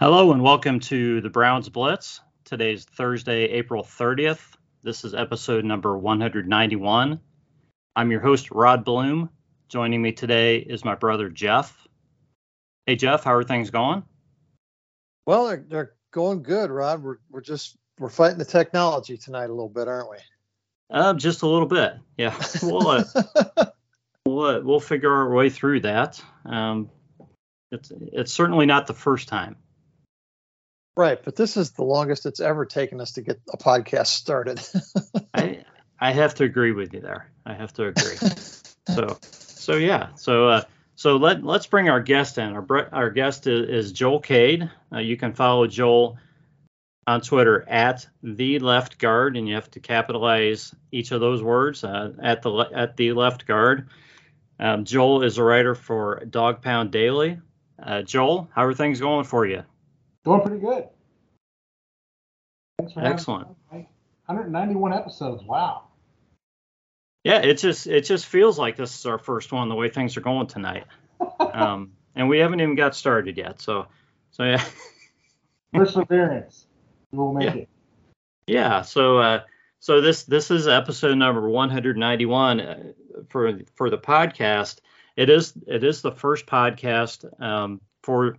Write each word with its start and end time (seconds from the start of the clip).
Hello 0.00 0.30
and 0.30 0.44
welcome 0.44 0.78
to 0.78 1.20
the 1.22 1.28
Browns 1.28 1.68
Blitz. 1.68 2.20
Today's 2.44 2.84
Thursday, 2.84 3.46
April 3.46 3.82
30th. 3.82 4.54
This 4.84 5.04
is 5.04 5.12
episode 5.12 5.64
number 5.64 5.98
191. 5.98 7.20
I'm 7.96 8.10
your 8.12 8.20
host, 8.20 8.52
Rod 8.52 8.84
Bloom. 8.84 9.28
Joining 9.68 10.00
me 10.00 10.12
today 10.12 10.58
is 10.58 10.84
my 10.84 10.94
brother, 10.94 11.28
Jeff. 11.28 11.76
Hey, 12.86 12.94
Jeff, 12.94 13.24
how 13.24 13.34
are 13.34 13.42
things 13.42 13.70
going? 13.70 14.04
Well, 15.26 15.48
they're, 15.48 15.64
they're 15.66 15.92
going 16.12 16.44
good, 16.44 16.70
Rod. 16.70 17.02
We're, 17.02 17.18
we're 17.28 17.40
just 17.40 17.76
we're 17.98 18.08
fighting 18.08 18.38
the 18.38 18.44
technology 18.44 19.16
tonight 19.16 19.50
a 19.50 19.52
little 19.52 19.68
bit, 19.68 19.88
aren't 19.88 20.10
we? 20.10 20.18
Uh, 20.90 21.14
just 21.14 21.42
a 21.42 21.48
little 21.48 21.66
bit. 21.66 21.94
Yeah. 22.16 22.40
We'll, 22.62 22.86
uh, 22.86 23.04
we'll, 24.26 24.44
uh, 24.44 24.60
we'll 24.60 24.78
figure 24.78 25.12
our 25.12 25.34
way 25.34 25.50
through 25.50 25.80
that. 25.80 26.22
Um, 26.44 26.88
it's, 27.72 27.90
it's 28.12 28.32
certainly 28.32 28.66
not 28.66 28.86
the 28.86 28.94
first 28.94 29.26
time. 29.26 29.56
Right, 30.98 31.22
but 31.24 31.36
this 31.36 31.56
is 31.56 31.70
the 31.70 31.84
longest 31.84 32.26
it's 32.26 32.40
ever 32.40 32.66
taken 32.66 33.00
us 33.00 33.12
to 33.12 33.22
get 33.22 33.40
a 33.52 33.56
podcast 33.56 34.08
started. 34.08 34.60
I 35.34 35.62
I 36.00 36.10
have 36.10 36.34
to 36.34 36.44
agree 36.44 36.72
with 36.72 36.92
you 36.92 37.00
there. 37.00 37.30
I 37.46 37.54
have 37.54 37.72
to 37.74 37.84
agree. 37.84 38.16
so 38.88 39.16
so 39.22 39.76
yeah. 39.76 40.08
So 40.16 40.48
uh, 40.48 40.62
so 40.96 41.14
let 41.14 41.44
let's 41.44 41.68
bring 41.68 41.88
our 41.88 42.00
guest 42.00 42.36
in. 42.38 42.52
Our 42.52 42.88
our 42.92 43.10
guest 43.10 43.46
is, 43.46 43.68
is 43.68 43.92
Joel 43.92 44.18
Cade. 44.18 44.68
Uh, 44.92 44.98
you 44.98 45.16
can 45.16 45.34
follow 45.34 45.68
Joel 45.68 46.18
on 47.06 47.20
Twitter 47.20 47.64
at 47.68 48.04
the 48.24 48.58
left 48.58 48.98
guard, 48.98 49.36
and 49.36 49.46
you 49.46 49.54
have 49.54 49.70
to 49.70 49.80
capitalize 49.80 50.74
each 50.90 51.12
of 51.12 51.20
those 51.20 51.40
words 51.40 51.84
uh, 51.84 52.12
at 52.20 52.42
the 52.42 52.50
at 52.74 52.96
the 52.96 53.12
left 53.12 53.46
guard. 53.46 53.88
Um, 54.58 54.84
Joel 54.84 55.22
is 55.22 55.38
a 55.38 55.44
writer 55.44 55.76
for 55.76 56.24
Dawg 56.28 56.60
Pound 56.60 56.90
Daily. 56.90 57.38
Uh, 57.80 58.02
Joel, 58.02 58.50
how 58.52 58.64
are 58.64 58.74
things 58.74 58.98
going 58.98 59.26
for 59.26 59.46
you? 59.46 59.62
Going 60.28 60.42
pretty 60.42 60.60
good. 60.60 60.88
Thanks 62.78 62.92
for 62.92 63.00
Excellent. 63.02 63.48
191 63.70 64.92
episodes. 64.92 65.42
Wow. 65.42 65.84
Yeah, 67.24 67.38
it 67.38 67.54
just 67.54 67.86
it 67.86 68.02
just 68.02 68.26
feels 68.26 68.58
like 68.58 68.76
this 68.76 68.98
is 68.98 69.06
our 69.06 69.16
first 69.16 69.52
one. 69.52 69.70
The 69.70 69.74
way 69.74 69.88
things 69.88 70.18
are 70.18 70.20
going 70.20 70.46
tonight, 70.46 70.84
um, 71.40 71.92
and 72.14 72.28
we 72.28 72.40
haven't 72.40 72.60
even 72.60 72.74
got 72.74 72.94
started 72.94 73.38
yet. 73.38 73.62
So, 73.62 73.86
so 74.32 74.44
yeah. 74.44 74.62
Perseverance. 75.72 76.66
We'll 77.10 77.32
make 77.32 77.46
yeah. 77.46 77.60
it. 77.62 77.68
Yeah. 78.46 78.82
So, 78.82 79.18
uh, 79.18 79.40
so 79.80 80.02
this 80.02 80.24
this 80.24 80.50
is 80.50 80.68
episode 80.68 81.16
number 81.16 81.48
191 81.48 82.60
uh, 82.60 82.82
for 83.30 83.60
for 83.76 83.88
the 83.88 83.98
podcast. 83.98 84.80
It 85.16 85.30
is 85.30 85.54
it 85.66 85.84
is 85.84 86.02
the 86.02 86.12
first 86.12 86.44
podcast 86.44 87.24
um, 87.42 87.80
for 88.02 88.36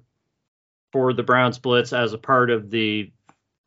for 0.92 1.14
the 1.14 1.24
Browns 1.24 1.60
Blitz 1.60 1.94
as 1.94 2.14
a 2.14 2.18
part 2.18 2.50
of 2.50 2.70
the 2.70 3.12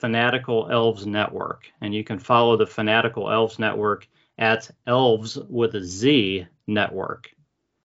Fanatical 0.01 0.69
Elves 0.71 1.07
Network. 1.07 1.71
And 1.81 1.95
you 1.95 2.03
can 2.03 2.19
follow 2.19 2.57
the 2.57 2.67
Fanatical 2.67 3.31
Elves 3.31 3.59
Network 3.59 4.09
at 4.39 4.71
Elves 4.87 5.39
with 5.49 5.75
a 5.75 5.85
Z 5.85 6.47
Network. 6.67 7.33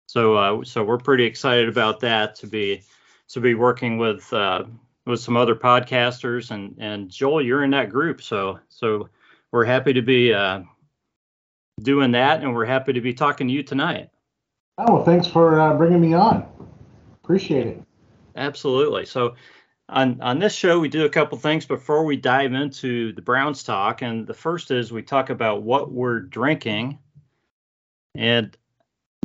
So 0.07 0.35
uh, 0.35 0.63
so 0.63 0.83
we're 0.83 0.97
pretty 0.97 1.25
excited 1.25 1.67
about 1.67 1.99
that 1.99 2.35
to 2.35 2.47
be 2.47 2.83
to 3.29 3.41
be 3.41 3.55
working 3.55 3.97
with 3.97 4.31
uh, 4.31 4.63
with 5.05 5.19
some 5.19 5.35
other 5.35 5.55
podcasters 5.55 6.51
and 6.51 6.75
and 6.79 7.09
Joel, 7.09 7.41
you're 7.41 7.63
in 7.63 7.71
that 7.71 7.89
group. 7.89 8.21
So 8.21 8.59
so 8.69 9.09
we're 9.51 9.65
happy 9.65 9.93
to 9.93 10.01
be 10.01 10.33
uh, 10.33 10.61
doing 11.81 12.11
that, 12.11 12.41
and 12.41 12.53
we're 12.53 12.65
happy 12.65 12.93
to 12.93 13.01
be 13.01 13.13
talking 13.13 13.47
to 13.47 13.53
you 13.53 13.63
tonight. 13.63 14.09
Oh, 14.77 14.95
well, 14.95 15.03
thanks 15.03 15.27
for 15.27 15.59
uh, 15.59 15.75
bringing 15.75 16.01
me 16.01 16.13
on. 16.13 16.45
Appreciate 17.23 17.67
it. 17.67 17.86
Absolutely. 18.37 19.05
So 19.05 19.35
on 19.89 20.21
on 20.21 20.39
this 20.39 20.53
show 20.53 20.79
we 20.79 20.89
do 20.89 21.05
a 21.05 21.09
couple 21.09 21.37
things 21.37 21.65
before 21.65 22.05
we 22.05 22.15
dive 22.15 22.53
into 22.53 23.13
the 23.13 23.21
Browns 23.21 23.63
talk, 23.63 24.01
and 24.01 24.27
the 24.27 24.33
first 24.33 24.69
is 24.71 24.91
we 24.91 25.01
talk 25.01 25.29
about 25.29 25.63
what 25.63 25.91
we're 25.91 26.19
drinking. 26.19 26.99
And 28.15 28.55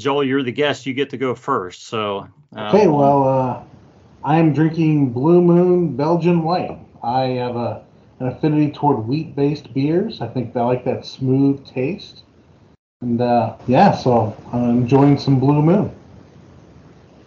Joel, 0.01 0.25
you're 0.25 0.43
the 0.43 0.53
guest; 0.53 0.87
you 0.87 0.95
get 0.95 1.11
to 1.11 1.19
go 1.19 1.35
first. 1.35 1.85
So 1.85 2.29
um, 2.57 2.75
okay, 2.75 2.87
well, 2.87 3.29
uh, 3.29 3.63
I'm 4.25 4.53
drinking 4.55 5.13
Blue 5.13 5.43
Moon 5.43 5.95
Belgian 5.95 6.43
White. 6.43 6.79
I 7.03 7.25
have 7.25 7.57
a 7.57 7.85
an 8.21 8.29
affinity 8.29 8.71
toward 8.71 9.07
wheat-based 9.07 9.75
beers. 9.75 10.21
I 10.21 10.29
think 10.29 10.57
I 10.57 10.63
like 10.63 10.85
that 10.85 11.05
smooth 11.05 11.67
taste, 11.67 12.23
and 13.03 13.21
uh, 13.21 13.57
yeah, 13.67 13.93
so 13.93 14.37
I'm 14.53 14.83
enjoying 14.83 15.19
some 15.19 15.39
Blue 15.39 15.61
Moon. 15.61 15.95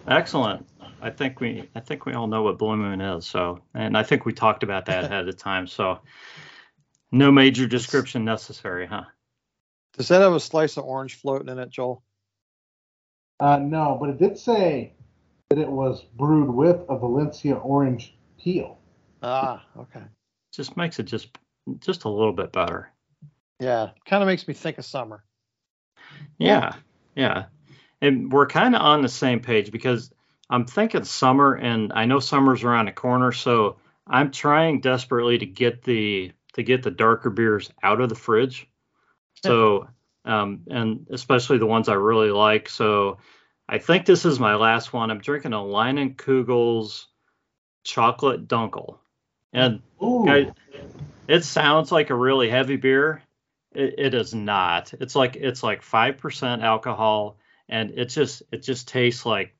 Excellent. 0.07 0.65
I 1.05 1.11
think 1.11 1.39
we 1.39 1.69
I 1.75 1.81
think 1.81 2.07
we 2.07 2.13
all 2.13 2.25
know 2.25 2.41
what 2.41 2.57
Blue 2.57 2.75
Moon 2.75 2.99
is. 2.99 3.27
So, 3.27 3.61
and 3.75 3.95
I 3.95 4.01
think 4.01 4.25
we 4.25 4.33
talked 4.33 4.63
about 4.63 4.87
that 4.87 5.03
ahead 5.05 5.29
of 5.29 5.37
time. 5.37 5.67
So, 5.67 5.99
no 7.11 7.31
major 7.31 7.67
description 7.67 8.25
necessary, 8.25 8.87
huh? 8.87 9.03
Does 9.95 10.07
that 10.07 10.21
have 10.21 10.33
a 10.33 10.39
slice 10.39 10.77
of 10.77 10.85
orange 10.85 11.13
floating 11.13 11.47
in 11.47 11.59
it, 11.59 11.69
Joel? 11.69 12.03
Uh, 13.39 13.57
no, 13.57 13.97
but 14.01 14.09
it 14.09 14.17
did 14.17 14.35
say 14.35 14.93
that 15.49 15.59
it 15.59 15.69
was 15.69 16.03
brewed 16.15 16.49
with 16.49 16.81
a 16.89 16.97
Valencia 16.97 17.53
orange 17.53 18.17
peel. 18.39 18.79
Ah, 19.21 19.63
okay. 19.77 20.03
Just 20.51 20.75
makes 20.75 20.97
it 20.97 21.03
just 21.03 21.37
just 21.81 22.05
a 22.05 22.09
little 22.09 22.33
bit 22.33 22.51
better. 22.51 22.91
Yeah, 23.59 23.91
kind 24.07 24.23
of 24.23 24.27
makes 24.27 24.47
me 24.47 24.55
think 24.55 24.79
of 24.79 24.85
summer. 24.85 25.23
Yeah, 26.39 26.73
yeah. 27.15 27.45
And 28.01 28.31
we're 28.31 28.47
kind 28.47 28.75
of 28.75 28.81
on 28.81 29.03
the 29.03 29.09
same 29.09 29.39
page 29.39 29.71
because 29.71 30.11
I'm 30.49 30.65
thinking 30.65 31.03
summer, 31.03 31.55
and 31.55 31.91
I 31.93 32.05
know 32.05 32.19
summer's 32.19 32.63
around 32.63 32.85
the 32.85 32.91
corner, 32.91 33.31
so 33.31 33.77
I'm 34.07 34.31
trying 34.31 34.81
desperately 34.81 35.39
to 35.39 35.45
get 35.45 35.83
the 35.83 36.31
to 36.53 36.63
get 36.63 36.83
the 36.83 36.91
darker 36.91 37.29
beers 37.29 37.71
out 37.83 37.99
of 37.99 38.09
the 38.09 38.15
fridge. 38.15 38.67
So, 39.43 39.89
um, 40.23 40.61
and 40.69 41.07
especially 41.09 41.57
the 41.57 41.65
ones 41.65 41.89
I 41.89 41.95
really 41.95 42.31
like. 42.31 42.69
So, 42.69 43.17
I 43.67 43.79
think 43.79 44.05
this 44.05 44.25
is 44.25 44.39
my 44.39 44.55
last 44.55 44.93
one. 44.93 45.09
I'm 45.09 45.19
drinking 45.19 45.53
a 45.53 45.63
Lion 45.63 45.97
Leinenkugel's 45.97 47.07
chocolate 47.83 48.47
dunkel, 48.47 48.99
and 49.51 49.81
I, 50.01 50.51
it 51.27 51.43
sounds 51.43 51.91
like 51.91 52.11
a 52.11 52.15
really 52.15 52.49
heavy 52.49 52.75
beer. 52.75 53.23
It, 53.73 53.95
it 53.97 54.13
is 54.13 54.33
not. 54.35 54.93
It's 54.93 55.15
like 55.15 55.35
it's 55.35 55.63
like 55.63 55.81
five 55.81 56.17
percent 56.17 56.61
alcohol, 56.61 57.39
and 57.67 57.89
it 57.91 58.05
just 58.05 58.43
it 58.51 58.61
just 58.61 58.87
tastes 58.87 59.25
like 59.25 59.54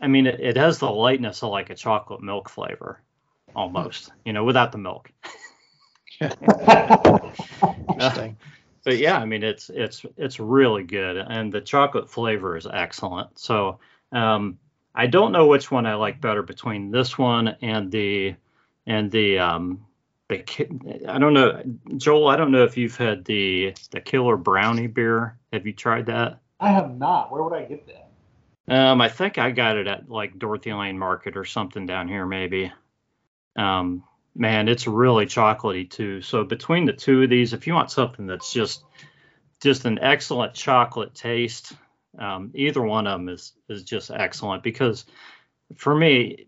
I 0.00 0.06
mean, 0.06 0.26
it, 0.26 0.40
it, 0.40 0.56
has 0.56 0.78
the 0.78 0.90
lightness 0.90 1.42
of 1.42 1.50
like 1.50 1.70
a 1.70 1.74
chocolate 1.74 2.22
milk 2.22 2.48
flavor, 2.48 3.00
almost. 3.54 4.10
You 4.24 4.32
know, 4.32 4.44
without 4.44 4.72
the 4.72 4.78
milk. 4.78 5.10
Interesting. 6.20 8.36
but 8.84 8.98
yeah, 8.98 9.18
I 9.18 9.24
mean, 9.24 9.42
it's 9.42 9.70
it's 9.70 10.04
it's 10.16 10.40
really 10.40 10.84
good, 10.84 11.16
and 11.16 11.52
the 11.52 11.60
chocolate 11.60 12.10
flavor 12.10 12.56
is 12.56 12.66
excellent. 12.66 13.38
So 13.38 13.78
um, 14.12 14.58
I 14.94 15.06
don't 15.06 15.32
know 15.32 15.46
which 15.46 15.70
one 15.70 15.86
I 15.86 15.94
like 15.94 16.20
better 16.20 16.42
between 16.42 16.90
this 16.90 17.18
one 17.18 17.56
and 17.62 17.90
the 17.90 18.34
and 18.86 19.10
the 19.10 19.38
um, 19.38 19.84
the 20.28 20.44
I 21.08 21.18
don't 21.18 21.34
know, 21.34 21.62
Joel. 21.96 22.28
I 22.28 22.36
don't 22.36 22.50
know 22.50 22.64
if 22.64 22.76
you've 22.76 22.96
had 22.96 23.24
the 23.24 23.74
the 23.90 24.00
Killer 24.00 24.36
Brownie 24.36 24.86
beer. 24.86 25.36
Have 25.52 25.66
you 25.66 25.72
tried 25.72 26.06
that? 26.06 26.40
I 26.60 26.70
have 26.70 26.96
not. 26.96 27.30
Where 27.30 27.42
would 27.42 27.52
I 27.52 27.64
get 27.64 27.86
that? 27.86 28.07
Um, 28.68 29.00
I 29.00 29.08
think 29.08 29.38
I 29.38 29.50
got 29.50 29.78
it 29.78 29.86
at 29.86 30.10
like 30.10 30.38
Dorothy 30.38 30.72
Lane 30.72 30.98
Market 30.98 31.36
or 31.36 31.44
something 31.44 31.86
down 31.86 32.06
here, 32.06 32.26
maybe. 32.26 32.70
Um, 33.56 34.04
man, 34.34 34.68
it's 34.68 34.86
really 34.86 35.26
chocolatey 35.26 35.88
too. 35.88 36.20
So 36.20 36.44
between 36.44 36.84
the 36.84 36.92
two 36.92 37.22
of 37.22 37.30
these, 37.30 37.52
if 37.54 37.66
you 37.66 37.74
want 37.74 37.90
something 37.90 38.26
that's 38.26 38.52
just 38.52 38.84
just 39.60 39.86
an 39.86 39.98
excellent 40.00 40.54
chocolate 40.54 41.14
taste, 41.14 41.72
um, 42.18 42.50
either 42.54 42.82
one 42.82 43.06
of 43.06 43.18
them 43.18 43.28
is 43.28 43.54
is 43.70 43.84
just 43.84 44.10
excellent 44.10 44.62
because 44.62 45.06
for 45.76 45.94
me, 45.94 46.46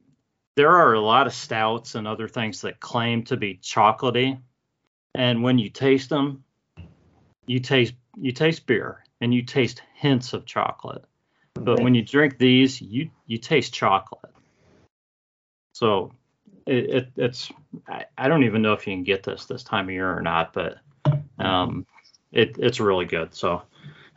there 0.57 0.71
are 0.71 0.93
a 0.93 1.01
lot 1.01 1.27
of 1.27 1.33
stouts 1.33 1.95
and 1.95 2.07
other 2.07 2.29
things 2.29 2.61
that 2.61 2.81
claim 2.81 3.23
to 3.25 3.37
be 3.37 3.59
chocolatey, 3.63 4.39
and 5.15 5.43
when 5.43 5.59
you 5.59 5.71
taste 5.71 6.11
them, 6.11 6.45
you 7.47 7.61
taste 7.61 7.95
you 8.17 8.33
taste 8.33 8.67
beer 8.67 9.05
and 9.23 9.33
you 9.33 9.43
taste 9.43 9.83
hints 9.95 10.35
of 10.35 10.45
chocolate 10.45 11.05
but 11.55 11.83
when 11.83 11.95
you 11.95 12.03
drink 12.03 12.39
these, 12.39 12.81
you 12.81 13.11
you 13.27 13.39
taste 13.39 13.73
chocolate. 13.73 14.33
So 15.73 16.13
it, 16.67 16.91
it 16.91 17.13
it's 17.17 17.51
I, 17.89 18.05
I, 18.17 18.29
don't 18.29 18.45
even 18.45 18.63
know 18.63 18.73
if 18.73 18.87
you 18.87 18.95
can 18.95 19.05
get 19.05 19.23
this 19.23 19.47
this 19.47 19.63
time 19.63 19.87
of 19.87 19.93
year 19.93 20.17
or 20.17 20.23
not, 20.23 20.53
but 20.53 20.79
um, 21.39 21.87
it 22.33 22.57
it's 22.59 22.81
really 22.81 23.07
good. 23.07 23.35
So 23.35 23.63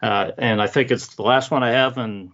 uh, 0.01 0.31
and 0.37 0.61
I 0.61 0.67
think 0.67 0.91
it's 0.91 1.15
the 1.15 1.23
last 1.23 1.51
one 1.51 1.63
I 1.63 1.71
have 1.71 1.97
and 1.97 2.31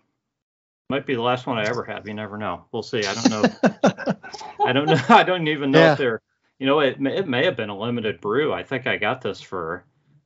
might 0.89 1.05
be 1.05 1.13
the 1.13 1.21
last 1.21 1.45
one 1.45 1.57
I 1.57 1.65
ever 1.65 1.83
have. 1.83 2.07
You 2.07 2.15
never 2.15 2.37
know. 2.37 2.65
We'll 2.71 2.81
see. 2.81 3.03
I 3.05 3.13
don't 3.13 3.29
know. 3.29 3.43
I 4.65 4.73
don't 4.73 4.87
know. 4.87 5.01
I 5.09 5.23
don't 5.23 5.47
even 5.47 5.71
know 5.71 5.79
yeah. 5.79 5.91
if 5.93 5.97
they're 5.97 6.21
you 6.57 6.65
know 6.65 6.79
it 6.79 6.97
it 6.99 7.27
may 7.27 7.45
have 7.45 7.55
been 7.55 7.69
a 7.69 7.77
limited 7.77 8.19
brew. 8.21 8.51
I 8.53 8.63
think 8.63 8.87
I 8.87 8.97
got 8.97 9.21
this 9.21 9.39
for 9.39 9.85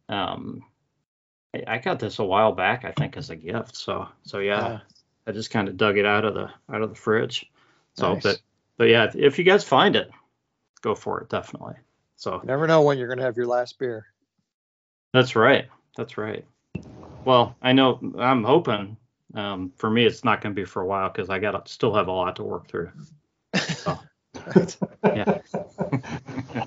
um 0.10 0.64
I 1.68 1.78
got 1.78 2.00
this 2.00 2.20
a 2.20 2.24
while 2.24 2.52
back, 2.52 2.84
I 2.84 2.92
think, 2.92 3.16
as 3.16 3.30
a 3.30 3.36
gift. 3.36 3.76
So, 3.76 4.08
so 4.24 4.40
yeah, 4.40 4.80
I 5.28 5.32
just 5.32 5.52
kind 5.52 5.68
of 5.68 5.78
dug 5.78 5.98
it 5.98 6.06
out 6.06 6.26
of 6.26 6.34
the 6.34 6.50
out 6.74 6.82
of 6.82 6.90
the 6.90 6.96
fridge. 6.96 7.50
So, 7.96 8.14
nice. 8.14 8.24
but 8.24 8.42
but 8.78 8.86
yeah, 8.86 9.12
if, 9.14 9.38
you 9.38 9.46
guys 9.46 9.64
find 9.64 9.96
it, 9.96 10.10
go 10.82 10.96
for 10.96 11.22
it 11.22 11.30
definitely. 11.30 11.76
So 12.16 12.36
You 12.36 12.48
never 12.48 12.66
know 12.66 12.82
when 12.82 12.98
you're 12.98 13.08
going 13.08 13.20
to 13.20 13.26
have 13.26 13.38
your 13.38 13.46
last 13.46 13.78
beer. 13.78 14.08
that's 15.14 15.36
right. 15.36 15.68
That's 15.96 16.18
right. 16.18 16.44
Well, 17.24 17.56
I 17.62 17.74
know 17.74 18.00
I'm 18.18 18.44
hoping. 18.44 18.98
Um, 19.36 19.72
for 19.78 19.90
me, 19.90 20.06
it's 20.06 20.24
not 20.24 20.42
going 20.42 20.56
to 20.56 20.60
be 20.60 20.66
for 20.66 20.82
a 20.82 20.86
while 20.86 21.10
because 21.10 21.30
I 21.30 21.40
got 21.40 21.68
still 21.68 21.94
have 21.94 22.08
a 22.08 22.12
lot 22.12 22.36
to 22.38 22.44
work 22.44 22.68
through. 22.68 22.92
yeah. 25.04 25.40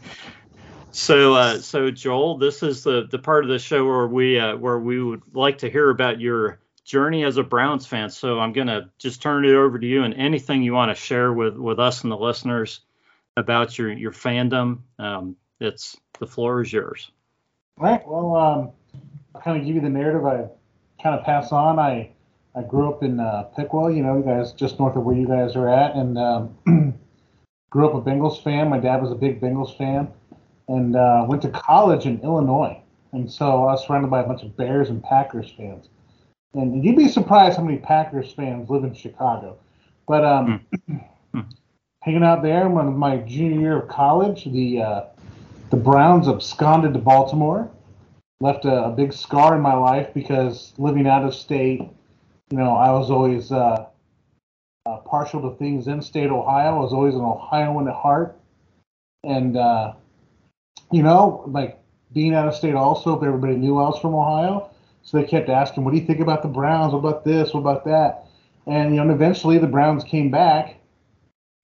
so, 0.97 1.35
uh, 1.35 1.61
so 1.61 1.91
Joel, 1.91 2.39
this 2.39 2.63
is 2.63 2.83
the 2.83 3.07
the 3.11 3.19
part 3.19 3.45
of 3.45 3.51
the 3.51 3.59
show 3.59 3.85
where 3.85 4.07
we 4.07 4.39
uh, 4.39 4.57
where 4.57 4.79
we 4.79 5.03
would 5.03 5.23
like 5.35 5.59
to 5.59 5.69
hear 5.69 5.91
about 5.91 6.21
your 6.21 6.59
journey 6.85 7.25
as 7.25 7.37
a 7.37 7.43
Browns 7.43 7.85
fan. 7.85 8.09
So 8.09 8.41
I'm 8.41 8.55
gonna 8.55 8.91
just 8.97 9.21
turn 9.21 9.45
it 9.45 9.55
over 9.55 9.79
to 9.79 9.87
you 9.87 10.05
and 10.05 10.15
anything 10.15 10.63
you 10.63 10.73
want 10.73 10.91
to 10.91 10.95
share 10.95 11.31
with 11.31 11.57
with 11.57 11.79
us 11.79 12.03
and 12.03 12.11
the 12.11 12.17
listeners 12.17 12.81
about 13.37 13.77
your 13.77 13.93
your 13.93 14.11
fandom. 14.11 14.79
Um, 14.99 15.37
it's 15.61 15.99
the 16.19 16.27
floor 16.27 16.63
is 16.63 16.73
yours. 16.73 17.11
All 17.79 17.85
right. 17.85 18.09
Well, 18.09 18.35
um, 18.35 18.71
I'll 19.35 19.43
kind 19.43 19.61
of 19.61 19.67
give 19.67 19.75
you 19.75 19.83
the 19.83 19.91
narrative. 19.91 20.25
I 20.25 20.47
kind 21.03 21.19
of 21.19 21.27
pass 21.27 21.53
on. 21.53 21.79
I 21.79 22.13
I 22.55 22.63
grew 22.63 22.89
up 22.89 23.03
in 23.03 23.21
uh, 23.21 23.43
Piqua, 23.55 23.93
you 23.93 24.03
know, 24.03 24.17
you 24.17 24.23
guys 24.23 24.53
just 24.53 24.79
north 24.79 24.97
of 24.97 25.05
where 25.05 25.15
you 25.15 25.29
guys 25.29 25.57
are 25.57 25.69
at, 25.69 25.95
and 25.95 26.17
um, 26.17 26.55
grew 27.71 27.87
up 27.87 27.95
a 27.95 28.01
Bengals 28.01 28.43
fan. 28.43 28.71
My 28.71 28.79
dad 28.79 29.03
was 29.03 29.13
a 29.13 29.15
big 29.15 29.43
Bengals 29.43 29.77
fan, 29.77 30.09
and 30.69 30.97
uh, 30.97 31.25
went 31.29 31.43
to 31.43 31.49
college 31.51 32.07
in 32.07 32.21
Illinois, 32.21 32.81
and 33.13 33.31
so 33.31 33.65
I 33.65 33.73
was 33.73 33.87
surrounded 33.87 34.11
by 34.11 34.21
a 34.21 34.27
bunch 34.27 34.43
of 34.43 34.57
Bears 34.57 34.91
and 34.91 35.03
Packers 35.03 35.53
fans. 35.57 35.89
And 36.55 36.85
you'd 36.85 36.97
be 36.97 37.09
surprised 37.09 37.59
how 37.59 37.65
many 37.65 37.79
Packers 37.79 38.33
fans 38.33 38.71
live 38.71 38.85
in 38.85 38.95
Chicago. 38.95 39.59
But 40.09 40.25
um, 40.25 40.67
hanging 42.03 42.23
out 42.23 42.43
there 42.43 42.69
when 42.69 42.97
my 42.97 43.19
junior 43.19 43.61
year 43.61 43.83
of 43.83 43.89
college, 43.89 44.45
the 44.45 44.81
uh, 44.81 45.05
the 45.71 45.77
Browns 45.77 46.29
absconded 46.29 46.95
to 46.95 47.01
Baltimore, 47.01 47.71
left 48.41 48.65
a, 48.65 48.85
a, 48.85 48.91
big 48.91 49.13
scar 49.13 49.57
in 49.57 49.61
my 49.61 49.75
life 49.75 50.15
because 50.15 50.73
living 50.79 51.09
out 51.09 51.25
of 51.25 51.35
state, 51.35 51.81
you 51.81 52.57
know, 52.57 52.77
I 52.77 52.93
was 52.93 53.11
always 53.11 53.51
uh, 53.51 53.87
uh, 54.87 54.97
partial 54.99 55.43
to 55.43 55.57
things 55.59 55.89
in 55.89 56.01
state 56.01 56.31
Ohio. 56.31 56.77
I 56.77 56.79
was 56.79 56.93
always 56.93 57.15
an 57.15 57.23
Ohioan 57.23 57.89
at 57.89 57.95
heart, 57.95 58.39
and 59.25 59.57
uh, 59.57 59.95
you 60.93 61.03
know, 61.03 61.45
like 61.49 61.79
being 62.13 62.35
out 62.35 62.49
of 62.49 62.55
state 62.55 62.75
also, 62.75 63.17
if 63.17 63.23
everybody 63.23 63.57
knew 63.57 63.79
I 63.79 63.89
was 63.89 63.99
from 63.99 64.15
Ohio, 64.15 64.71
so 65.03 65.19
they 65.19 65.25
kept 65.25 65.49
asking, 65.49 65.85
"What 65.85 65.93
do 65.93 65.99
you 66.01 66.07
think 66.07 66.21
about 66.21 66.43
the 66.43 66.49
Browns? 66.49 66.93
What 66.93 67.01
about 67.01 67.25
this? 67.25 67.53
What 67.55 67.61
about 67.61 67.85
that?" 67.85 68.27
And 68.67 68.91
you 68.91 68.97
know, 68.97 69.03
and 69.03 69.11
eventually 69.11 69.59
the 69.59 69.67
Browns 69.67 70.05
came 70.05 70.31
back, 70.31 70.77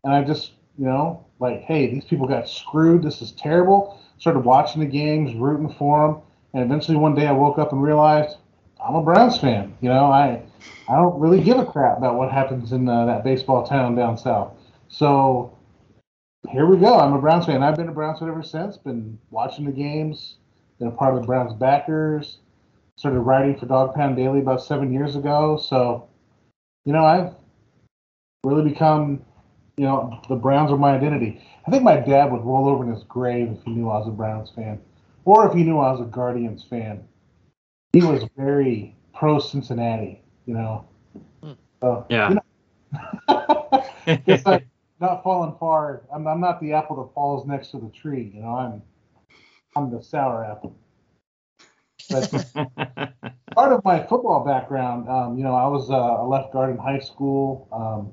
and 0.04 0.12
I 0.12 0.22
just, 0.22 0.52
you 0.78 0.84
know, 0.86 1.24
like, 1.40 1.62
hey, 1.62 1.92
these 1.92 2.04
people 2.04 2.26
got 2.26 2.48
screwed. 2.48 3.02
This 3.02 3.22
is 3.22 3.32
terrible. 3.32 3.98
Started 4.18 4.40
watching 4.40 4.80
the 4.80 4.86
games, 4.86 5.34
rooting 5.34 5.68
for 5.68 6.06
them, 6.06 6.22
and 6.54 6.62
eventually 6.62 6.96
one 6.96 7.14
day 7.14 7.26
I 7.26 7.32
woke 7.32 7.58
up 7.58 7.72
and 7.72 7.82
realized 7.82 8.36
I'm 8.84 8.94
a 8.94 9.02
Browns 9.02 9.38
fan. 9.38 9.74
You 9.80 9.88
know, 9.88 10.06
I 10.06 10.42
I 10.88 10.96
don't 10.96 11.18
really 11.18 11.40
give 11.40 11.58
a 11.58 11.66
crap 11.66 11.98
about 11.98 12.16
what 12.16 12.30
happens 12.30 12.72
in 12.72 12.88
uh, 12.88 13.06
that 13.06 13.24
baseball 13.24 13.64
town 13.66 13.94
down 13.94 14.16
south. 14.18 14.52
So 14.88 15.52
here 16.50 16.66
we 16.66 16.76
go. 16.76 16.98
I'm 16.98 17.12
a 17.12 17.20
Browns 17.20 17.46
fan. 17.46 17.62
I've 17.62 17.76
been 17.76 17.88
a 17.88 17.92
Browns 17.92 18.18
fan 18.18 18.28
ever 18.28 18.42
since. 18.42 18.76
Been 18.76 19.18
watching 19.30 19.64
the 19.64 19.72
games. 19.72 20.36
Been 20.78 20.88
a 20.88 20.92
part 20.92 21.14
of 21.14 21.20
the 21.20 21.26
Browns 21.26 21.52
backers. 21.54 22.38
Started 22.96 23.20
writing 23.20 23.56
for 23.56 23.66
Dawg 23.66 23.94
Pound 23.94 24.16
Daily 24.16 24.40
about 24.40 24.62
seven 24.62 24.92
years 24.92 25.16
ago. 25.16 25.56
So, 25.56 26.08
you 26.84 26.92
know, 26.92 27.04
I've 27.04 27.34
really 28.44 28.68
become 28.68 29.24
you 29.76 29.84
know, 29.84 30.20
the 30.28 30.36
Browns 30.36 30.70
are 30.70 30.76
my 30.76 30.94
identity. 30.94 31.42
I 31.66 31.70
think 31.70 31.82
my 31.82 31.96
dad 31.96 32.30
would 32.30 32.42
roll 32.42 32.68
over 32.68 32.84
in 32.84 32.92
his 32.92 33.04
grave 33.04 33.48
if 33.50 33.64
he 33.64 33.70
knew 33.70 33.88
I 33.88 33.98
was 33.98 34.08
a 34.08 34.10
Browns 34.10 34.50
fan, 34.50 34.80
or 35.24 35.46
if 35.46 35.54
he 35.54 35.64
knew 35.64 35.78
I 35.78 35.90
was 35.92 36.00
a 36.00 36.04
Guardians 36.04 36.64
fan. 36.68 37.02
He 37.92 38.02
was 38.02 38.24
very 38.36 38.96
pro 39.14 39.38
Cincinnati, 39.38 40.22
you 40.46 40.54
know. 40.54 40.86
Hmm. 41.42 41.52
So, 41.80 42.06
yeah. 42.08 42.28
You 42.28 42.34
know, 42.34 43.84
it's 44.06 44.46
like 44.46 44.66
not 45.02 45.22
falling 45.22 45.54
far. 45.60 46.02
I'm, 46.14 46.26
I'm 46.26 46.40
not 46.40 46.60
the 46.60 46.72
apple 46.72 46.96
that 47.04 47.14
falls 47.14 47.46
next 47.46 47.72
to 47.72 47.78
the 47.78 47.90
tree. 47.90 48.32
You 48.34 48.43
know, 48.43 48.56
I'm 48.56 48.82
I'm 49.76 49.90
the 49.90 50.02
sour 50.02 50.44
apple. 50.44 50.76
But 52.08 52.31
part 53.54 53.72
of 53.72 53.84
my 53.84 54.02
football 54.06 54.44
background, 54.44 55.08
um, 55.08 55.37
you 55.37 55.44
know, 55.44 55.54
I 55.54 55.66
was 55.66 55.90
uh, 55.90 55.94
a 55.94 56.26
left 56.26 56.52
guard 56.52 56.70
in 56.70 56.78
high 56.78 57.00
school. 57.00 57.69
Um, 57.72 58.12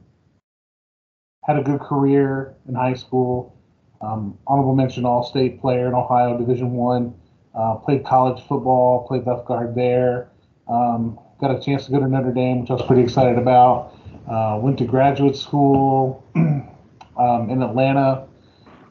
had 1.46 1.58
a 1.58 1.64
good 1.64 1.80
career 1.80 2.56
in 2.68 2.76
high 2.76 2.94
school. 2.94 3.56
Um, 4.02 4.38
honorable 4.48 4.76
mention 4.76 5.06
All-State 5.06 5.60
player 5.60 5.88
in 5.88 5.94
Ohio 5.94 6.38
Division 6.38 6.74
One. 6.74 7.14
Uh, 7.54 7.76
played 7.76 8.06
college 8.06 8.42
football, 8.48 9.08
played 9.08 9.26
left 9.26 9.46
guard 9.46 9.76
there. 9.76 10.30
Um, 10.68 11.20
got 11.42 11.52
a 11.52 11.60
chance 11.60 11.86
to 11.86 11.92
go 11.92 12.00
to 12.00 12.08
Notre 12.08 12.32
Dame, 12.32 12.62
which 12.62 12.70
I 12.70 12.74
was 12.74 12.84
pretty 12.84 13.02
excited 13.02 13.38
about. 13.38 13.94
Uh, 14.30 14.60
went 14.62 14.78
to 14.78 14.86
graduate 14.86 15.36
school 15.36 16.24
um, 17.20 17.50
in 17.50 17.62
Atlanta. 17.62 18.26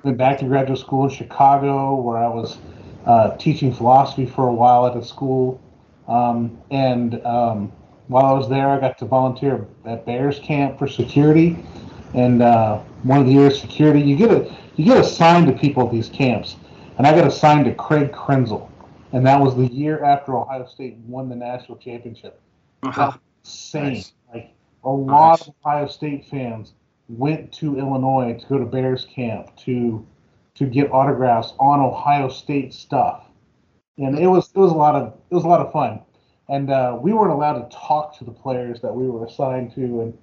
Went 0.05 0.17
back 0.17 0.39
to 0.39 0.45
graduate 0.45 0.79
school 0.79 1.05
in 1.05 1.11
Chicago, 1.11 1.97
where 1.97 2.19
I 2.19 2.29
was 2.29 2.59
uh, 3.07 3.37
teaching 3.37 3.73
philosophy 3.73 4.27
for 4.27 4.47
a 4.47 4.55
while 4.55 4.87
at 4.87 4.97
a 4.97 5.05
school. 5.05 5.61
Um, 6.07 6.59
and 6.71 7.25
um, 7.27 7.73
while 8.07 8.27
I 8.27 8.33
was 8.33 8.49
there, 8.49 8.69
I 8.69 8.79
got 8.79 8.99
to 8.99 9.07
volunteer 9.07 9.67
at 9.85 10.07
Bears 10.07 10.39
Camp 10.39 10.79
for 10.79 10.87
security 10.87 11.57
and 12.15 12.43
uh, 12.43 12.79
one 13.03 13.19
of 13.19 13.27
the 13.27 13.33
years 13.33 13.61
security. 13.61 14.01
You 14.01 14.17
get 14.17 14.31
a 14.31 14.57
you 14.77 14.85
get 14.85 14.99
assigned 14.99 15.47
to 15.49 15.53
people 15.53 15.87
at 15.87 15.93
these 15.93 16.09
camps, 16.09 16.57
and 16.97 17.07
I 17.07 17.15
got 17.15 17.27
assigned 17.27 17.65
to 17.67 17.75
Craig 17.75 18.13
Krenzel, 18.13 18.71
and 19.13 19.27
that 19.27 19.41
was 19.41 19.57
the 19.57 19.67
year 19.67 20.05
after 20.05 20.37
Ohio 20.37 20.67
State 20.67 20.97
won 21.07 21.29
the 21.29 21.37
national 21.37 21.79
championship. 21.79 22.41
Uh-huh. 22.83 23.13
Insane. 23.45 23.95
Nice. 23.95 24.13
Like 24.33 24.55
a 24.85 24.91
lot 24.91 25.41
nice. 25.41 25.49
of 25.49 25.55
Ohio 25.65 25.89
State 25.89 26.27
fans 26.27 26.73
went 27.09 27.53
to 27.55 27.79
Illinois 27.79 28.39
to 28.39 28.47
go 28.47 28.59
to 28.59 28.67
Bears 28.67 29.07
camp 29.07 29.57
to 29.65 30.07
to 30.55 30.67
get 30.67 30.91
autographs 30.93 31.55
on 31.59 31.81
Ohio 31.81 32.29
State 32.29 32.75
stuff, 32.75 33.25
and 33.97 34.19
it 34.19 34.27
was 34.27 34.51
it 34.55 34.59
was 34.59 34.73
a 34.73 34.77
lot 34.77 34.95
of 34.95 35.15
it 35.31 35.35
was 35.35 35.45
a 35.45 35.49
lot 35.49 35.61
of 35.61 35.73
fun. 35.73 36.01
And 36.51 36.71
uh, 36.71 36.99
we 36.99 37.13
weren't 37.13 37.33
allowed 37.33 37.71
to 37.71 37.77
talk 37.77 38.17
to 38.19 38.25
the 38.25 38.31
players 38.31 38.81
that 38.81 38.95
we 38.95 39.07
were 39.07 39.27
assigned 39.27 39.75
to, 39.75 40.01
and 40.01 40.19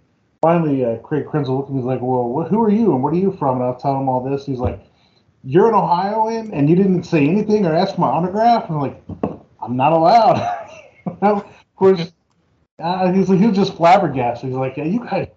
finally, 0.45 0.85
uh, 0.85 0.97
Craig 0.97 1.25
Krenzel 1.25 1.57
looked 1.57 1.69
at 1.69 1.75
me 1.75 1.81
like, 1.81 2.01
well, 2.01 2.45
who 2.47 2.61
are 2.61 2.69
you 2.69 2.93
and 2.93 3.01
where 3.01 3.13
are 3.13 3.15
you 3.15 3.31
from? 3.31 3.55
And 3.55 3.63
I 3.63 3.69
will 3.69 3.75
tell 3.75 3.99
him 3.99 4.07
all 4.07 4.23
this. 4.23 4.45
He's 4.45 4.59
like, 4.59 4.79
you're 5.43 5.67
an 5.67 5.73
Ohioan 5.73 6.51
and 6.53 6.69
you 6.69 6.75
didn't 6.75 7.03
say 7.03 7.27
anything 7.27 7.65
or 7.65 7.75
ask 7.75 7.97
my 7.97 8.07
autograph? 8.07 8.69
And 8.69 8.75
I'm 8.75 8.81
like, 8.81 9.03
I'm 9.59 9.75
not 9.75 9.93
allowed. 9.93 10.37
of 11.21 11.45
course, 11.75 12.11
uh, 12.77 13.11
he's 13.11 13.27
like, 13.27 13.39
he 13.39 13.47
was 13.47 13.55
just 13.55 13.75
flabbergasted. 13.75 14.49
He's 14.49 14.57
like, 14.57 14.77
yeah, 14.77 14.83
you 14.83 14.99
guys, 14.99 15.27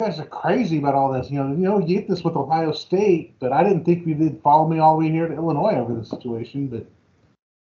guys 0.00 0.20
are 0.20 0.26
crazy 0.26 0.78
about 0.78 0.94
all 0.94 1.12
this. 1.12 1.28
You 1.30 1.42
know, 1.42 1.48
you 1.48 1.64
know, 1.64 1.80
you 1.80 1.96
get 1.96 2.08
this 2.08 2.22
with 2.22 2.36
Ohio 2.36 2.70
State, 2.70 3.34
but 3.40 3.52
I 3.52 3.64
didn't 3.64 3.84
think 3.84 4.06
you 4.06 4.14
did 4.14 4.40
follow 4.42 4.68
me 4.68 4.78
all 4.78 4.96
the 4.96 5.06
way 5.06 5.12
here 5.12 5.26
to 5.26 5.34
Illinois 5.34 5.74
over 5.74 5.92
this 5.94 6.08
situation. 6.08 6.68
But 6.68 6.86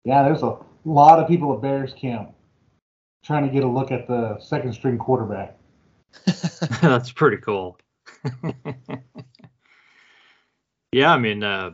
yeah, 0.05 0.23
there's 0.23 0.43
a 0.43 0.57
lot 0.85 1.19
of 1.19 1.27
people 1.27 1.53
at 1.55 1.61
Bears 1.61 1.93
camp 1.93 2.33
trying 3.25 3.47
to 3.47 3.53
get 3.53 3.65
a 3.65 3.69
look 3.69 3.91
at 3.91 4.07
the 4.07 4.39
second 4.39 4.73
string 4.75 4.97
quarterback. 4.97 5.59
That's 6.81 7.11
pretty 7.11 7.39
cool. 7.39 7.79
yeah, 10.93 11.13
I 11.13 11.19
mean, 11.19 11.43
uh, 11.43 11.73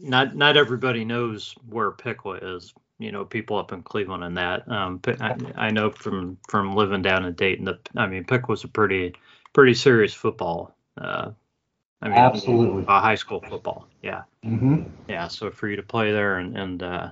not 0.00 0.34
not 0.34 0.56
everybody 0.56 1.04
knows 1.04 1.54
where 1.68 1.92
Piqua 1.92 2.56
is. 2.56 2.74
You 2.98 3.12
know, 3.12 3.24
people 3.24 3.56
up 3.58 3.72
in 3.72 3.82
Cleveland 3.82 4.22
and 4.24 4.36
that. 4.36 4.68
Um, 4.68 5.00
I, 5.20 5.36
I 5.56 5.70
know 5.70 5.90
from 5.90 6.36
from 6.48 6.74
living 6.74 7.02
down 7.02 7.24
in 7.24 7.34
Dayton 7.34 7.64
that 7.66 7.88
I 7.96 8.08
mean, 8.08 8.24
Piqua's 8.24 8.64
a 8.64 8.68
pretty 8.68 9.14
pretty 9.52 9.74
serious 9.74 10.14
football. 10.14 10.74
Uh, 10.96 11.30
I 12.00 12.08
mean, 12.08 12.18
absolutely, 12.18 12.84
uh, 12.86 13.00
high 13.00 13.14
school 13.14 13.40
football. 13.48 13.86
Yeah, 14.02 14.22
mm-hmm. 14.44 14.82
yeah. 15.08 15.28
So 15.28 15.50
for 15.50 15.68
you 15.68 15.76
to 15.76 15.82
play 15.82 16.10
there 16.12 16.38
and 16.38 16.56
and 16.56 16.82
uh, 16.82 17.10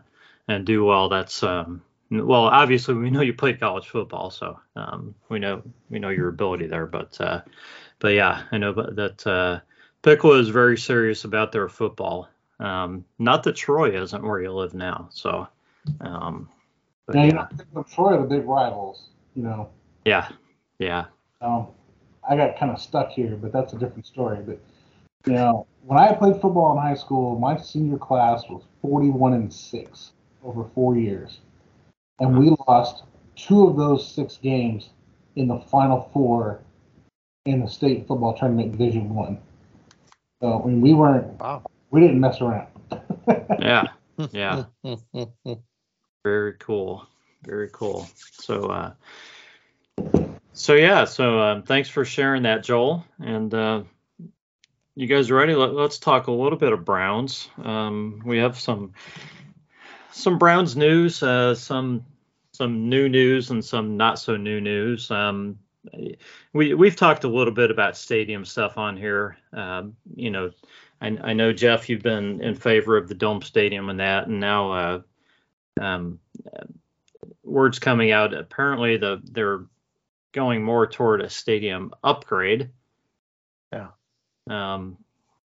and 0.48 0.66
do 0.66 0.84
well, 0.84 1.08
that's 1.08 1.42
um, 1.42 1.82
well, 2.10 2.46
obviously 2.46 2.94
we 2.94 3.10
know 3.10 3.20
you 3.20 3.34
played 3.34 3.60
college 3.60 3.88
football, 3.88 4.30
so 4.30 4.58
um, 4.74 5.14
we 5.28 5.38
know 5.38 5.62
we 5.90 6.00
know 6.00 6.08
your 6.08 6.28
ability 6.28 6.66
there. 6.66 6.86
But 6.86 7.20
uh, 7.20 7.42
but 8.00 8.14
yeah, 8.14 8.42
I 8.50 8.58
know 8.58 8.72
that 8.72 9.26
uh, 9.26 9.60
Piqua 10.02 10.38
is 10.40 10.48
very 10.48 10.76
serious 10.76 11.24
about 11.24 11.52
their 11.52 11.68
football. 11.68 12.28
Um, 12.58 13.04
not 13.18 13.44
that 13.44 13.56
Troy 13.56 14.00
isn't 14.00 14.22
where 14.24 14.40
you 14.42 14.52
live 14.52 14.74
now. 14.74 15.08
So, 15.12 15.46
um, 16.00 16.48
but 17.06 17.16
yeah, 17.16 17.24
yeah. 17.26 17.46
You 17.52 17.64
know, 17.74 17.82
Troy 17.84 18.14
are 18.14 18.22
the 18.22 18.26
big 18.26 18.46
rivals. 18.46 19.08
You 19.36 19.44
know. 19.44 19.70
Yeah, 20.04 20.28
yeah. 20.78 21.06
Um, 21.40 21.68
I 22.28 22.36
got 22.36 22.58
kind 22.58 22.72
of 22.72 22.80
stuck 22.80 23.10
here, 23.10 23.36
but 23.36 23.52
that's 23.52 23.72
a 23.72 23.78
different 23.78 24.06
story. 24.06 24.38
But 24.44 24.60
you 25.26 25.32
know, 25.34 25.66
when 25.84 25.98
I 25.98 26.12
played 26.12 26.40
football 26.40 26.72
in 26.72 26.78
high 26.78 26.94
school, 26.94 27.38
my 27.38 27.56
senior 27.56 27.98
class 27.98 28.44
was 28.48 28.62
41 28.82 29.34
and 29.34 29.52
six 29.52 30.12
over 30.42 30.64
four 30.74 30.96
years 30.96 31.40
and 32.20 32.38
we 32.38 32.54
lost 32.68 33.02
two 33.34 33.66
of 33.66 33.76
those 33.76 34.06
six 34.06 34.36
games 34.36 34.90
in 35.36 35.48
the 35.48 35.58
final 35.58 36.10
four 36.12 36.60
in 37.46 37.60
the 37.60 37.68
state 37.68 38.06
football 38.06 38.34
tournament 38.34 38.72
Division 38.72 39.14
One. 39.14 39.38
So 40.42 40.62
I 40.62 40.66
mean, 40.66 40.80
we 40.80 40.94
weren't 40.94 41.26
Wow. 41.40 41.64
we 41.90 42.00
didn't 42.00 42.20
mess 42.20 42.40
around. 42.40 42.68
Yeah. 43.58 43.88
Yeah. 44.32 44.64
Very 46.24 46.54
cool. 46.58 47.06
Very 47.44 47.68
cool. 47.72 48.08
So, 48.16 48.66
uh, 48.66 48.92
so 50.52 50.74
yeah. 50.74 51.04
So 51.04 51.40
um, 51.40 51.62
thanks 51.62 51.88
for 51.88 52.04
sharing 52.04 52.42
that, 52.44 52.64
Joel. 52.64 53.04
And 53.20 53.52
uh, 53.52 53.82
you 54.94 55.06
guys 55.06 55.30
ready? 55.30 55.54
Let, 55.54 55.74
us 55.76 55.98
talk 55.98 56.26
a 56.26 56.32
little 56.32 56.58
bit 56.58 56.72
of 56.72 56.84
Browns. 56.84 57.48
Um, 57.62 58.20
we 58.24 58.38
have 58.38 58.58
some 58.58 58.92
some 60.12 60.38
Browns 60.38 60.76
news, 60.76 61.22
uh, 61.22 61.54
some 61.54 62.04
some 62.52 62.88
new 62.88 63.08
news, 63.08 63.50
and 63.50 63.64
some 63.64 63.96
not 63.96 64.18
so 64.18 64.36
new 64.36 64.60
news. 64.60 65.10
Um, 65.10 65.58
we 66.52 66.74
we've 66.74 66.96
talked 66.96 67.24
a 67.24 67.28
little 67.28 67.54
bit 67.54 67.70
about 67.70 67.96
stadium 67.96 68.44
stuff 68.44 68.76
on 68.76 68.96
here. 68.96 69.38
Um, 69.52 69.96
you 70.14 70.30
know, 70.30 70.50
I, 71.00 71.16
I, 71.22 71.32
know 71.32 71.52
Jeff, 71.52 71.88
you've 71.88 72.02
been 72.02 72.42
in 72.42 72.54
favor 72.54 72.96
of 72.96 73.08
the 73.08 73.14
dome 73.14 73.42
stadium 73.42 73.88
and 73.88 74.00
that, 74.00 74.26
and 74.26 74.40
now 74.40 74.72
uh, 74.72 75.00
um, 75.80 76.18
words 77.42 77.78
coming 77.78 78.10
out. 78.10 78.34
Apparently, 78.34 78.96
the 78.96 79.20
they're 79.24 79.64
going 80.32 80.62
more 80.62 80.86
toward 80.86 81.20
a 81.20 81.30
stadium 81.30 81.92
upgrade. 82.02 82.70
Yeah. 83.72 83.88
Um, 84.48 84.98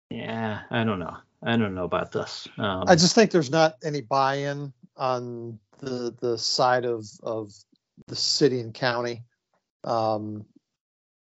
yeah, 0.10 0.62
I 0.70 0.84
don't 0.84 1.00
know. 1.00 1.18
I 1.44 1.58
don't 1.58 1.76
know 1.76 1.84
about 1.84 2.12
this. 2.12 2.48
Um, 2.58 2.86
I 2.88 2.96
just 2.96 3.14
think 3.14 3.32
there's 3.32 3.52
not 3.52 3.76
any 3.84 4.02
buy-in 4.02 4.74
on 4.96 5.60
the 5.80 6.16
the 6.20 6.38
side 6.38 6.86
of 6.86 7.06
of 7.22 7.52
the 8.08 8.16
city 8.16 8.60
and 8.60 8.74
county. 8.74 9.24
Um, 9.84 10.46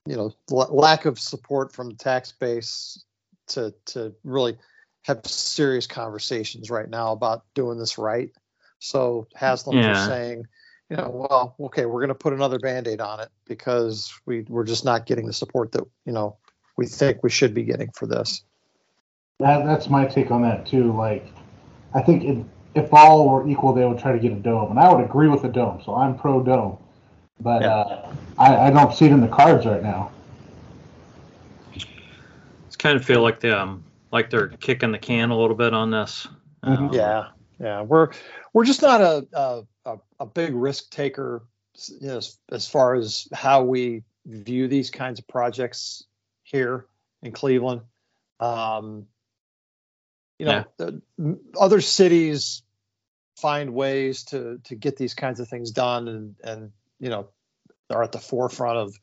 you 0.07 0.15
know, 0.15 0.33
l- 0.51 0.75
lack 0.75 1.05
of 1.05 1.19
support 1.19 1.73
from 1.73 1.89
the 1.89 1.95
tax 1.95 2.31
base 2.31 3.03
to 3.49 3.73
to 3.87 4.13
really 4.23 4.57
have 5.03 5.25
serious 5.25 5.85
conversations 5.87 6.69
right 6.69 6.89
now 6.89 7.11
about 7.11 7.43
doing 7.53 7.77
this 7.77 7.97
right. 7.97 8.31
So 8.79 9.27
Haslam's 9.35 9.85
Yeah. 9.85 9.91
are 10.03 10.07
saying, 10.07 10.47
you 10.89 10.97
know, 10.97 11.09
well, 11.09 11.55
okay, 11.59 11.85
we're 11.85 11.99
going 11.99 12.09
to 12.09 12.15
put 12.15 12.33
another 12.33 12.59
band-aid 12.59 13.01
on 13.01 13.19
it 13.19 13.29
because 13.45 14.13
we 14.25 14.41
we're 14.47 14.63
just 14.63 14.85
not 14.85 15.05
getting 15.05 15.25
the 15.25 15.33
support 15.33 15.71
that 15.73 15.83
you 16.05 16.13
know 16.13 16.37
we 16.77 16.85
think 16.85 17.23
we 17.23 17.29
should 17.29 17.53
be 17.53 17.63
getting 17.63 17.91
for 17.91 18.07
this. 18.07 18.43
That 19.39 19.65
that's 19.65 19.89
my 19.89 20.05
take 20.05 20.31
on 20.31 20.41
that 20.43 20.65
too. 20.65 20.93
Like, 20.93 21.27
I 21.93 22.01
think 22.01 22.23
if, 22.23 22.37
if 22.75 22.93
all 22.93 23.29
were 23.29 23.47
equal, 23.47 23.73
they 23.73 23.85
would 23.85 23.99
try 23.99 24.11
to 24.13 24.19
get 24.19 24.31
a 24.31 24.35
dome, 24.35 24.71
and 24.71 24.79
I 24.79 24.91
would 24.93 25.03
agree 25.03 25.27
with 25.27 25.41
the 25.41 25.49
dome. 25.49 25.81
So 25.85 25.95
I'm 25.95 26.17
pro 26.17 26.41
dome, 26.41 26.77
but 27.41 27.61
Yeah. 27.61 27.67
uh, 27.67 28.13
I, 28.37 28.55
I 28.67 28.69
don't 28.69 28.93
see 28.93 29.05
it 29.05 29.11
in 29.11 29.21
the 29.21 29.27
cards 29.27 29.65
right 29.65 29.83
now. 29.83 30.11
it's 32.65 32.75
kind 32.75 32.95
of 32.95 33.03
feel 33.03 33.21
like 33.21 33.39
they 33.39 33.51
um 33.51 33.83
like 34.11 34.29
they're 34.29 34.47
kicking 34.47 34.91
the 34.91 34.99
can 34.99 35.31
a 35.31 35.37
little 35.37 35.55
bit 35.55 35.73
on 35.73 35.91
this. 35.91 36.27
Mhm. 36.65 36.77
Um, 36.77 36.93
Yeah, 36.93 37.27
yeah, 37.59 37.81
we're 37.81 38.11
we're 38.53 38.65
just 38.65 38.81
not 38.81 39.01
a 39.01 39.27
a, 39.33 39.63
a, 39.87 39.97
a 40.19 40.25
big 40.25 40.53
risk 40.53 40.91
taker, 40.91 41.43
you 41.99 42.07
know, 42.07 42.17
as, 42.17 42.37
as 42.51 42.67
far 42.67 42.95
as 42.95 43.27
how 43.33 43.63
we 43.63 44.03
view 44.25 44.67
these 44.67 44.89
kinds 44.89 45.19
of 45.19 45.27
projects 45.27 46.03
here 46.43 46.85
in 47.23 47.31
Cleveland. 47.31 47.81
Um, 48.39 49.07
you 50.37 50.45
know, 50.45 50.65
the, 50.77 51.01
other 51.59 51.81
cities 51.81 52.61
find 53.37 53.73
ways 53.73 54.23
to 54.25 54.59
to 54.65 54.75
get 54.75 54.97
these 54.97 55.15
kinds 55.15 55.39
of 55.39 55.47
things 55.47 55.71
done, 55.71 56.07
and 56.07 56.35
and 56.43 56.71
you 56.99 57.09
know, 57.09 57.29
are 57.89 58.03
at 58.03 58.11
the 58.11 58.19
forefront 58.19 58.77
of 58.77 58.95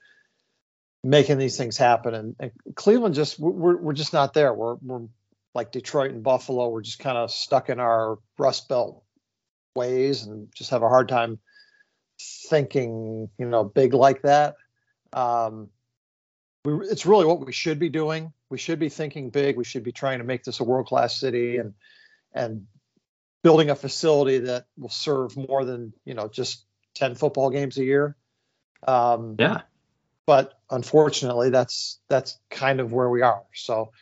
making 1.02 1.38
these 1.38 1.56
things 1.56 1.76
happen. 1.76 2.14
And, 2.14 2.36
and 2.38 2.52
Cleveland 2.76 3.16
just 3.16 3.40
we're 3.40 3.76
we're 3.76 3.94
just 3.94 4.12
not 4.12 4.32
there. 4.32 4.54
We're 4.54 4.76
we're 4.76 5.08
like 5.54 5.72
Detroit 5.72 6.10
and 6.10 6.22
Buffalo, 6.22 6.68
we're 6.68 6.82
just 6.82 6.98
kind 6.98 7.16
of 7.16 7.30
stuck 7.30 7.68
in 7.68 7.78
our 7.78 8.18
Rust 8.38 8.68
Belt 8.68 9.03
ways 9.74 10.24
and 10.24 10.48
just 10.54 10.70
have 10.70 10.82
a 10.82 10.88
hard 10.88 11.08
time 11.08 11.38
thinking, 12.20 13.28
you 13.38 13.46
know, 13.46 13.64
big 13.64 13.94
like 13.94 14.22
that. 14.22 14.56
Um, 15.12 15.68
we, 16.64 16.74
it's 16.88 17.06
really 17.06 17.26
what 17.26 17.44
we 17.44 17.52
should 17.52 17.78
be 17.78 17.88
doing. 17.88 18.32
We 18.50 18.58
should 18.58 18.78
be 18.78 18.88
thinking 18.88 19.30
big. 19.30 19.56
We 19.56 19.64
should 19.64 19.82
be 19.82 19.92
trying 19.92 20.18
to 20.18 20.24
make 20.24 20.44
this 20.44 20.60
a 20.60 20.64
world 20.64 20.86
class 20.86 21.16
city 21.16 21.58
and 21.58 21.74
and 22.32 22.66
building 23.42 23.70
a 23.70 23.74
facility 23.76 24.38
that 24.38 24.66
will 24.78 24.88
serve 24.88 25.36
more 25.36 25.64
than 25.64 25.92
you 26.04 26.14
know 26.14 26.28
just 26.28 26.64
ten 26.94 27.14
football 27.14 27.50
games 27.50 27.76
a 27.78 27.84
year. 27.84 28.16
Um, 28.86 29.36
Yeah. 29.38 29.62
but 30.26 30.58
unfortunately, 30.70 31.50
that's 31.50 32.00
that's 32.08 32.38
kind 32.50 32.80
of 32.80 32.92
where 32.92 33.10
we 33.10 33.22
are. 33.22 33.42
So, 33.54 33.92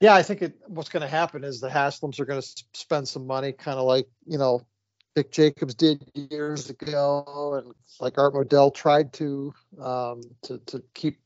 yeah, 0.00 0.14
I 0.14 0.22
think 0.22 0.42
it, 0.42 0.58
what's 0.66 0.88
going 0.88 1.02
to 1.02 1.08
happen 1.08 1.44
is 1.44 1.60
the 1.60 1.68
Haslams 1.68 2.20
are 2.20 2.24
going 2.24 2.40
to 2.40 2.64
spend 2.74 3.08
some 3.08 3.26
money, 3.26 3.52
kind 3.52 3.78
of 3.78 3.86
like 3.86 4.06
you 4.26 4.38
know, 4.38 4.66
Dick 5.14 5.32
Jacobs 5.32 5.74
did 5.74 6.04
years 6.14 6.68
ago, 6.68 7.60
and 7.62 7.74
like 8.00 8.18
Art 8.18 8.34
Modell 8.34 8.74
tried 8.74 9.12
to 9.14 9.54
um, 9.80 10.20
to 10.42 10.58
to 10.66 10.82
keep 10.94 11.18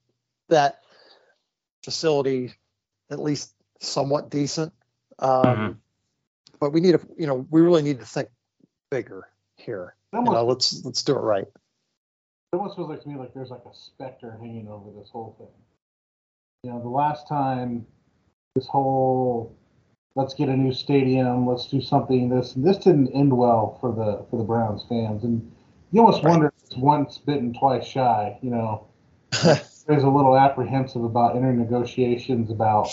that 0.49 0.81
facility 1.85 2.55
at 3.11 3.19
least 3.19 3.55
somewhat 3.81 4.31
decent. 4.31 4.73
Um, 5.19 5.57
Mhm. 5.57 5.77
But 6.61 6.73
we 6.73 6.81
need 6.81 6.93
to, 6.93 7.01
you 7.17 7.27
know, 7.27 7.47
we 7.51 7.63
really 7.63 7.83
need 7.83 8.01
to 8.01 8.07
think 8.07 8.29
bigger 8.91 9.29
here. 9.57 9.95
It 10.13 10.17
You 10.19 10.25
know, 10.25 10.45
let's 10.45 10.85
let's 10.85 11.03
do 11.03 11.17
it 11.17 11.21
right. 11.21 11.47
it 12.53 12.57
almost 12.57 12.77
feels 12.77 12.89
like 12.89 13.03
to 13.03 13.09
me 13.09 13.17
like 13.17 13.33
there's 13.33 13.51
like 13.51 13.65
a 13.65 13.75
specter 13.75 14.37
hanging 14.41 14.69
over 14.69 14.91
this 14.91 15.09
whole 15.11 15.35
thing. 15.39 15.49
You 16.63 16.71
know, 16.71 16.83
the 16.83 16.89
last 16.89 17.27
time 17.29 17.87
this 18.55 18.67
whole 18.67 19.55
let's 20.17 20.35
get 20.35 20.49
a 20.49 20.57
new 20.57 20.73
stadium, 20.73 21.47
let's 21.47 21.69
do 21.69 21.81
something. 21.81 22.29
This 22.29 22.53
this 22.55 22.79
didn't 22.79 23.09
end 23.09 23.37
well 23.37 23.79
for 23.81 23.93
the 23.93 24.25
for 24.31 24.37
the 24.37 24.45
Browns 24.45 24.85
fans, 24.89 25.25
and 25.25 25.51
you 25.93 26.01
almost 26.01 26.23
Right. 26.23 26.31
wonder 26.31 26.47
if 26.49 26.55
it's 26.65 26.77
once 26.77 27.19
bitten, 27.19 27.55
twice 27.55 27.87
shy. 27.87 28.39
You 28.43 28.51
know, 28.51 28.87
there's 29.87 30.03
a 30.03 30.09
little 30.09 30.37
apprehensive 30.37 31.05
about 31.05 31.37
entering 31.37 31.59
negotiations 31.59 32.51
about 32.51 32.89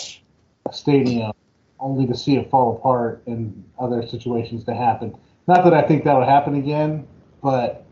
a 0.68 0.72
stadium, 0.72 1.32
only 1.80 2.06
to 2.06 2.14
see 2.14 2.36
it 2.36 2.50
fall 2.50 2.76
apart 2.76 3.22
and 3.26 3.64
other 3.78 4.06
situations 4.06 4.64
to 4.64 4.74
happen. 4.74 5.16
Not 5.48 5.64
that 5.64 5.74
I 5.74 5.82
think 5.82 6.04
that 6.04 6.16
would 6.16 6.28
happen 6.28 6.54
again, 6.54 7.06
but 7.42 7.84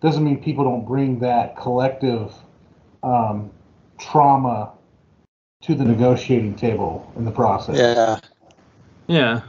doesn't 0.00 0.22
mean 0.22 0.42
people 0.42 0.64
don't 0.64 0.86
bring 0.86 1.18
that 1.20 1.56
collective 1.56 2.32
um, 3.02 3.50
trauma 3.98 4.72
to 5.62 5.74
the 5.74 5.84
negotiating 5.84 6.54
table 6.54 7.10
in 7.16 7.24
the 7.24 7.30
process. 7.30 7.76
yeah. 7.76 8.18
Yeah. 9.06 9.42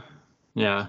Yeah. 0.54 0.86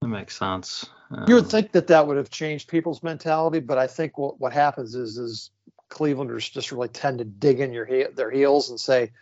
That 0.00 0.08
makes 0.08 0.36
sense. 0.36 0.86
You 1.26 1.34
would 1.36 1.44
Um, 1.44 1.50
think 1.50 1.72
that 1.72 1.86
that 1.88 2.06
would 2.06 2.16
have 2.16 2.30
changed 2.30 2.68
people's 2.68 3.02
mentality, 3.02 3.60
but 3.60 3.78
I 3.78 3.86
think 3.86 4.18
what, 4.18 4.40
what 4.40 4.52
happens 4.52 4.94
is 4.94 5.18
is 5.18 5.50
Clevelanders 5.90 6.50
just 6.50 6.72
really 6.72 6.88
tend 6.88 7.18
to 7.18 7.24
dig 7.24 7.60
in 7.60 7.72
your 7.72 7.84
he- 7.84 8.06
their 8.14 8.30
heels 8.30 8.70
and 8.70 8.80
say, 8.80 9.12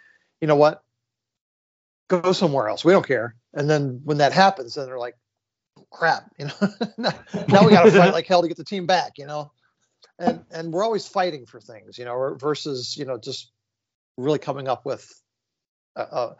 you 0.41 0.47
know 0.47 0.57
what, 0.57 0.83
go 2.09 2.33
somewhere 2.33 2.69
else. 2.69 2.85
We 2.85 2.93
don't 2.93 3.07
care. 3.07 3.35
And 3.55 3.69
then 3.69 4.01
when 4.05 4.19
that 4.19 4.33
happens, 4.33 4.75
then 4.75 4.87
they're 4.87 4.99
like, 4.99 5.17
crap, 5.91 6.31
you 6.39 6.47
know, 6.47 6.69
now, 6.99 7.13
now 7.49 7.65
we 7.67 7.73
got 7.73 7.85
to 7.85 7.91
fight 7.99 8.13
like 8.13 8.27
hell 8.27 8.43
to 8.43 8.49
get 8.49 8.57
the 8.57 8.65
team 8.65 8.87
back, 8.87 9.19
you 9.19 9.27
know. 9.27 9.53
And 10.19 10.45
and 10.51 10.73
we're 10.73 10.85
always 10.85 11.07
fighting 11.07 11.47
for 11.47 11.61
things, 11.61 11.99
you 11.99 12.05
know, 12.05 12.37
versus 12.39 12.97
you 12.97 13.05
know 13.05 13.19
just 13.19 13.51
really 14.23 14.39
coming 14.39 14.69
up 14.69 14.85
with 14.85 15.13
a, 15.97 16.03
a, 16.03 16.37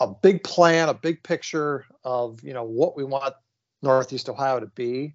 a 0.00 0.06
big 0.08 0.42
plan, 0.42 0.88
a 0.88 0.94
big 0.94 1.22
picture 1.22 1.84
of 2.04 2.42
you 2.42 2.52
know 2.52 2.64
what 2.64 2.96
we 2.96 3.04
want 3.04 3.34
Northeast 3.82 4.28
Ohio 4.28 4.60
to 4.60 4.66
be. 4.66 5.14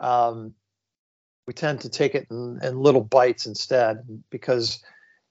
Um, 0.00 0.54
we 1.46 1.52
tend 1.52 1.80
to 1.82 1.88
take 1.88 2.14
it 2.14 2.26
in, 2.30 2.58
in 2.62 2.80
little 2.80 3.04
bites 3.04 3.46
instead 3.46 3.98
because 4.30 4.82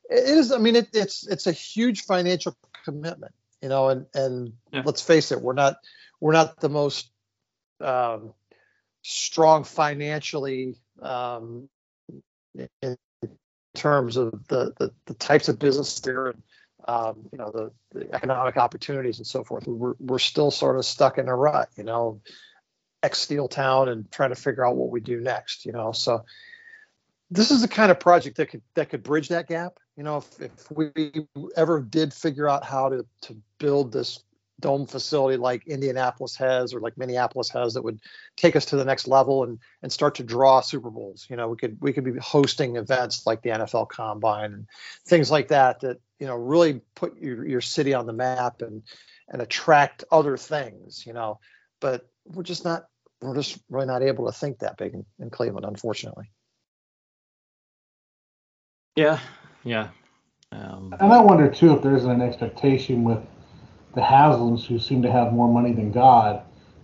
it 0.09 0.23
is. 0.23 0.51
I 0.51 0.57
mean, 0.57 0.75
it, 0.75 0.89
it's 0.93 1.27
it's 1.27 1.47
a 1.47 1.51
huge 1.51 2.03
financial 2.03 2.55
commitment, 2.83 3.33
you 3.61 3.69
know. 3.69 3.89
And 3.89 4.05
and 4.13 4.53
Yeah. 4.71 4.83
let's 4.85 5.01
face 5.01 5.31
it, 5.31 5.41
we're 5.41 5.53
not 5.53 5.77
we're 6.19 6.33
not 6.33 6.59
the 6.59 6.69
most 6.69 7.09
um, 7.81 8.33
strong 9.01 9.63
financially 9.63 10.75
um, 11.01 11.69
in 12.81 12.97
terms 13.75 14.17
of 14.17 14.31
the, 14.47 14.73
the 14.77 14.91
the 15.05 15.13
types 15.13 15.47
of 15.47 15.59
business 15.59 15.99
there 15.99 16.27
and 16.27 16.41
um, 16.87 17.27
you 17.31 17.37
know 17.37 17.51
the, 17.51 17.71
the 17.91 18.13
economic 18.13 18.57
opportunities 18.57 19.17
and 19.17 19.27
so 19.27 19.43
forth. 19.43 19.67
We're 19.67 19.95
we're 19.99 20.19
still 20.19 20.51
sort 20.51 20.77
of 20.77 20.85
stuck 20.85 21.17
in 21.17 21.27
a 21.27 21.35
rut, 21.35 21.69
you 21.75 21.83
know, 21.83 22.21
ex 23.03 23.19
steel 23.19 23.47
town 23.47 23.89
and 23.89 24.11
trying 24.11 24.29
to 24.29 24.35
figure 24.35 24.65
out 24.65 24.75
what 24.75 24.89
we 24.89 24.99
do 24.99 25.19
next, 25.19 25.65
you 25.65 25.71
know. 25.71 25.91
So 25.91 26.25
this 27.31 27.51
is 27.51 27.61
the 27.61 27.67
kind 27.67 27.91
of 27.91 27.99
project 27.99 28.37
that 28.37 28.47
could 28.47 28.61
that 28.75 28.89
could 28.89 29.03
bridge 29.03 29.29
that 29.29 29.47
gap. 29.47 29.79
You 29.97 30.03
know, 30.03 30.17
if, 30.17 30.41
if 30.41 30.71
we 30.71 30.91
ever 31.55 31.81
did 31.81 32.13
figure 32.13 32.49
out 32.49 32.63
how 32.63 32.89
to 32.89 33.05
to 33.21 33.37
build 33.59 33.91
this 33.91 34.23
dome 34.65 34.87
facility 34.87 35.37
like 35.37 35.67
Indianapolis 35.67 36.35
has 36.37 36.73
or 36.73 36.79
like 36.79 36.97
Minneapolis 36.97 37.49
has 37.49 37.75
that 37.75 37.83
would 37.83 37.99
take 38.35 38.55
us 38.55 38.65
to 38.65 38.75
the 38.75 38.83
next 38.83 39.07
level 39.07 39.43
and 39.43 39.59
and 39.83 39.91
start 39.91 40.15
to 40.15 40.23
draw 40.23 40.59
Super 40.59 40.89
Bowls. 40.89 41.27
You 41.29 41.35
know, 41.35 41.49
we 41.49 41.55
could 41.55 41.77
we 41.79 41.93
could 41.93 42.03
be 42.03 42.17
hosting 42.19 42.75
events 42.75 43.27
like 43.27 43.43
the 43.43 43.51
NFL 43.51 43.89
Combine 43.89 44.53
and 44.53 44.67
things 45.05 45.29
like 45.29 45.49
that 45.49 45.81
that 45.81 45.99
you 46.19 46.25
know 46.25 46.33
really 46.33 46.81
put 46.95 47.15
your 47.21 47.45
your 47.45 47.61
city 47.61 47.93
on 47.93 48.07
the 48.07 48.13
map 48.13 48.63
and 48.63 48.81
and 49.29 49.39
attract 49.39 50.03
other 50.11 50.35
things. 50.35 51.05
You 51.05 51.13
know, 51.13 51.39
but 51.79 52.09
we're 52.25 52.41
just 52.41 52.65
not 52.65 52.87
we're 53.21 53.35
just 53.35 53.59
really 53.69 53.85
not 53.85 54.01
able 54.01 54.25
to 54.25 54.31
think 54.31 54.57
that 54.59 54.77
big 54.77 54.95
in, 54.95 55.05
in 55.19 55.29
Cleveland, 55.29 55.67
unfortunately. 55.67 56.31
Yeah, 58.95 59.19
yeah. 59.63 59.89
Um, 60.51 60.95
and 60.99 61.13
I 61.13 61.21
wonder 61.21 61.51
too 61.51 61.75
if 61.75 61.83
there's 61.83 62.05
an 62.05 62.19
expectation 62.23 63.03
with 63.03 63.19
the 63.95 64.01
Haslams 64.01 64.65
who 64.65 64.77
seem 64.77 65.01
to 65.01 65.11
have 65.11 65.33
more 65.33 65.51
money 65.51 65.71
than 65.71 65.91
God. 65.91 66.43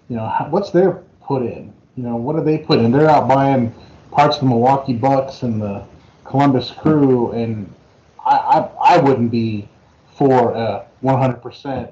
You 0.10 0.16
know, 0.18 0.28
what's 0.50 0.72
their 0.72 1.04
put 1.22 1.44
in? 1.44 1.74
You 1.96 2.04
know, 2.04 2.16
what 2.16 2.36
do 2.36 2.44
they 2.44 2.58
put 2.58 2.80
in? 2.80 2.92
They're 2.92 3.10
out 3.10 3.28
buying 3.28 3.74
parts 4.12 4.38
of 4.38 4.44
the 4.44 4.48
Milwaukee 4.48 4.94
Bucks 4.94 5.44
and 5.44 5.62
the 5.62 5.84
Columbus 6.26 6.72
Crew, 6.72 7.32
and 7.32 7.74
I 8.26 8.36
I, 8.38 8.96
I 8.96 8.98
wouldn't 8.98 9.32
be 9.32 9.68
for 10.16 10.54
a 10.54 10.86
100%. 11.04 11.92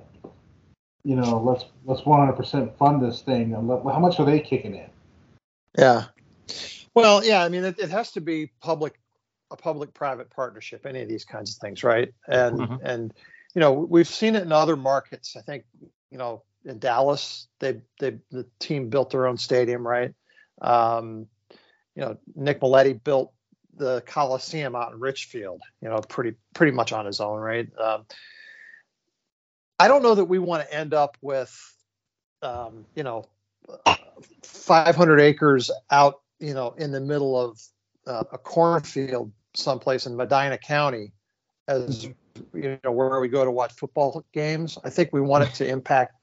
You 1.04 1.16
know, 1.16 1.42
let's 1.42 1.66
let's 1.86 2.02
100% 2.02 2.78
fund 2.78 3.02
this 3.02 3.22
thing. 3.22 3.52
How 3.52 4.00
much 4.00 4.20
are 4.20 4.26
they 4.26 4.40
kicking 4.40 4.76
in? 4.76 4.90
Yeah. 5.78 6.06
Well, 6.94 7.24
yeah. 7.24 7.44
I 7.44 7.50
mean, 7.50 7.64
it, 7.64 7.80
it 7.80 7.90
has 7.90 8.12
to 8.14 8.22
be 8.22 8.52
public 8.62 9.00
a 9.52 9.56
public-private 9.56 10.30
partnership, 10.30 10.86
any 10.86 11.02
of 11.02 11.10
these 11.10 11.26
kinds 11.26 11.56
of 11.56 11.58
things, 11.58 11.84
right? 11.84 12.14
And 12.28 12.60
mm-hmm. 12.60 12.86
and 12.86 13.14
you 13.56 13.62
know 13.62 13.74
we've 13.74 14.08
seen 14.08 14.36
it 14.36 14.44
in 14.44 14.52
other 14.52 14.76
markets. 14.76 15.36
I 15.38 15.42
think 15.42 15.66
you 16.12 16.18
know 16.18 16.44
in 16.66 16.80
Dallas, 16.80 17.48
they 17.60 17.82
they 18.00 18.18
the 18.32 18.46
team 18.60 18.90
built 18.90 19.12
their 19.12 19.28
own 19.28 19.38
stadium, 19.38 19.86
right? 19.88 20.14
Um, 20.62 21.28
you 21.96 22.02
know 22.02 22.18
Nick 22.36 22.62
Mileti 22.62 23.02
built 23.04 23.34
the 23.80 24.02
Coliseum 24.06 24.76
out 24.76 24.92
in 24.92 25.00
Richfield, 25.00 25.62
you 25.82 25.90
know, 25.90 26.00
pretty 26.02 26.36
pretty 26.54 26.74
much 26.74 26.92
on 26.92 27.06
his 27.06 27.20
own, 27.20 27.40
right? 27.40 27.68
Um, 27.80 28.06
I 29.80 29.88
don't 29.88 30.04
know 30.04 30.14
that 30.14 30.26
we 30.26 30.38
want 30.38 30.68
to 30.68 30.74
end 30.74 30.94
up 30.94 31.18
with, 31.22 31.58
um, 32.42 32.86
you 32.96 33.04
know, 33.04 33.24
500 34.44 35.20
acres 35.22 35.72
out, 35.90 36.22
you 36.40 36.54
know, 36.54 36.76
in 36.78 36.92
the 36.92 37.00
middle 37.00 37.40
of 37.40 37.60
uh, 38.06 38.26
a 38.34 38.38
cornfield 38.38 39.32
someplace 39.56 40.06
in 40.06 40.16
Medina 40.16 40.58
County 40.58 41.14
as 41.68 42.10
you 42.54 42.80
know 42.84 42.92
where 42.92 43.20
we 43.20 43.28
go 43.28 43.44
to 43.46 43.52
watch 43.52 43.74
football 43.74 44.26
games. 44.34 44.78
I 44.84 44.90
think 44.90 45.12
we 45.12 45.22
want 45.22 45.46
it 45.46 45.54
to 45.56 45.68
impact 45.68 46.14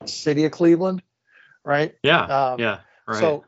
the 0.00 0.08
city 0.08 0.44
of 0.44 0.52
Cleveland, 0.52 1.02
right? 1.64 1.94
Yeah. 2.02 2.22
Um, 2.22 2.60
yeah. 2.60 2.80
Right. 3.06 3.20
So, 3.20 3.44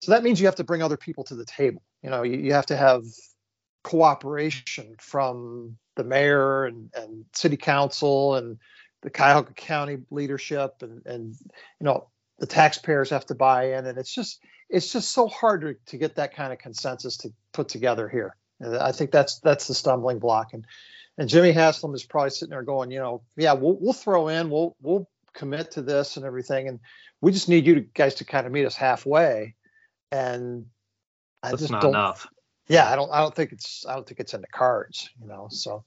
so 0.00 0.12
that 0.12 0.22
means 0.22 0.40
you 0.40 0.46
have 0.46 0.56
to 0.56 0.64
bring 0.64 0.82
other 0.82 0.96
people 0.96 1.24
to 1.24 1.34
the 1.34 1.44
table. 1.44 1.82
You 2.02 2.10
know, 2.10 2.22
you, 2.22 2.38
you 2.38 2.52
have 2.52 2.66
to 2.66 2.76
have 2.76 3.04
cooperation 3.84 4.96
from 4.98 5.76
the 5.96 6.04
mayor 6.04 6.64
and, 6.64 6.90
and 6.94 7.24
city 7.32 7.56
council 7.56 8.36
and 8.36 8.58
the 9.02 9.10
Cuyahoga 9.10 9.52
County 9.52 9.98
leadership 10.10 10.76
and, 10.82 11.04
and 11.06 11.34
you 11.80 11.84
know 11.84 12.08
the 12.38 12.46
taxpayers 12.46 13.10
have 13.10 13.26
to 13.26 13.34
buy 13.34 13.74
in 13.74 13.86
and 13.86 13.98
it's 13.98 14.14
just 14.14 14.40
it's 14.70 14.92
just 14.92 15.10
so 15.10 15.28
hard 15.28 15.60
to, 15.60 15.74
to 15.86 15.98
get 15.98 16.16
that 16.16 16.34
kind 16.34 16.52
of 16.52 16.58
consensus 16.58 17.18
to 17.18 17.32
put 17.52 17.68
together 17.68 18.08
here. 18.08 18.34
I 18.62 18.92
think 18.92 19.10
that's 19.10 19.38
that's 19.40 19.66
the 19.68 19.74
stumbling 19.74 20.18
block. 20.18 20.52
And 20.52 20.66
and 21.18 21.28
Jimmy 21.28 21.52
Haslam 21.52 21.94
is 21.94 22.04
probably 22.04 22.30
sitting 22.30 22.50
there 22.50 22.62
going, 22.62 22.90
you 22.90 22.98
know, 22.98 23.22
yeah, 23.36 23.52
we'll 23.52 23.76
we'll 23.80 23.92
throw 23.92 24.28
in, 24.28 24.50
we'll 24.50 24.76
we'll 24.80 25.08
commit 25.34 25.72
to 25.72 25.82
this 25.82 26.16
and 26.16 26.26
everything, 26.26 26.68
and 26.68 26.80
we 27.20 27.32
just 27.32 27.48
need 27.48 27.66
you 27.66 27.76
to, 27.76 27.80
guys 27.80 28.16
to 28.16 28.24
kind 28.24 28.46
of 28.46 28.52
meet 28.52 28.66
us 28.66 28.76
halfway. 28.76 29.54
And 30.10 30.66
I 31.42 31.50
that's 31.50 31.62
just 31.62 31.72
don't. 31.72 31.90
Enough. 31.90 32.26
Yeah, 32.68 32.90
I 32.90 32.96
don't 32.96 33.10
I 33.10 33.20
don't 33.20 33.34
think 33.34 33.52
it's 33.52 33.84
I 33.86 33.94
don't 33.94 34.06
think 34.06 34.20
it's 34.20 34.34
in 34.34 34.40
the 34.40 34.46
cards, 34.48 35.10
you 35.20 35.26
know. 35.26 35.48
So 35.50 35.84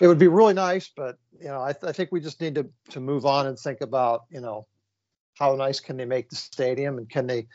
it 0.00 0.06
would 0.06 0.18
be 0.18 0.28
really 0.28 0.54
nice, 0.54 0.90
but 0.94 1.18
you 1.40 1.48
know, 1.48 1.60
I, 1.60 1.72
th- 1.72 1.84
I 1.84 1.92
think 1.92 2.12
we 2.12 2.20
just 2.20 2.40
need 2.40 2.54
to 2.54 2.68
to 2.90 3.00
move 3.00 3.26
on 3.26 3.46
and 3.46 3.58
think 3.58 3.80
about, 3.80 4.22
you 4.30 4.40
know, 4.40 4.66
how 5.34 5.54
nice 5.56 5.80
can 5.80 5.96
they 5.96 6.04
make 6.04 6.30
the 6.30 6.36
stadium 6.36 6.98
and 6.98 7.08
can 7.08 7.26
they 7.26 7.46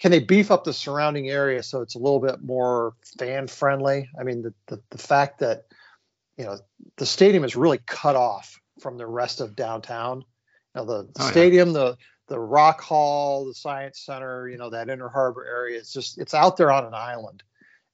can 0.00 0.10
they 0.10 0.18
beef 0.18 0.50
up 0.50 0.64
the 0.64 0.72
surrounding 0.72 1.28
area 1.28 1.62
so 1.62 1.82
it's 1.82 1.94
a 1.94 1.98
little 1.98 2.20
bit 2.20 2.42
more 2.42 2.94
fan 3.18 3.46
friendly? 3.46 4.08
I 4.18 4.24
mean, 4.24 4.42
the, 4.42 4.54
the, 4.66 4.82
the 4.90 4.98
fact 4.98 5.38
that 5.40 5.66
you 6.36 6.44
know 6.44 6.58
the 6.96 7.06
stadium 7.06 7.44
is 7.44 7.54
really 7.54 7.78
cut 7.86 8.16
off 8.16 8.58
from 8.80 8.96
the 8.96 9.06
rest 9.06 9.40
of 9.40 9.54
downtown. 9.54 10.24
You 10.74 10.80
know, 10.80 10.84
the, 10.86 11.02
the 11.14 11.22
oh, 11.22 11.30
stadium, 11.30 11.68
yeah. 11.68 11.74
the 11.74 11.96
the 12.28 12.40
Rock 12.40 12.80
Hall, 12.80 13.44
the 13.44 13.54
Science 13.54 14.00
Center, 14.00 14.48
you 14.48 14.56
know, 14.56 14.70
that 14.70 14.88
Inner 14.88 15.08
Harbor 15.08 15.44
area. 15.44 15.78
It's 15.78 15.92
just 15.92 16.18
it's 16.18 16.32
out 16.32 16.56
there 16.56 16.72
on 16.72 16.86
an 16.86 16.94
island, 16.94 17.42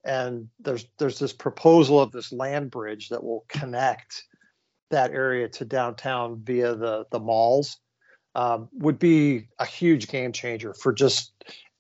and 0.05 0.49
there's 0.61 0.87
there's 0.99 1.19
this 1.19 1.33
proposal 1.33 2.01
of 2.01 2.13
this 2.13 2.33
land 2.33 2.71
bridge 2.71 3.09
that 3.09 3.25
will 3.25 3.45
connect 3.49 4.23
that 4.91 5.11
area 5.11 5.49
to 5.49 5.65
downtown 5.65 6.41
via 6.45 6.77
the 6.77 7.07
the 7.11 7.19
malls. 7.19 7.79
Um, 8.37 8.69
would 8.75 8.99
be 8.99 9.49
a 9.59 9.65
huge 9.65 10.09
game 10.09 10.31
changer 10.31 10.75
for 10.75 10.93
just 10.93 11.33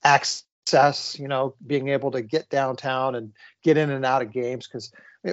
access, 0.07 1.19
you 1.19 1.29
know, 1.29 1.55
being 1.66 1.88
able 1.88 2.12
to 2.12 2.23
get 2.23 2.49
downtown 2.49 3.16
and 3.16 3.33
get 3.62 3.77
in 3.77 3.90
and 3.90 4.05
out 4.05 4.23
of 4.23 4.33
games 4.33 4.66
because 4.66 4.92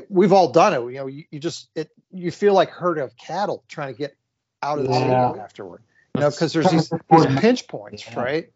we've 0.10 0.34
all 0.34 0.52
done 0.52 0.74
it. 0.74 0.80
You 0.92 1.00
know, 1.00 1.08
you, 1.08 1.24
you, 1.32 1.40
just 1.40 1.70
it 1.76 1.92
you 2.12 2.32
feel 2.32 2.54
like 2.54 2.70
herd 2.70 2.98
of 2.98 3.16
cattle 3.16 3.64
trying 3.68 3.94
to 3.94 3.98
get 3.98 4.16
out 4.62 4.80
of 4.80 4.86
the 4.86 4.92
yeah. 4.92 4.98
stadium 4.98 5.40
afterward. 5.40 5.84
You 6.16 6.22
know, 6.22 6.30
because 6.30 6.54
there's 6.54 6.70
these, 6.70 6.90
these, 6.90 7.40
pinch 7.40 7.68
points, 7.68 8.06
yeah. 8.08 8.20
right? 8.20 8.52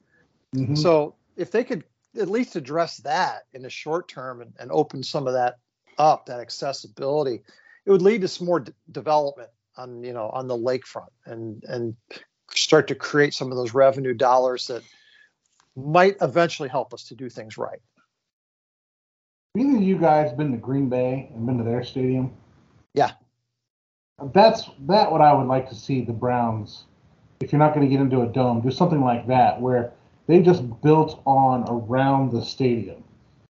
Mm-hmm. 0.55 0.75
So 0.75 1.15
if 1.35 1.51
they 1.51 1.63
could 1.63 1.83
at 2.19 2.29
least 2.29 2.55
address 2.55 2.97
that 2.97 3.43
in 3.53 3.61
the 3.61 3.69
short 3.69 4.07
term 4.07 4.41
and, 4.41 4.53
and 4.59 4.71
open 4.71 5.03
some 5.03 5.27
of 5.27 5.33
that 5.33 5.57
up, 5.97 6.27
that 6.27 6.39
accessibility, 6.39 7.41
it 7.85 7.91
would 7.91 8.01
lead 8.01 8.21
to 8.21 8.27
some 8.27 8.45
more 8.45 8.59
d- 8.59 8.73
development 8.91 9.49
on 9.75 10.03
you 10.03 10.13
know 10.13 10.29
on 10.29 10.47
the 10.47 10.57
lakefront 10.57 11.09
and 11.25 11.63
and 11.65 11.95
start 12.51 12.87
to 12.87 12.95
create 12.95 13.33
some 13.33 13.51
of 13.51 13.57
those 13.57 13.73
revenue 13.73 14.13
dollars 14.13 14.67
that 14.67 14.81
might 15.77 16.17
eventually 16.21 16.67
help 16.67 16.93
us 16.93 17.03
to 17.03 17.15
do 17.15 17.29
things 17.29 17.57
right. 17.57 17.79
Either 19.55 19.77
you 19.77 19.97
guys 19.97 20.33
been 20.33 20.51
to 20.51 20.57
Green 20.57 20.89
Bay 20.89 21.29
and 21.33 21.45
been 21.45 21.57
to 21.57 21.63
their 21.63 21.83
stadium? 21.83 22.33
Yeah. 22.93 23.11
That's 24.33 24.69
that 24.87 25.11
what 25.11 25.21
I 25.21 25.33
would 25.33 25.47
like 25.47 25.69
to 25.69 25.75
see 25.75 26.01
the 26.01 26.13
Browns, 26.13 26.85
if 27.39 27.51
you're 27.51 27.59
not 27.59 27.73
going 27.73 27.87
to 27.87 27.91
get 27.91 28.01
into 28.01 28.21
a 28.21 28.27
dome, 28.27 28.61
do 28.61 28.71
something 28.71 29.01
like 29.01 29.27
that 29.27 29.61
where 29.61 29.93
they 30.25 30.41
just 30.41 30.63
built 30.81 31.21
on 31.25 31.65
around 31.69 32.31
the 32.31 32.43
stadium. 32.43 33.03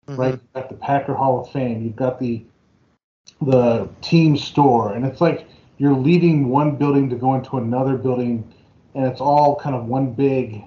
Mm-hmm. 0.08 0.20
Right? 0.20 0.32
You've 0.32 0.52
got 0.52 0.68
the 0.68 0.76
Packer 0.76 1.14
Hall 1.14 1.40
of 1.40 1.50
Fame, 1.52 1.84
you've 1.84 1.96
got 1.96 2.18
the 2.18 2.44
the 3.42 3.88
team 4.02 4.36
store, 4.36 4.94
and 4.94 5.04
it's 5.04 5.20
like 5.20 5.46
you're 5.78 5.94
leaving 5.94 6.48
one 6.48 6.76
building 6.76 7.10
to 7.10 7.16
go 7.16 7.34
into 7.34 7.58
another 7.58 7.96
building 7.96 8.52
and 8.94 9.04
it's 9.04 9.20
all 9.20 9.56
kind 9.56 9.76
of 9.76 9.84
one 9.84 10.12
big 10.12 10.64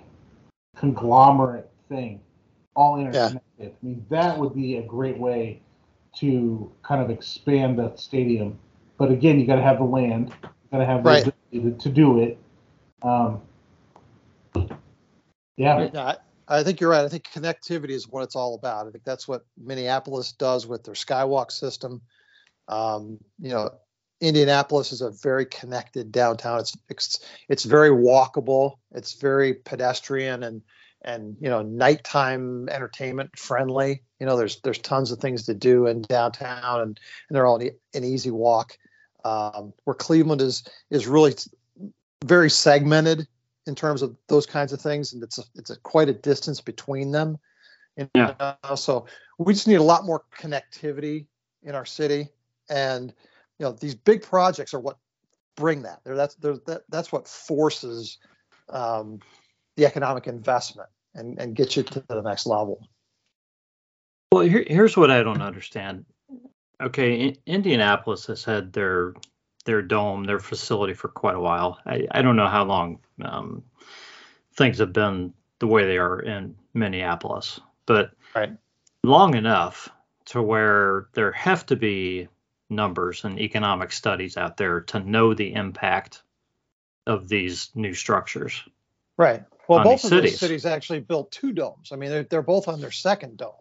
conglomerate 0.79 1.69
thing, 1.89 2.21
all 2.75 2.99
interconnected. 2.99 3.41
Yeah. 3.57 3.67
I 3.67 3.85
mean, 3.85 4.05
that 4.09 4.37
would 4.37 4.55
be 4.55 4.77
a 4.77 4.81
great 4.81 5.17
way 5.17 5.61
to 6.17 6.71
kind 6.83 7.01
of 7.01 7.09
expand 7.09 7.77
the 7.77 7.93
stadium. 7.95 8.57
But 8.97 9.11
again, 9.11 9.39
you 9.39 9.45
got 9.45 9.55
to 9.55 9.61
have 9.61 9.77
the 9.77 9.83
land, 9.83 10.33
you 10.41 10.49
got 10.71 10.79
to 10.79 10.85
have 10.85 11.03
the 11.03 11.09
right. 11.09 11.27
ability 11.27 11.71
to, 11.71 11.83
to, 11.83 11.89
do 11.89 12.19
it. 12.21 12.37
Um, 13.01 13.41
yeah. 15.57 15.89
yeah 15.93 16.15
I, 16.47 16.59
I 16.59 16.63
think 16.63 16.79
you're 16.79 16.89
right. 16.89 17.03
I 17.03 17.09
think 17.09 17.25
connectivity 17.33 17.91
is 17.91 18.07
what 18.07 18.23
it's 18.23 18.35
all 18.35 18.55
about. 18.55 18.87
I 18.87 18.91
think 18.91 19.03
that's 19.03 19.27
what 19.27 19.45
Minneapolis 19.57 20.31
does 20.31 20.65
with 20.65 20.83
their 20.83 20.95
Skywalk 20.95 21.51
system. 21.51 22.01
Um, 22.67 23.19
you 23.39 23.49
know, 23.49 23.71
Indianapolis 24.21 24.91
is 24.91 25.01
a 25.01 25.11
very 25.11 25.45
connected 25.45 26.11
downtown. 26.11 26.59
It's 26.59 26.77
it's 26.89 27.19
it's 27.47 27.63
very 27.63 27.89
walkable. 27.89 28.75
It's 28.91 29.13
very 29.13 29.53
pedestrian 29.53 30.43
and 30.43 30.61
and 31.01 31.37
you 31.39 31.49
know 31.49 31.61
nighttime 31.61 32.67
entertainment 32.69 33.37
friendly. 33.37 34.03
You 34.19 34.25
know, 34.25 34.35
there's 34.35 34.59
there's 34.61 34.79
tons 34.79 35.11
of 35.11 35.19
things 35.19 35.45
to 35.45 35.53
do 35.53 35.87
in 35.87 36.01
downtown, 36.01 36.81
and 36.81 36.99
and 37.29 37.35
they're 37.35 37.45
all 37.45 37.61
an 37.61 38.03
easy 38.03 38.31
walk. 38.31 38.77
Um, 39.23 39.73
where 39.83 39.95
Cleveland 39.95 40.41
is 40.41 40.63
is 40.89 41.07
really 41.07 41.35
very 42.25 42.49
segmented 42.49 43.27
in 43.65 43.75
terms 43.75 44.01
of 44.01 44.15
those 44.27 44.45
kinds 44.45 44.73
of 44.73 44.81
things, 44.81 45.13
and 45.13 45.23
it's 45.23 45.37
a, 45.37 45.43
it's 45.55 45.69
a 45.69 45.77
quite 45.77 46.09
a 46.09 46.13
distance 46.13 46.59
between 46.59 47.11
them. 47.11 47.37
You 47.95 48.09
know? 48.15 48.35
Yeah. 48.39 48.75
So 48.75 49.05
we 49.37 49.53
just 49.53 49.67
need 49.67 49.75
a 49.75 49.83
lot 49.83 50.05
more 50.05 50.23
connectivity 50.37 51.27
in 51.63 51.75
our 51.75 51.85
city, 51.85 52.29
and 52.69 53.13
you 53.59 53.65
know 53.65 53.73
these 53.73 53.95
big 53.95 54.23
projects 54.23 54.73
are 54.73 54.79
what 54.79 54.97
bring 55.55 55.83
that. 55.83 55.99
They're, 56.03 56.15
that's 56.15 56.35
they're, 56.35 56.57
that, 56.65 56.83
that's 56.89 57.11
what 57.11 57.27
forces 57.27 58.17
um, 58.69 59.19
the 59.75 59.85
economic 59.85 60.27
investment 60.27 60.89
and, 61.13 61.39
and 61.39 61.55
get 61.55 61.75
you 61.75 61.83
to 61.83 62.03
the 62.07 62.21
next 62.21 62.45
level. 62.45 62.87
Well, 64.31 64.43
here, 64.43 64.63
here's 64.65 64.95
what 64.95 65.11
I 65.11 65.21
don't 65.23 65.41
understand. 65.41 66.05
Okay, 66.81 67.15
in, 67.15 67.37
Indianapolis 67.45 68.25
has 68.27 68.43
had 68.43 68.73
their 68.73 69.13
their 69.65 69.81
dome, 69.81 70.23
their 70.23 70.39
facility 70.39 70.93
for 70.93 71.09
quite 71.09 71.35
a 71.35 71.39
while. 71.39 71.79
I, 71.85 72.07
I 72.11 72.21
don't 72.21 72.37
know 72.37 72.47
how 72.47 72.63
long 72.63 72.99
um, 73.21 73.63
things 74.55 74.79
have 74.79 74.93
been 74.93 75.33
the 75.59 75.67
way 75.67 75.85
they 75.85 75.97
are 75.97 76.21
in 76.21 76.55
Minneapolis, 76.73 77.59
but 77.85 78.11
Right. 78.35 78.51
long 79.03 79.35
enough 79.35 79.89
to 80.25 80.41
where 80.41 81.09
there 81.13 81.31
have 81.33 81.65
to 81.65 81.75
be 81.75 82.27
numbers 82.69 83.23
and 83.23 83.39
economic 83.39 83.91
studies 83.91 84.37
out 84.37 84.57
there 84.57 84.81
to 84.81 84.99
know 84.99 85.33
the 85.33 85.53
impact 85.53 86.21
of 87.07 87.27
these 87.27 87.71
new 87.75 87.93
structures. 87.93 88.61
Right. 89.17 89.43
Well, 89.67 89.83
both 89.83 90.03
of 90.03 90.09
cities. 90.09 90.31
those 90.31 90.39
cities 90.39 90.65
actually 90.65 91.01
built 91.01 91.31
two 91.31 91.51
domes. 91.51 91.91
I 91.91 91.95
mean, 91.95 92.09
they're, 92.09 92.23
they're 92.23 92.41
both 92.41 92.67
on 92.67 92.81
their 92.81 92.91
second 92.91 93.37
dome. 93.37 93.53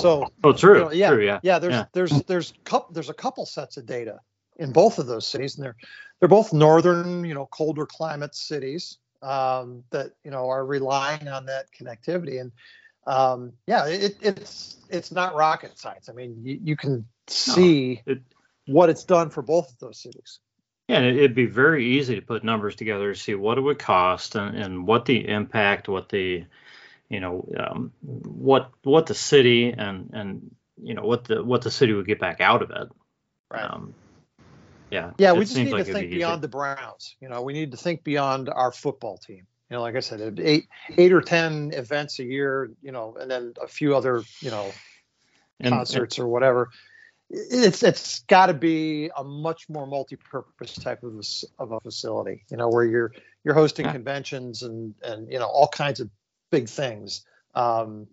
So 0.00 0.26
Oh, 0.42 0.52
true. 0.52 0.78
You 0.78 0.84
know, 0.84 0.92
yeah, 0.92 1.10
True. 1.10 1.24
Yeah. 1.24 1.40
yeah, 1.42 1.58
there's 1.58 1.72
Yeah. 1.74 1.84
there's 1.92 2.22
there's 2.24 2.54
couple 2.64 2.92
there's 2.92 3.10
a 3.10 3.14
couple 3.14 3.46
sets 3.46 3.76
of 3.76 3.86
data 3.86 4.20
in 4.56 4.72
both 4.72 4.98
of 4.98 5.06
those 5.06 5.26
cities, 5.26 5.56
and 5.56 5.64
they're 5.64 5.76
they're 6.18 6.28
both 6.28 6.52
northern, 6.52 7.24
you 7.24 7.34
know, 7.34 7.46
colder 7.46 7.86
climate 7.86 8.34
cities 8.34 8.98
um, 9.22 9.84
that 9.90 10.12
you 10.24 10.30
know 10.30 10.48
are 10.48 10.64
relying 10.66 11.28
on 11.28 11.46
that 11.46 11.66
connectivity. 11.72 12.40
And 12.40 12.50
um, 13.06 13.52
yeah, 13.66 13.86
it, 13.86 14.16
it's 14.20 14.76
it's 14.88 15.10
not 15.12 15.34
rocket 15.34 15.78
science. 15.78 16.08
I 16.08 16.12
mean, 16.12 16.40
you, 16.44 16.58
you 16.62 16.76
can 16.76 17.06
see 17.26 18.02
it- 18.06 18.22
what 18.66 18.88
it's 18.88 19.04
done 19.04 19.28
for 19.30 19.42
both 19.42 19.70
of 19.70 19.78
those 19.78 19.98
cities. 19.98 20.38
Yeah, 20.88 20.98
and 20.98 21.06
it- 21.06 21.16
it'd 21.16 21.34
be 21.34 21.46
very 21.46 21.84
easy 21.98 22.14
to 22.14 22.22
put 22.22 22.44
numbers 22.44 22.76
together 22.76 23.12
to 23.12 23.18
see 23.18 23.34
what 23.34 23.58
it 23.58 23.62
would 23.62 23.78
cost 23.78 24.34
and, 24.36 24.56
and 24.56 24.86
what 24.86 25.04
the 25.04 25.28
impact, 25.28 25.88
what 25.88 26.08
the, 26.08 26.44
you 27.08 27.20
know, 27.20 27.46
um, 27.58 27.92
what 28.02 28.70
what 28.82 29.06
the 29.06 29.14
city 29.14 29.70
and 29.70 30.10
and 30.12 30.54
you 30.82 30.94
know 30.94 31.02
what 31.02 31.24
the 31.24 31.42
what 31.44 31.62
the 31.62 31.70
city 31.70 31.92
would 31.92 32.06
get 32.06 32.20
back 32.20 32.40
out 32.40 32.62
of 32.62 32.70
it. 32.70 32.88
Um, 33.50 33.94
yeah. 34.90 35.12
Yeah, 35.18 35.32
we 35.32 35.40
just 35.44 35.56
need 35.56 35.72
like 35.72 35.86
to 35.86 35.92
think 35.92 36.10
be 36.10 36.16
beyond 36.16 36.42
the 36.42 36.48
Browns. 36.48 37.16
You 37.20 37.28
know, 37.28 37.42
we 37.42 37.52
need 37.52 37.70
to 37.72 37.76
think 37.76 38.04
beyond 38.04 38.48
our 38.48 38.72
football 38.72 39.16
team. 39.18 39.46
You 39.70 39.76
know, 39.76 39.82
like 39.82 39.96
I 39.96 40.00
said, 40.00 40.40
eight 40.42 40.68
eight 40.96 41.12
or 41.12 41.20
ten 41.20 41.72
events 41.74 42.18
a 42.18 42.24
year. 42.24 42.70
You 42.82 42.92
know, 42.92 43.16
and 43.18 43.30
then 43.30 43.54
a 43.62 43.66
few 43.66 43.96
other 43.96 44.22
you 44.40 44.50
know 44.50 44.66
easy. 44.66 44.74
And- 45.60 45.70
concerts 45.70 46.18
or 46.18 46.26
whatever. 46.26 46.70
It's 47.30 47.82
it's 47.82 48.20
got 48.24 48.46
to 48.46 48.54
be 48.54 49.10
a 49.16 49.24
much 49.24 49.68
more 49.70 49.86
multi-purpose 49.86 50.74
type 50.74 51.02
of 51.02 51.14
a, 51.14 51.62
of 51.62 51.72
a 51.72 51.80
facility. 51.80 52.44
You 52.50 52.58
know, 52.58 52.68
where 52.68 52.84
you're 52.84 53.12
you're 53.44 53.54
hosting 53.54 53.90
conventions 53.90 54.62
and 54.62 54.94
and 55.02 55.32
you 55.32 55.38
know 55.38 55.46
all 55.46 55.68
kinds 55.68 56.00
of 56.00 56.10
big 56.50 56.68
things. 56.68 57.24
Um, 57.54 58.08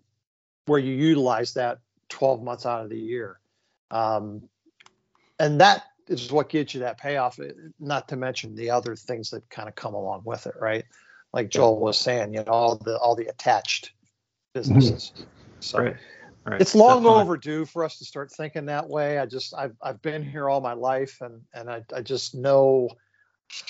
where 0.66 0.78
you 0.78 0.94
utilize 0.94 1.54
that 1.54 1.78
12 2.08 2.42
months 2.42 2.66
out 2.66 2.84
of 2.84 2.90
the 2.90 2.98
year. 2.98 3.38
Um, 3.90 4.48
and 5.38 5.60
that 5.60 5.84
is 6.08 6.30
what 6.30 6.48
gets 6.48 6.74
you 6.74 6.80
that 6.80 6.98
payoff, 6.98 7.38
eh, 7.40 7.52
not 7.80 8.08
to 8.08 8.16
mention 8.16 8.54
the 8.54 8.70
other 8.70 8.94
things 8.94 9.30
that 9.30 9.48
kind 9.50 9.68
of 9.68 9.74
come 9.74 9.94
along 9.94 10.22
with 10.24 10.46
it, 10.46 10.54
right? 10.60 10.84
Like 11.32 11.48
Joel 11.48 11.78
was 11.78 11.98
saying, 11.98 12.34
you 12.34 12.44
know, 12.44 12.52
all 12.52 12.76
the 12.76 12.98
all 12.98 13.14
the 13.16 13.26
attached 13.26 13.92
businesses. 14.54 15.12
Mm-hmm. 15.14 15.24
So 15.60 15.78
Right. 15.78 15.96
Right. 16.44 16.60
it's 16.60 16.74
long 16.74 17.04
Definitely. 17.04 17.22
overdue 17.22 17.64
for 17.64 17.84
us 17.84 17.98
to 17.98 18.04
start 18.04 18.32
thinking 18.32 18.66
that 18.66 18.88
way. 18.88 19.18
I 19.18 19.26
just 19.26 19.54
I've 19.54 19.76
I've 19.80 20.02
been 20.02 20.24
here 20.24 20.48
all 20.48 20.60
my 20.60 20.74
life 20.74 21.18
and 21.20 21.40
and 21.54 21.70
I, 21.70 21.82
I 21.94 22.02
just 22.02 22.34
know 22.34 22.88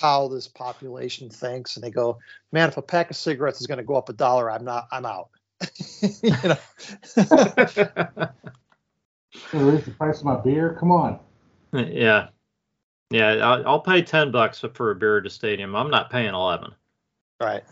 how 0.01 0.29
this 0.29 0.48
population 0.48 1.29
thinks 1.29 1.77
and 1.77 1.85
they 1.85 1.90
go, 1.90 2.18
man, 2.51 2.68
if 2.68 2.77
a 2.77 2.83
pack 2.83 3.11
of 3.11 3.16
cigarettes 3.16 3.61
is 3.61 3.66
going 3.66 3.79
to 3.79 3.85
go 3.85 3.94
up 3.96 4.09
a 4.09 4.12
dollar, 4.12 4.51
I'm 4.51 4.64
not 4.64 4.88
I'm 4.90 5.07
out. 5.07 5.29
you 6.22 6.31
know. 6.31 6.57
Raise 9.53 9.85
the 9.85 9.94
price 9.96 10.18
of 10.18 10.25
my 10.25 10.37
beer. 10.37 10.77
Come 10.81 10.90
on. 10.90 11.20
yeah. 11.72 12.29
Yeah, 13.11 13.35
I'll, 13.46 13.68
I'll 13.68 13.81
pay 13.81 14.01
ten 14.01 14.31
bucks 14.31 14.64
for 14.72 14.90
a 14.90 14.94
beer 14.94 15.18
at 15.18 15.27
a 15.27 15.31
stadium. 15.31 15.77
I'm 15.77 15.90
not 15.90 16.11
paying 16.11 16.35
eleven. 16.35 16.75
Right. 17.42 17.64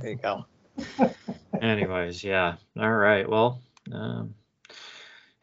There 0.00 0.10
you 0.10 0.16
go. 0.16 0.46
Anyways, 1.60 2.22
yeah. 2.22 2.56
All 2.78 2.92
right. 2.92 3.28
Well, 3.28 3.60
um, 3.92 4.36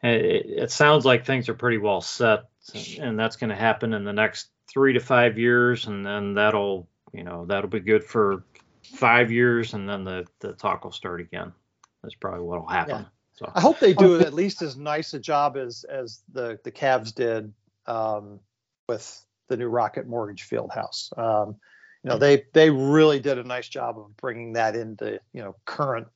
it, 0.02 0.46
it 0.46 0.70
sounds 0.70 1.04
like 1.04 1.26
things 1.26 1.50
are 1.50 1.54
pretty 1.54 1.76
well 1.76 2.00
set, 2.00 2.44
and 2.98 3.18
that's 3.18 3.36
going 3.36 3.50
to 3.50 3.56
happen 3.56 3.92
in 3.92 4.04
the 4.04 4.12
next 4.12 4.48
three 4.72 4.94
to 4.94 5.00
five 5.00 5.38
years, 5.38 5.86
and 5.86 6.04
then 6.04 6.34
that'll, 6.34 6.88
you 7.12 7.24
know, 7.24 7.44
that'll 7.44 7.68
be 7.68 7.80
good 7.80 8.04
for 8.04 8.44
five 8.94 9.30
years, 9.30 9.74
and 9.74 9.86
then 9.86 10.04
the 10.04 10.26
the 10.40 10.54
talk 10.54 10.84
will 10.84 10.92
start 10.92 11.20
again. 11.20 11.52
That's 12.02 12.14
probably 12.14 12.40
what'll 12.40 12.66
happen. 12.66 13.06
So 13.34 13.52
I 13.54 13.60
hope 13.60 13.80
they 13.80 13.92
do 13.92 14.18
at 14.20 14.32
least 14.32 14.62
as 14.62 14.78
nice 14.78 15.12
a 15.12 15.18
job 15.18 15.58
as 15.58 15.84
as 15.84 16.22
the 16.32 16.58
the 16.64 16.72
Cavs 16.72 17.14
did 17.14 17.52
um, 17.86 18.40
with 18.88 19.26
the 19.48 19.58
new 19.58 19.68
Rocket 19.68 20.06
Mortgage 20.06 20.48
Fieldhouse. 20.48 21.16
Um, 21.18 21.56
you 22.04 22.10
know, 22.10 22.18
they 22.18 22.44
they 22.52 22.70
really 22.70 23.20
did 23.20 23.38
a 23.38 23.44
nice 23.44 23.68
job 23.68 23.98
of 23.98 24.16
bringing 24.16 24.54
that 24.54 24.74
into 24.74 25.20
you 25.32 25.42
know 25.42 25.56
current 25.64 26.08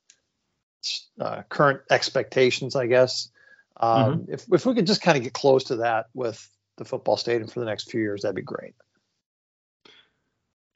uh, 1.21 1.43
current 1.49 1.81
expectations, 1.91 2.75
I 2.75 2.87
guess. 2.87 3.31
Um, 3.79 4.27
If 4.29 4.47
if 4.53 4.67
we 4.67 4.75
could 4.75 4.87
just 4.87 5.03
kind 5.03 5.17
of 5.17 5.23
get 5.23 5.33
close 5.33 5.65
to 5.65 5.77
that 5.77 6.07
with 6.15 6.49
the 6.77 6.85
football 6.85 7.17
stadium 7.17 7.49
for 7.49 7.61
the 7.61 7.67
next 7.67 7.91
few 7.91 8.01
years, 8.01 8.23
that'd 8.23 8.35
be 8.35 8.43
great. 8.43 8.75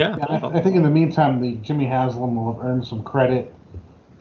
yeah, 0.00 0.16
Yeah, 0.16 0.26
I, 0.28 0.58
I 0.58 0.60
think 0.60 0.76
in 0.76 0.82
the 0.82 0.90
meantime, 0.90 1.40
the 1.40 1.56
Jimmy 1.56 1.86
Haslam 1.86 2.36
will 2.36 2.54
have 2.54 2.64
earned 2.64 2.86
some 2.86 3.02
credit 3.02 3.54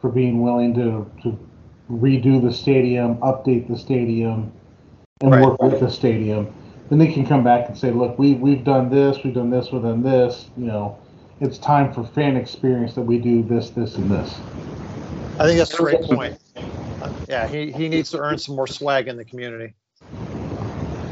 for 0.00 0.10
being 0.10 0.42
willing 0.42 0.74
to, 0.74 1.10
to 1.22 1.38
redo 1.90 2.40
the 2.40 2.52
stadium, 2.52 3.16
update 3.18 3.68
the 3.68 3.78
stadium, 3.78 4.52
and 5.20 5.30
Right. 5.30 5.42
work 5.42 5.62
with 5.62 5.80
the 5.80 5.90
stadium. 5.90 6.54
Then 6.90 6.98
they 6.98 7.12
can 7.12 7.24
come 7.24 7.44
back 7.44 7.68
and 7.68 7.78
say, 7.78 7.92
look, 7.92 8.18
we, 8.18 8.34
we've 8.34 8.64
done 8.64 8.90
this, 8.90 9.22
we've 9.22 9.32
done 9.32 9.48
this, 9.48 9.70
we've 9.70 9.82
done 9.82 10.02
this. 10.02 10.48
You 10.56 10.66
know, 10.66 10.98
it's 11.40 11.56
time 11.56 11.94
for 11.94 12.04
fan 12.04 12.36
experience 12.36 12.94
that 12.94 13.02
we 13.02 13.18
do 13.18 13.44
this, 13.44 13.70
this, 13.70 13.94
and 13.94 14.10
this. 14.10 14.34
I 15.38 15.46
think 15.46 15.58
that's 15.58 15.72
a 15.72 15.76
great 15.76 16.02
point. 16.02 16.38
Yeah, 17.28 17.46
he, 17.46 17.70
he 17.70 17.88
needs 17.88 18.10
to 18.10 18.18
earn 18.18 18.38
some 18.38 18.56
more 18.56 18.66
swag 18.66 19.06
in 19.06 19.16
the 19.16 19.24
community. 19.24 19.72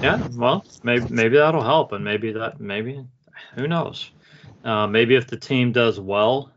Yeah, 0.03 0.29
well, 0.37 0.65
maybe 0.83 1.07
maybe 1.11 1.39
that'll 1.39 1.63
help, 1.63 1.93
and 1.93 2.05
maybe 2.05 2.33
that 2.33 2.61
maybe 2.61 3.05
who 3.55 3.67
knows? 3.67 4.11
Uh, 4.65 4.87
maybe 4.87 5.15
if 5.15 5.27
the 5.27 5.37
team 5.37 5.73
does 5.73 5.99
well, 5.99 6.53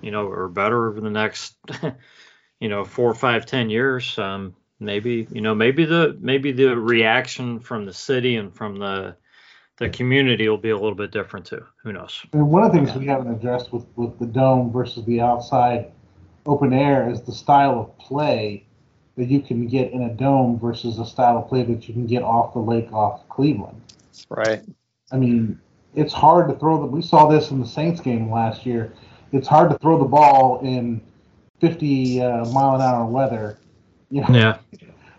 you 0.00 0.10
know, 0.10 0.26
or 0.26 0.48
better 0.48 0.88
over 0.88 1.00
the 1.00 1.10
next, 1.10 1.56
you 2.60 2.68
know, 2.68 2.84
four, 2.84 3.14
five, 3.14 3.46
ten 3.46 3.68
years, 3.68 4.18
um, 4.18 4.54
maybe 4.80 5.26
you 5.30 5.40
know, 5.40 5.54
maybe 5.54 5.84
the 5.84 6.16
maybe 6.20 6.52
the 6.52 6.76
reaction 6.76 7.60
from 7.60 7.84
the 7.84 7.92
city 7.92 8.36
and 8.36 8.54
from 8.54 8.76
the 8.76 9.16
the 9.78 9.88
community 9.88 10.48
will 10.48 10.58
be 10.58 10.70
a 10.70 10.76
little 10.76 10.94
bit 10.94 11.12
different 11.12 11.46
too. 11.46 11.64
Who 11.84 11.92
knows? 11.92 12.20
And 12.32 12.50
one 12.50 12.64
of 12.64 12.72
the 12.72 12.78
things 12.78 12.94
we 12.94 13.06
haven't 13.06 13.32
addressed 13.32 13.72
with, 13.72 13.86
with 13.96 14.18
the 14.18 14.26
dome 14.26 14.72
versus 14.72 15.04
the 15.04 15.20
outside 15.20 15.92
open 16.46 16.72
air 16.72 17.08
is 17.08 17.22
the 17.22 17.32
style 17.32 17.80
of 17.80 17.98
play 17.98 18.64
that 19.16 19.28
you 19.28 19.40
can 19.40 19.66
get 19.66 19.92
in 19.92 20.02
a 20.02 20.14
dome 20.14 20.58
versus 20.58 20.96
the 20.96 21.04
style 21.04 21.38
of 21.38 21.48
play 21.48 21.62
that 21.62 21.86
you 21.86 21.94
can 21.94 22.06
get 22.06 22.22
off 22.22 22.52
the 22.54 22.58
lake 22.58 22.92
off 22.92 23.28
Cleveland. 23.28 23.80
Right. 24.28 24.62
I 25.12 25.16
mean, 25.16 25.60
it's 25.94 26.12
hard 26.12 26.48
to 26.48 26.54
throw 26.56 26.80
the. 26.80 26.86
We 26.86 27.02
saw 27.02 27.28
this 27.28 27.50
in 27.50 27.60
the 27.60 27.66
Saints 27.66 28.00
game 28.00 28.30
last 28.30 28.66
year. 28.66 28.92
It's 29.32 29.48
hard 29.48 29.70
to 29.70 29.78
throw 29.78 29.98
the 29.98 30.04
ball 30.04 30.60
in 30.60 31.00
50 31.60 32.22
uh, 32.22 32.44
mile 32.46 32.76
an 32.76 32.80
hour 32.80 33.04
weather. 33.06 33.58
You 34.10 34.22
know, 34.22 34.28
Yeah, 34.30 34.58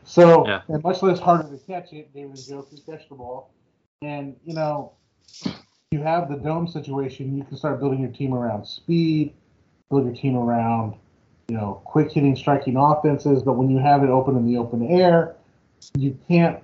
so 0.03 0.47
Yeah. 0.47 0.61
and 0.67 0.83
much 0.83 1.03
less 1.03 1.19
harder 1.19 1.47
to 1.49 1.57
catch 1.65 1.93
it. 1.93 2.13
David 2.13 2.35
Njoku 2.35 2.85
catch 2.85 3.07
the 3.07 3.15
ball, 3.15 3.49
and 4.01 4.35
you 4.43 4.53
know, 4.53 4.91
you 5.91 6.01
have 6.01 6.29
the 6.29 6.37
dome 6.37 6.67
situation. 6.67 7.37
You 7.37 7.43
can 7.43 7.57
start 7.57 7.79
building 7.79 7.99
your 7.99 8.11
team 8.11 8.33
around 8.33 8.65
speed, 8.65 9.33
build 9.89 10.05
your 10.05 10.15
team 10.15 10.35
around, 10.35 10.95
you 11.47 11.55
know, 11.55 11.81
quick 11.85 12.11
hitting, 12.11 12.35
striking 12.35 12.77
offenses. 12.77 13.43
But 13.43 13.53
when 13.53 13.69
you 13.69 13.77
have 13.77 14.03
it 14.03 14.09
open 14.09 14.35
in 14.35 14.45
the 14.45 14.57
open 14.57 14.87
air, 14.87 15.35
you 15.97 16.17
can't. 16.27 16.59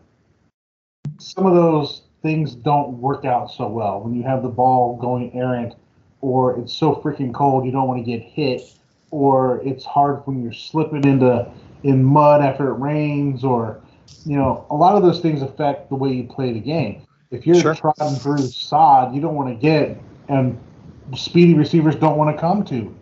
Some 1.20 1.46
of 1.46 1.54
those 1.54 2.02
things 2.22 2.56
don't 2.56 2.98
work 3.00 3.26
out 3.26 3.52
so 3.52 3.68
well 3.68 4.02
when 4.02 4.16
you 4.16 4.24
have 4.24 4.42
the 4.42 4.50
ball 4.50 4.98
going 4.98 5.32
errant, 5.34 5.76
or 6.22 6.60
it's 6.60 6.74
so 6.74 6.96
freaking 6.96 7.32
cold 7.34 7.66
you 7.66 7.72
don't 7.72 7.88
want 7.88 8.04
to 8.04 8.12
get 8.12 8.22
hit, 8.22 8.74
or 9.12 9.62
it's 9.64 9.86
hard 9.86 10.26
when 10.26 10.42
you're 10.42 10.52
slipping 10.52 11.04
into 11.06 11.48
in 11.86 12.04
mud 12.04 12.42
after 12.42 12.68
it 12.70 12.74
rains, 12.74 13.44
or 13.44 13.80
you 14.26 14.36
know, 14.36 14.66
a 14.72 14.76
lot 14.76 14.96
of 14.96 15.04
those 15.04 15.20
things 15.20 15.42
affect 15.42 15.90
the 15.90 15.96
way 15.96 16.12
you 16.12 16.24
play 16.24 16.52
the 16.52 16.60
game. 16.60 17.02
If 17.32 17.46
you're 17.46 17.62
Sure. 17.62 17.76
trodden 17.76 18.16
through 18.16 18.48
sod, 18.48 19.14
you 19.14 19.22
don't 19.22 19.36
want 19.36 19.50
to 19.50 19.56
get, 19.56 19.98
and 20.28 20.58
speedy 21.16 21.54
receivers 21.54 21.96
don't 21.96 22.18
want 22.18 22.36
to 22.36 22.42
come 22.42 22.64
to 22.66 22.94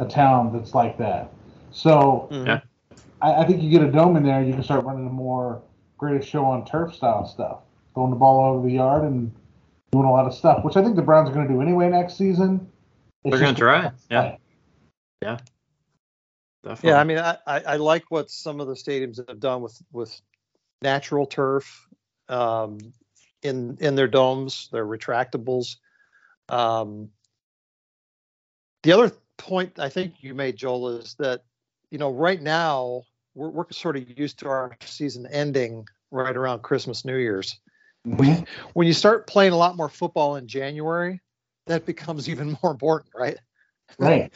a 0.00 0.04
town 0.04 0.52
that's 0.52 0.74
like 0.74 0.98
that. 0.98 1.32
So 1.70 2.28
Mhm. 2.30 2.46
Yeah. 2.46 2.60
I, 3.22 3.42
I 3.42 3.44
think 3.46 3.62
you 3.62 3.70
get 3.70 3.82
a 3.82 3.90
dome 3.90 4.16
in 4.16 4.24
there, 4.24 4.42
you 4.42 4.52
can 4.52 4.62
start 4.62 4.84
running 4.84 5.06
a 5.06 5.10
more 5.10 5.62
greatest 5.96 6.28
show 6.28 6.44
on 6.44 6.64
turf 6.66 6.94
style 6.94 7.24
stuff, 7.26 7.58
throwing 7.94 8.10
the 8.10 8.16
ball 8.16 8.54
over 8.54 8.66
the 8.66 8.74
yard 8.74 9.04
and 9.04 9.30
doing 9.92 10.06
a 10.06 10.10
lot 10.10 10.26
of 10.26 10.34
stuff, 10.34 10.64
which 10.64 10.76
I 10.76 10.82
think 10.82 10.96
the 10.96 11.02
Browns 11.02 11.30
are 11.30 11.32
going 11.32 11.46
to 11.46 11.54
do 11.54 11.60
anyway 11.62 11.88
next 11.88 12.16
season. 12.16 12.66
It's 13.24 13.30
they're 13.30 13.40
gonna 13.40 13.56
try 13.56 13.90
yeah 14.10 14.36
Yeah, 15.22 15.38
definitely. 16.64 16.90
Yeah, 16.90 17.00
I 17.00 17.04
mean, 17.04 17.18
I, 17.18 17.36
I, 17.46 17.60
I 17.60 17.76
like 17.76 18.04
what 18.10 18.30
some 18.30 18.60
of 18.60 18.66
the 18.66 18.74
stadiums 18.74 19.26
have 19.28 19.40
done 19.40 19.62
with 19.62 19.80
with 19.92 20.20
natural 20.82 21.26
turf, 21.26 21.86
um, 22.28 22.78
in 23.42 23.76
in 23.80 23.94
their 23.94 24.08
domes. 24.08 24.68
They're 24.72 24.86
retractables. 24.86 25.76
Um, 26.48 27.10
the 28.82 28.92
other 28.92 29.12
point 29.36 29.78
I 29.78 29.88
think 29.88 30.14
you 30.20 30.34
made, 30.34 30.56
Joel, 30.56 30.98
is 30.98 31.14
that 31.18 31.42
you 31.90 31.98
know 31.98 32.10
right 32.10 32.40
now 32.40 33.02
we're, 33.34 33.50
we're 33.50 33.70
sort 33.70 33.96
of 33.96 34.18
used 34.18 34.40
to 34.40 34.48
our 34.48 34.76
season 34.84 35.26
ending 35.26 35.86
right 36.10 36.36
around 36.36 36.62
Christmas, 36.62 37.04
New 37.04 37.16
Year's. 37.16 37.58
Mhm. 38.06 38.46
When 38.74 38.86
you 38.86 38.92
start 38.92 39.26
playing 39.26 39.52
a 39.52 39.56
lot 39.56 39.76
more 39.76 39.88
football 39.88 40.36
in 40.36 40.46
January, 40.46 41.20
that 41.66 41.86
becomes 41.86 42.28
even 42.28 42.56
more 42.62 42.72
important, 42.72 43.12
right? 43.14 43.38
Right. 43.98 44.32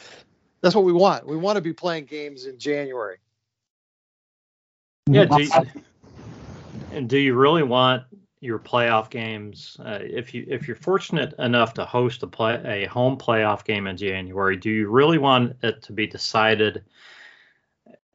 That's 0.60 0.74
what 0.74 0.84
we 0.84 0.92
want. 0.92 1.26
We 1.26 1.36
want 1.36 1.56
to 1.56 1.62
be 1.62 1.72
playing 1.72 2.06
games 2.06 2.46
in 2.46 2.58
January. 2.58 3.18
Yeah, 5.10 5.24
do 5.24 5.42
you, 5.42 5.50
and 6.92 7.08
do 7.08 7.16
you 7.16 7.34
really 7.34 7.62
want 7.62 8.02
your 8.40 8.58
playoff 8.58 9.08
games? 9.08 9.76
Uh, 9.82 9.98
if 10.02 10.34
you 10.34 10.44
if 10.48 10.66
you're 10.66 10.76
fortunate 10.76 11.34
enough 11.38 11.74
to 11.74 11.84
host 11.84 12.22
a 12.22 12.26
play 12.26 12.84
a 12.84 12.88
home 12.88 13.16
playoff 13.16 13.64
game 13.64 13.86
in 13.86 13.96
January, 13.96 14.56
do 14.56 14.70
you 14.70 14.90
really 14.90 15.18
want 15.18 15.56
it 15.62 15.82
to 15.82 15.92
be 15.92 16.06
decided 16.06 16.84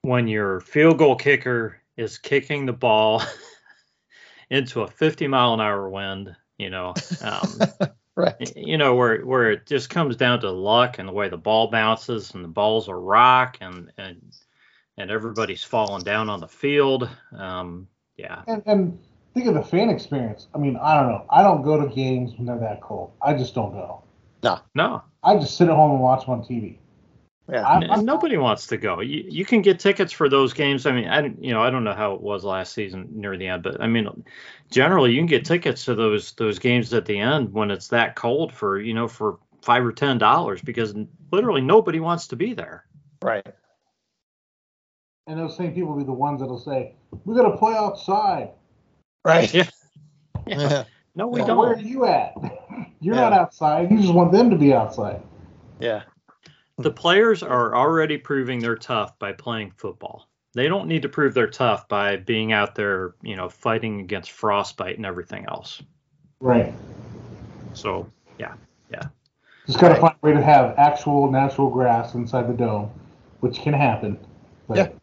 when 0.01 0.27
your 0.27 0.59
field 0.59 0.97
goal 0.99 1.15
kicker 1.15 1.77
is 1.97 2.17
kicking 2.17 2.65
the 2.65 2.73
ball 2.73 3.23
into 4.49 4.81
a 4.81 4.87
50 4.87 5.27
mile 5.27 5.53
an 5.53 5.61
hour 5.61 5.89
wind? 5.89 6.35
You 6.59 6.69
know, 6.69 6.93
um, 7.21 7.59
Right. 8.15 8.55
you 8.55 8.77
know 8.77 8.95
where 8.95 9.25
where 9.25 9.51
it 9.51 9.65
just 9.65 9.89
comes 9.89 10.15
down 10.15 10.41
to 10.41 10.51
luck 10.51 10.99
and 10.99 11.09
the 11.09 11.13
way 11.13 11.29
the 11.29 11.37
ball 11.37 11.71
bounces 11.71 12.35
and 12.35 12.43
the 12.43 12.49
ball's 12.49 12.87
a 12.87 12.95
rock 12.95 13.57
and 13.59 13.91
and 13.97 14.21
and 14.97 15.09
everybody's 15.09 15.63
falling 15.63 16.03
down 16.03 16.29
on 16.29 16.39
the 16.39 16.47
field. 16.47 17.09
Um, 17.35 17.87
yeah. 18.15 18.43
And, 18.47 18.61
and 18.65 18.99
think 19.33 19.47
of 19.47 19.55
the 19.55 19.63
fan 19.63 19.89
experience. 19.89 20.47
I 20.53 20.57
mean, 20.59 20.77
I 20.77 20.95
don't 20.99 21.09
know. 21.09 21.25
I 21.29 21.41
don't 21.41 21.63
go 21.63 21.81
to 21.81 21.93
games 21.93 22.33
when 22.37 22.45
they're 22.45 22.59
that 22.59 22.81
cold. 22.81 23.11
I 23.21 23.33
just 23.33 23.55
don't 23.55 23.71
go. 23.71 24.03
No, 24.43 24.59
No. 24.75 25.03
I 25.23 25.35
just 25.35 25.57
sit 25.57 25.69
at 25.69 25.75
home 25.75 25.91
and 25.91 26.01
watch 26.01 26.25
them 26.25 26.35
on 26.35 26.43
TV. 26.43 26.77
Yeah. 27.51 27.67
I- 27.67 27.77
n- 27.77 27.89
I'm- 27.89 28.05
nobody 28.05 28.37
wants 28.37 28.67
to 28.67 28.77
go. 28.77 29.01
You, 29.01 29.23
you 29.27 29.43
can 29.45 29.61
get 29.61 29.79
tickets 29.79 30.13
for 30.13 30.29
those 30.29 30.53
games. 30.53 30.85
I 30.85 30.91
mean, 30.93 31.07
I 31.09 31.21
don't- 31.21 31.43
you 31.43 31.51
know 31.51 31.61
I 31.61 31.69
don't 31.69 31.83
know 31.83 31.93
how 31.93 32.13
it 32.13 32.21
was 32.21 32.43
last 32.45 32.73
season 32.73 33.09
near 33.11 33.35
the 33.37 33.47
end, 33.47 33.63
but 33.63 33.81
I 33.81 33.87
mean, 33.87 34.07
generally 34.71 35.11
you 35.11 35.17
can 35.19 35.25
get 35.25 35.43
tickets 35.45 35.83
to 35.85 35.95
those 35.95 36.31
those 36.33 36.57
games 36.59 36.93
at 36.93 37.05
the 37.05 37.19
end 37.19 37.51
when 37.53 37.69
it's 37.71 37.89
that 37.89 38.15
cold 38.15 38.53
for 38.53 38.79
you 38.79 38.93
know 38.93 39.07
for 39.07 39.39
five 39.61 39.85
or 39.85 39.91
ten 39.91 40.17
dollars 40.17 40.61
because 40.61 40.93
literally 41.31 41.61
nobody 41.61 41.99
wants 41.99 42.27
to 42.27 42.35
be 42.37 42.53
there. 42.53 42.85
Right. 43.21 43.45
And 45.27 45.39
those 45.39 45.55
same 45.55 45.73
people 45.73 45.91
will 45.91 45.97
be 45.99 46.03
the 46.03 46.11
ones 46.13 46.41
that'll 46.41 46.57
say, 46.59 46.95
"We 47.25 47.35
got 47.35 47.49
to 47.49 47.57
play 47.57 47.73
outside." 47.75 48.51
Right. 49.25 49.53
Yeah. 50.45 50.57
Yeah. 50.59 50.83
No, 51.15 51.27
we 51.27 51.39
Well, 51.39 51.47
don't. 51.47 51.57
Where 51.57 51.73
are 51.73 51.79
you 51.79 52.05
at? 52.05 52.33
You're 52.99 53.15
Yeah. 53.15 53.21
not 53.21 53.33
outside. 53.33 53.89
You 53.91 53.97
just 53.99 54.13
want 54.13 54.31
them 54.33 54.49
to 54.49 54.57
be 54.57 54.73
outside. 54.73 55.21
yeah. 55.79 56.03
The 56.77 56.91
players 56.91 57.43
are 57.43 57.75
already 57.75 58.17
proving 58.17 58.59
they're 58.59 58.75
tough 58.75 59.17
by 59.19 59.33
playing 59.33 59.71
football. 59.77 60.27
They 60.55 60.67
don't 60.67 60.87
need 60.87 61.03
to 61.03 61.09
prove 61.09 61.33
they're 61.33 61.47
tough 61.47 61.87
by 61.87 62.17
being 62.17 62.51
out 62.51 62.75
there, 62.75 63.15
you 63.21 63.35
know, 63.35 63.49
fighting 63.49 63.99
against 64.01 64.31
frostbite 64.31 64.97
and 64.97 65.05
everything 65.05 65.45
else. 65.47 65.81
Right. 66.39 66.73
So, 67.73 68.09
yeah, 68.39 68.53
yeah. 68.91 69.07
Just 69.67 69.79
got 69.79 69.89
to 69.89 70.01
find 70.01 70.15
a 70.21 70.25
way 70.25 70.33
to 70.33 70.41
have 70.41 70.75
actual 70.77 71.31
natural 71.31 71.69
grass 71.69 72.15
inside 72.15 72.47
the 72.47 72.53
dome, 72.53 72.89
which 73.39 73.59
can 73.61 73.73
happen. 73.73 74.17
But 74.67 74.95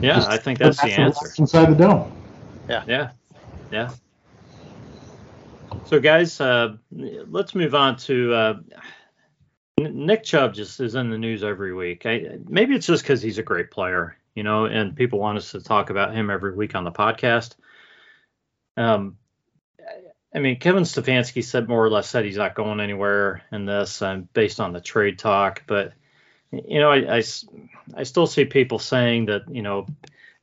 yeah, 0.00 0.14
Just 0.14 0.28
I 0.28 0.36
think 0.36 0.58
that's 0.58 0.80
the 0.82 0.92
answer. 0.92 1.32
Inside 1.38 1.70
the 1.70 1.74
dome. 1.74 2.12
Yeah, 2.68 2.84
yeah. 2.86 3.10
Yeah. 3.70 3.90
So, 5.86 5.98
guys, 5.98 6.40
uh, 6.40 6.76
let's 6.90 7.54
move 7.54 7.74
on 7.74 7.96
to 7.96 8.34
uh, 8.34 8.54
N- 8.72 8.80
Nick 9.78 10.24
Chubb. 10.24 10.54
Just 10.54 10.80
is 10.80 10.94
in 10.94 11.10
the 11.10 11.18
news 11.18 11.44
every 11.44 11.74
week. 11.74 12.06
I, 12.06 12.38
maybe 12.48 12.74
it's 12.74 12.86
just 12.86 13.02
because 13.02 13.20
he's 13.20 13.38
a 13.38 13.42
great 13.42 13.70
player, 13.70 14.16
you 14.34 14.42
know, 14.42 14.64
and 14.64 14.96
people 14.96 15.18
want 15.18 15.38
us 15.38 15.52
to 15.52 15.60
talk 15.60 15.90
about 15.90 16.14
him 16.14 16.30
every 16.30 16.54
week 16.54 16.74
on 16.74 16.84
the 16.84 16.92
podcast. 16.92 17.56
Um, 18.76 19.18
I 20.34 20.38
mean, 20.38 20.58
Kevin 20.58 20.82
Stefanski 20.82 21.44
said 21.44 21.68
more 21.68 21.84
or 21.84 21.90
less 21.90 22.08
said 22.08 22.24
he's 22.24 22.36
not 22.36 22.54
going 22.54 22.80
anywhere 22.80 23.42
in 23.52 23.64
this, 23.64 24.02
um, 24.02 24.28
based 24.32 24.60
on 24.60 24.72
the 24.72 24.80
trade 24.80 25.18
talk. 25.18 25.62
But 25.66 25.92
you 26.50 26.80
know, 26.80 26.90
I 26.90 27.22
I 27.94 28.02
still 28.02 28.26
see 28.26 28.44
people 28.44 28.78
saying 28.78 29.26
that 29.26 29.42
you 29.50 29.62
know 29.62 29.86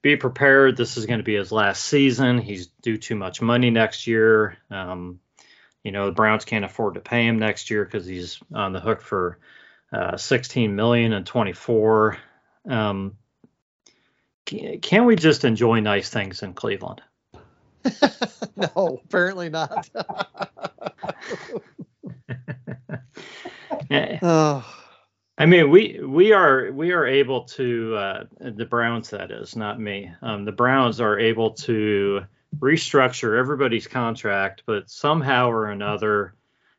be 0.02 0.16
prepared. 0.16 0.78
This 0.78 0.98
is 0.98 1.06
going 1.06 1.20
to 1.20 1.24
be 1.24 1.36
his 1.36 1.52
last 1.52 1.86
season. 1.86 2.38
He's 2.38 2.68
due 2.82 2.98
too 2.98 3.16
much 3.16 3.42
money 3.42 3.70
next 3.70 4.06
year. 4.08 4.58
Um, 4.70 5.20
you 5.84 5.92
know, 5.92 6.06
the 6.06 6.12
Browns 6.14 6.46
can't 6.46 6.66
afford 6.66 6.96
to 6.96 7.02
pay 7.02 7.28
him 7.28 7.40
next 7.40 7.70
year 7.70 7.84
because 7.84 8.06
he's 8.06 8.40
on 8.54 8.74
the 8.74 8.80
hook 8.80 9.02
for 9.02 9.40
uh, 9.92 10.18
16 10.18 10.76
million 10.76 11.14
and 11.14 11.26
24. 11.26 12.18
Um, 12.68 13.18
can, 14.46 15.06
we 15.06 15.16
just 15.16 15.46
enjoy 15.46 15.80
nice 15.80 16.10
things 16.10 16.44
in 16.44 16.54
Cleveland? 16.54 17.02
no, 18.56 19.00
apparently 19.06 19.50
not. 19.50 19.90
Eh, 23.90 24.18
oh, 24.22 24.66
I 25.38 25.46
mean, 25.46 25.70
we 25.70 26.00
we 26.02 26.32
are 26.32 26.72
we 26.72 26.92
are 26.92 27.06
able 27.06 27.44
to 27.46 27.96
uh, 27.96 28.24
the 28.40 28.66
Browns 28.66 29.10
that 29.10 29.30
is 29.30 29.56
not 29.56 29.80
me. 29.80 30.12
Um, 30.22 30.46
the 30.46 30.52
Browns 30.52 31.02
are 31.02 31.20
able 31.20 31.52
to 31.52 32.22
restructure 32.60 33.38
everybody's 33.38 33.88
contract, 33.88 34.64
but 34.66 34.90
somehow 34.90 35.50
or 35.50 35.68
another, 35.68 36.36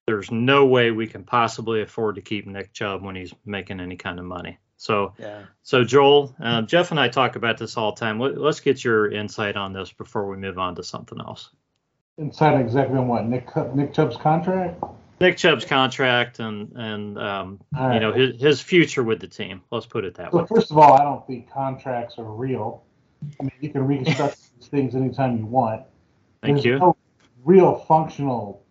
there's 0.06 0.30
no 0.30 0.66
way 0.66 0.90
we 0.90 1.06
can 1.06 1.24
possibly 1.24 1.82
afford 1.82 2.16
to 2.16 2.20
keep 2.20 2.46
Nick 2.46 2.72
Chubb 2.72 3.02
when 3.02 3.16
he's 3.16 3.32
making 3.44 3.80
any 3.80 3.96
kind 3.96 4.18
of 4.18 4.24
money. 4.24 4.58
So, 4.76 5.14
yeah. 5.18 5.44
so 5.62 5.84
Joel, 5.84 6.34
uh, 6.42 6.62
Jeff, 6.62 6.90
and 6.90 7.00
I 7.00 7.08
talk 7.08 7.36
about 7.36 7.56
this 7.58 7.76
all 7.76 7.92
the 7.92 8.00
time. 8.00 8.18
Let, 8.18 8.36
let's 8.36 8.60
get 8.60 8.84
your 8.84 9.10
insight 9.10 9.56
on 9.56 9.72
this 9.72 9.92
before 9.92 10.28
we 10.28 10.36
move 10.36 10.58
on 10.58 10.74
to 10.74 10.82
something 10.82 11.18
else. 11.20 11.50
Inside 12.18 12.60
exactly 12.60 12.98
on 12.98 13.08
what 13.08 13.24
Nick 13.26 13.48
Nick 13.74 13.92
Chubb's 13.92 14.16
contract. 14.16 14.82
Nick 15.20 15.36
Chubb's 15.36 15.64
contract 15.64 16.38
and 16.38 16.70
and 16.76 17.18
um, 17.18 17.60
All 17.76 17.88
right. 17.88 17.94
you 17.94 18.00
know 18.00 18.12
his 18.12 18.40
his 18.40 18.60
future 18.60 19.02
with 19.02 19.20
the 19.20 19.26
team. 19.26 19.62
Let's 19.70 19.86
put 19.86 20.04
it 20.04 20.14
that 20.16 20.32
way. 20.32 20.42
So 20.42 20.54
first 20.54 20.70
of 20.70 20.78
all, 20.78 20.92
I 20.94 21.02
don't 21.02 21.26
think 21.26 21.50
contracts 21.50 22.18
are 22.18 22.24
real. 22.24 22.84
I 23.40 23.44
mean, 23.44 23.52
you 23.60 23.70
can 23.70 23.86
reconstruct 23.86 24.36
these 24.36 24.50
things 24.60 24.94
anytime 24.94 25.38
you 25.38 25.46
want. 25.46 25.82
Thank 26.42 26.56
There's 26.56 26.64
you. 26.64 26.78
No 26.78 26.96
real 27.44 27.76
functional 27.76 28.62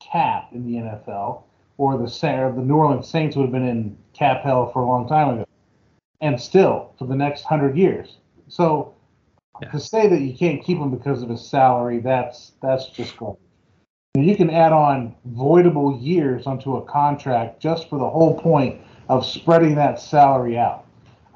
cap 0.00 0.48
in 0.52 0.64
the 0.64 0.78
NFL, 0.78 1.42
or 1.76 1.96
the 1.98 2.04
or 2.04 2.52
the 2.52 2.62
New 2.62 2.76
Orleans 2.76 3.08
Saints 3.08 3.36
would 3.36 3.42
have 3.42 3.52
been 3.52 3.66
in 3.66 3.96
cap 4.12 4.42
hell 4.42 4.70
for 4.72 4.82
a 4.82 4.86
long 4.86 5.08
time 5.08 5.34
ago, 5.34 5.46
and 6.20 6.40
still 6.40 6.94
for 6.98 7.06
the 7.06 7.16
next 7.16 7.42
hundred 7.42 7.76
years. 7.76 8.18
So 8.48 8.94
Yeah. 9.60 9.70
to 9.70 9.80
say 9.80 10.06
that 10.08 10.20
you 10.20 10.36
can't 10.36 10.62
keep 10.62 10.78
him 10.78 10.90
because 10.90 11.22
of 11.22 11.28
his 11.28 11.44
salary, 11.44 11.98
that's 11.98 12.52
that's 12.60 12.86
just 12.86 13.16
garbage. 13.16 13.40
You 14.14 14.36
can 14.36 14.50
add 14.50 14.72
on 14.72 15.14
voidable 15.30 16.00
years 16.02 16.46
onto 16.46 16.76
a 16.76 16.82
contract 16.82 17.60
just 17.60 17.88
for 17.88 17.98
the 17.98 18.08
whole 18.08 18.38
point 18.38 18.80
of 19.08 19.24
spreading 19.24 19.74
that 19.76 20.00
salary 20.00 20.58
out. 20.58 20.86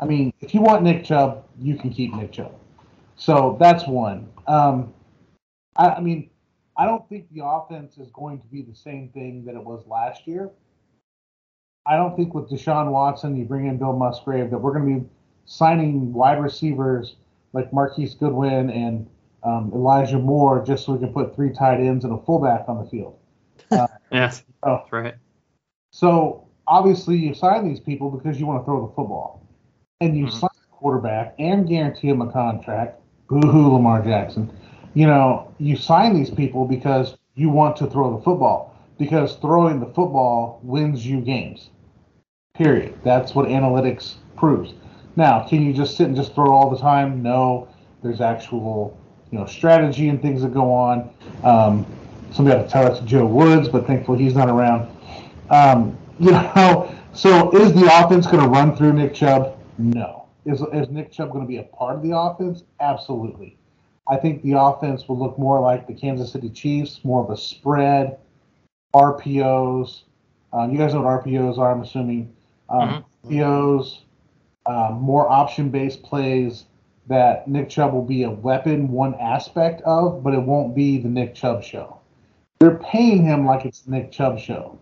I 0.01 0.05
mean, 0.05 0.33
if 0.41 0.53
you 0.55 0.61
want 0.61 0.83
Nick 0.83 1.05
Chubb, 1.05 1.45
you 1.61 1.77
can 1.77 1.91
keep 1.91 2.13
Nick 2.15 2.33
Chubb. 2.33 2.53
So 3.23 3.57
that's 3.61 3.87
one. 3.87 4.29
Um, 4.49 4.93
I, 5.77 5.91
I 5.91 6.01
mean, 6.01 6.29
I 6.77 6.87
don't 6.87 7.09
think 7.09 7.33
the 7.33 7.45
offense 7.45 7.97
is 7.97 8.11
going 8.11 8.41
to 8.41 8.47
be 8.49 8.63
the 8.63 8.75
same 8.75 9.11
thing 9.11 9.45
that 9.45 9.55
it 9.55 9.63
was 9.63 9.87
last 9.87 10.27
year. 10.27 10.51
I 11.87 11.97
don't 11.97 12.17
think 12.17 12.35
with 12.35 12.51
Deshaun 12.51 12.91
Watson, 12.91 13.37
you 13.37 13.45
bring 13.45 13.67
in 13.69 13.79
Bill 13.79 13.93
Musgrave, 13.93 14.51
that 14.51 14.59
we're 14.59 14.73
going 14.77 14.93
to 14.95 15.01
be 15.03 15.09
signing 15.45 16.13
wide 16.13 16.43
receivers 16.43 17.15
like 17.53 17.73
Marquise 17.73 18.15
Goodwin 18.15 18.71
and 18.71 19.09
um, 19.45 19.71
Elijah 19.73 20.19
Moore 20.19 20.65
just 20.67 20.85
so 20.85 20.93
we 20.95 20.99
can 20.99 21.13
put 21.13 21.33
three 21.33 21.53
tight 21.53 21.79
ends 21.79 22.05
and 22.05 22.13
a 22.13 22.25
fullback 22.25 22.65
on 22.69 22.83
the 22.83 22.91
field. 22.91 23.19
Yes. 24.11 24.43
Oh. 24.65 24.79
that's 24.79 24.93
right. 24.93 25.15
So 25.93 26.49
obviously 26.67 27.17
you 27.17 27.35
sign 27.35 27.67
these 27.69 27.81
people 27.81 28.11
because 28.11 28.41
you 28.41 28.47
want 28.47 28.61
to 28.61 28.65
throw 28.65 28.87
the 28.87 28.93
football, 28.95 29.47
and 30.01 30.19
you 30.19 30.27
Mhm. 30.27 30.33
sign 30.41 30.51
a 30.71 30.75
quarterback 30.75 31.35
and 31.39 31.69
guarantee 31.69 32.09
him 32.09 32.21
a 32.21 32.31
contract. 32.31 33.02
Boo-hoo, 33.33 33.73
Lamar 33.73 34.03
Jackson. 34.03 34.53
You 34.93 35.07
know 35.07 35.55
you 35.59 35.75
sign 35.75 36.15
these 36.15 36.29
people 36.29 36.67
because 36.67 37.17
you 37.35 37.49
want 37.49 37.77
to 37.77 37.87
throw 37.87 38.15
the 38.15 38.23
football 38.23 38.77
because 38.99 39.37
throwing 39.37 39.81
the 39.81 39.87
football 39.87 40.61
wins 40.63 41.07
you 41.07 41.21
games. 41.23 41.71
Period. 42.55 42.99
That's 43.03 43.35
what 43.35 43.49
analytics 43.49 44.17
proves. 44.37 44.75
Now, 45.17 45.47
can 45.49 45.63
you 45.63 45.73
just 45.73 45.97
sit 45.97 46.09
and 46.09 46.15
just 46.15 46.35
throw 46.35 46.53
all 46.53 46.69
the 46.69 46.77
time? 46.77 47.23
No. 47.23 47.69
There's 48.03 48.21
actual, 48.21 48.99
you 49.31 49.39
know, 49.39 49.47
strategy 49.47 50.11
and 50.11 50.21
things 50.21 50.43
that 50.43 50.53
go 50.53 50.71
on. 50.71 51.11
Um, 51.43 51.87
somebody 52.33 52.59
had 52.59 52.67
to 52.67 52.71
tell 52.71 52.85
that 52.85 52.99
to 52.99 53.05
Joe 53.07 53.25
Woods, 53.25 53.67
but 53.69 53.87
thankfully 53.87 54.23
he's 54.23 54.35
not 54.35 54.51
around. 54.51 54.95
Um, 55.49 55.97
you 56.21 56.33
know, 56.33 56.95
so 57.15 57.51
is 57.57 57.73
the 57.73 57.87
offense 57.87 58.27
going 58.27 58.43
to 58.43 58.49
run 58.49 58.77
through 58.77 58.93
Nick 58.93 59.15
Chubb? 59.15 59.59
No. 59.79 60.22
Is, 60.45 60.61
is 60.73 60.89
Nick 60.91 61.13
Chubb 61.13 61.31
going 61.31 61.45
to 61.45 61.49
be 61.49 61.59
a 61.59 61.63
part 61.63 61.97
of 61.97 62.03
the 62.03 62.17
offense? 62.17 62.65
Absolutely. 62.81 63.57
I 64.09 64.17
think 64.17 64.43
the 64.43 64.55
offense 64.59 65.09
will 65.09 65.19
look 65.19 65.39
more 65.39 65.61
like 65.61 65.87
the 65.87 65.95
Kansas 65.95 66.33
City 66.33 66.51
Chiefs, 66.51 67.01
more 67.05 67.23
of 67.23 67.31
a 67.31 67.37
spread, 67.37 68.19
RPOs. 68.95 70.03
Um, 70.53 70.73
you 70.73 70.79
guys 70.79 70.93
know 70.93 71.03
what 71.03 71.25
RPOs 71.25 71.59
are, 71.59 71.73
I'm 71.73 71.83
assuming. 71.83 72.35
Um, 72.69 73.05
mm-hmm. 73.25 73.29
RPOs, 73.29 74.01
um, 74.67 74.95
more 74.95 75.29
option 75.31 75.71
based 75.71 76.03
plays 76.03 76.65
that 77.07 77.49
Nick 77.49 77.69
Chubb 77.69 77.93
will 77.93 78.05
be 78.05 78.25
a 78.25 78.31
weapon, 78.31 78.89
one 78.89 79.15
aspect 79.17 79.83
of, 79.83 80.23
but 80.23 80.35
it 80.35 80.41
won't 80.41 80.75
be 80.75 80.99
the 80.99 81.09
Nick 81.09 81.35
Chubb 81.35 81.63
show. 81.63 81.99
They're 82.59 82.79
paying 82.79 83.25
him 83.25 83.45
like 83.45 83.65
it's 83.65 83.81
the 83.81 83.91
Nick 83.91 84.13
Chubb 84.13 84.39
show. 84.39 84.79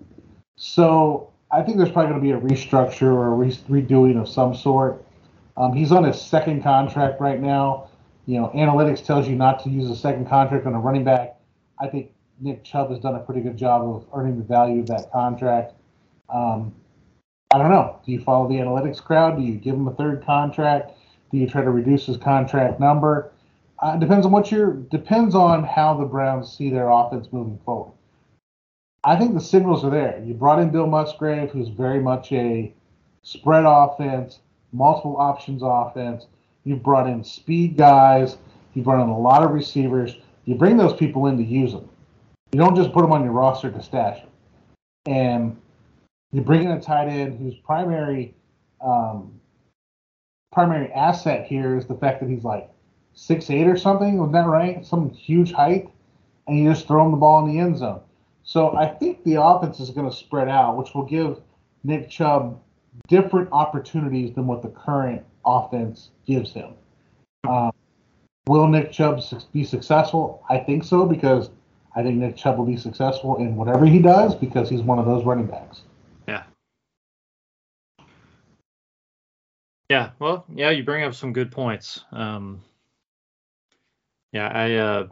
So 0.57 1.31
I 1.51 1.63
think 1.63 1.79
there's 1.79 1.91
probably 1.91 2.11
going 2.11 2.21
to 2.21 2.41
be 2.41 2.55
a 2.55 2.55
restructure 2.55 3.13
or 3.13 3.29
a 3.29 3.31
re- 3.31 3.83
redoing 3.83 4.21
of 4.21 4.29
some 4.29 4.55
sort. 4.55 5.05
Um, 5.61 5.75
he's 5.75 5.93
on 5.93 6.05
his 6.05 6.19
second 6.19 6.63
contract 6.63 7.21
right 7.21 7.39
now. 7.39 7.91
You 8.25 8.41
know, 8.41 8.51
analytics 8.55 9.05
tells 9.05 9.29
you 9.29 9.37
not 9.37 9.63
to 9.65 9.71
use 9.71 9.91
a 9.91 9.97
second 9.97 10.27
contract 10.27 10.65
on 10.65 10.75
a 10.75 10.81
running 10.81 11.05
back. 11.05 11.37
I 11.79 11.87
think 11.87 12.13
Nick 12.41 12.65
Chubb 12.65 12.89
has 12.89 12.99
done 12.99 13.15
a 13.15 13.19
pretty 13.19 13.43
good 13.43 13.59
job 13.59 13.83
of 13.83 14.07
earning 14.15 14.39
the 14.39 14.45
value 14.45 14.81
of 14.81 14.87
that 14.87 15.13
contract. 15.13 15.75
Um, 16.31 16.75
I 17.53 17.59
don't 17.59 17.69
know. 17.69 18.01
Do 18.07 18.11
you 18.11 18.21
follow 18.21 18.49
the 18.49 18.55
analytics 18.55 19.03
crowd? 19.03 19.37
Do 19.37 19.43
you 19.43 19.57
give 19.57 19.75
him 19.75 19.87
a 19.87 19.95
third 19.95 20.25
contract? 20.25 20.93
Do 21.31 21.37
you 21.37 21.47
try 21.47 21.63
to 21.63 21.71
reduce 21.71 22.07
his 22.07 22.17
contract 22.17 22.81
number? 22.81 23.31
Uh, 23.81 23.97
depends 23.99 24.25
on 24.25 24.33
what 24.33 24.51
you're. 24.51 24.73
Depends 24.73 25.35
on 25.35 25.63
how 25.63 25.93
the 25.93 26.07
Browns 26.07 26.51
see 26.51 26.71
their 26.71 26.89
offense 26.89 27.29
moving 27.33 27.59
forward. 27.67 27.93
I 29.05 29.17
think 29.17 29.35
the 29.35 29.41
signals 29.41 29.85
are 29.85 29.91
there. 29.91 30.23
You 30.25 30.33
brought 30.33 30.59
in 30.59 30.71
Bill 30.71 30.87
Musgrave, 30.87 31.51
who's 31.51 31.69
very 31.69 32.01
much 32.01 32.33
a 32.33 32.73
spread 33.23 33.65
offense, 33.67 34.39
multiple 34.73 35.17
options 35.17 35.63
offense. 35.65 36.27
You've 36.65 36.83
brought 36.83 37.09
in 37.09 37.25
speed 37.25 37.77
guys. 37.77 38.37
You've 38.75 38.85
brought 38.85 39.03
in 39.03 39.09
a 39.09 39.19
lot 39.19 39.43
of 39.43 39.51
receivers. 39.51 40.17
You 40.45 40.55
bring 40.55 40.77
those 40.77 40.95
people 40.95 41.27
in 41.27 41.37
to 41.37 41.45
use 41.45 41.73
them. 41.73 41.89
You 42.53 42.59
don't 42.59 42.77
just 42.77 42.93
put 42.93 43.03
them 43.03 43.13
on 43.13 43.25
your 43.25 43.33
roster 43.33 43.71
to 43.71 43.83
stash 43.83 44.21
them. 44.21 44.31
And 45.07 45.57
you 46.33 46.41
bring 46.41 46.65
in 46.65 46.73
a 46.73 46.81
tight 46.81 47.09
end 47.09 47.39
whose 47.39 47.55
primary 47.57 48.35
um, 48.81 49.41
primary 50.53 50.93
asset 50.93 51.47
here 51.47 51.77
is 51.77 51.87
the 51.87 51.95
fact 51.95 52.21
that 52.21 52.29
he's 52.29 52.45
like 52.45 52.71
six 53.15 53.51
eight 53.51 53.67
or 53.67 53.77
something. 53.77 54.19
Was 54.19 54.33
that 54.33 54.47
right? 54.47 54.85
Some 54.85 55.11
huge 55.11 55.53
height, 55.53 55.89
and 56.47 56.59
you 56.59 56.71
just 56.71 56.87
throw 56.87 57.05
him 57.05 57.13
the 57.13 57.17
ball 57.17 57.45
in 57.45 57.53
the 57.53 57.61
end 57.61 57.79
zone. 57.79 58.01
So 58.43 58.77
I 58.77 58.87
think 58.87 59.23
the 59.25 59.41
offense 59.41 59.81
is 59.81 59.91
going 59.91 60.11
to 60.11 60.17
spread 60.17 60.49
out, 60.49 60.77
which 60.77 60.95
will 60.95 61.05
give 61.05 61.41
Nick 61.85 62.11
Chubb 62.11 62.61
different 63.09 63.49
opportunities 63.53 64.35
than 64.35 64.47
what 64.47 64.63
the 64.63 64.69
current 64.69 65.23
offense 65.45 66.11
gives 66.27 66.53
him. 66.53 66.75
Um, 67.49 67.73
will 68.47 68.69
Nick 68.69 68.93
Chubb 68.93 69.23
be 69.53 69.65
successful? 69.65 70.45
I 70.49 70.59
think 70.59 70.85
so 70.85 71.07
because 71.07 71.51
I 71.95 72.03
think 72.03 72.17
Nick 72.17 72.37
Chubb 72.37 72.59
will 72.59 72.67
be 72.67 72.77
successful 72.77 73.37
in 73.39 73.57
whatever 73.57 73.87
he 73.87 73.99
does 73.99 74.35
because 74.35 74.69
he's 74.69 74.83
one 74.83 74.99
of 74.99 75.07
those 75.07 75.25
running 75.25 75.47
backs. 75.47 75.83
Yeah. 76.29 76.45
Yeah. 79.89 80.11
Well, 80.19 80.45
yeah, 80.55 80.71
you 80.71 80.85
bring 80.85 81.05
up 81.05 81.15
some 81.15 81.33
good 81.33 81.51
points. 81.51 82.05
Um, 82.13 82.63
yeah, 84.33 84.49
I. 84.49 84.75
Uh, 84.75 85.09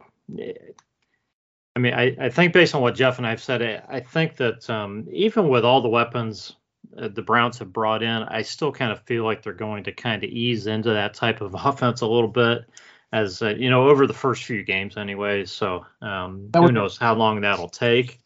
I 1.76 1.80
mean, 1.80 1.94
I, 1.94 2.16
I 2.20 2.28
think 2.28 2.52
based 2.52 2.74
on 2.74 2.82
what 2.82 2.96
Jeff 2.96 3.18
and 3.18 3.26
I 3.26 3.30
have 3.30 3.40
said, 3.40 3.62
I, 3.62 3.98
I 3.98 4.00
think 4.00 4.36
that 4.36 4.68
um, 4.68 5.06
even 5.12 5.48
with 5.48 5.64
all 5.64 5.80
the 5.80 5.88
weapons 5.88 6.56
the 7.06 7.22
Browns 7.22 7.58
have 7.58 7.72
brought 7.72 8.02
in, 8.02 8.22
I 8.22 8.42
still 8.42 8.72
kind 8.72 8.90
of 8.90 9.00
feel 9.02 9.24
like 9.24 9.42
they're 9.42 9.52
going 9.52 9.84
to 9.84 9.92
kind 9.92 10.24
of 10.24 10.30
ease 10.30 10.66
into 10.66 10.90
that 10.90 11.14
type 11.14 11.40
of 11.40 11.54
offense 11.58 12.00
a 12.00 12.06
little 12.06 12.28
bit, 12.28 12.64
as 13.12 13.40
uh, 13.42 13.50
you 13.50 13.70
know, 13.70 13.88
over 13.88 14.06
the 14.06 14.14
first 14.14 14.44
few 14.44 14.64
games, 14.64 14.96
anyway. 14.96 15.44
So 15.44 15.86
um, 16.02 16.50
who 16.54 16.72
knows 16.72 16.98
how 16.98 17.14
long 17.14 17.42
that'll 17.42 17.68
take. 17.68 18.18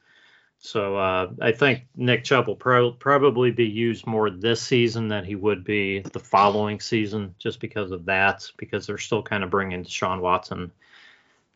So 0.65 0.97
uh, 0.97 1.33
I 1.41 1.51
think 1.51 1.87
Nick 1.97 2.23
Chubb 2.23 2.47
will 2.47 2.55
pro- 2.55 2.93
probably 2.93 3.51
be 3.51 3.67
used 3.67 4.07
more 4.07 4.31
this 4.31 4.63
season 4.63 5.09
than 5.09 5.25
he 5.25 5.35
would 5.35 5.65
be 5.65 6.01
the 6.01 6.21
following 6.21 6.79
season, 6.79 7.35
just 7.37 7.59
because 7.59 7.91
of 7.91 8.05
that, 8.05 8.49
because 8.57 8.87
they're 8.87 8.97
still 8.97 9.25
kind 9.25 9.43
of 9.43 9.51
bringing 9.51 9.85
Deshaun 9.85 10.21
Watson 10.21 10.71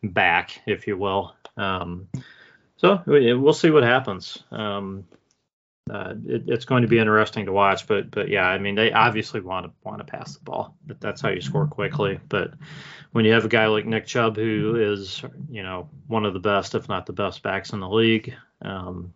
back, 0.03 0.61
if 0.67 0.87
you 0.87 0.97
will. 0.97 1.33
Um, 1.55 2.09
so 2.75 3.01
we'll 3.05 3.53
see 3.53 3.71
what 3.71 3.83
happens. 3.83 4.43
Um, 4.51 5.05
uh, 5.91 6.13
it, 6.25 6.43
it's 6.47 6.65
going 6.65 6.81
to 6.81 6.87
be 6.87 6.99
interesting 6.99 7.45
to 7.45 7.51
watch, 7.51 7.87
but 7.87 8.11
but 8.11 8.29
yeah, 8.29 8.47
I 8.47 8.57
mean 8.57 8.75
they 8.75 8.91
obviously 8.91 9.41
want 9.41 9.65
to 9.65 9.71
want 9.83 9.99
to 9.99 10.03
pass 10.03 10.35
the 10.35 10.43
ball. 10.43 10.75
That, 10.87 11.01
that's 11.01 11.21
how 11.21 11.29
you 11.29 11.41
score 11.41 11.67
quickly. 11.67 12.19
But 12.29 12.53
when 13.11 13.25
you 13.25 13.33
have 13.33 13.45
a 13.45 13.49
guy 13.49 13.67
like 13.67 13.85
Nick 13.85 14.05
Chubb 14.05 14.35
who 14.35 14.75
is 14.75 15.23
you 15.49 15.63
know 15.63 15.89
one 16.07 16.25
of 16.25 16.33
the 16.33 16.39
best, 16.39 16.75
if 16.75 16.87
not 16.89 17.05
the 17.05 17.13
best 17.13 17.43
backs 17.43 17.71
in 17.71 17.79
the 17.79 17.89
league, 17.89 18.33
um, 18.61 19.13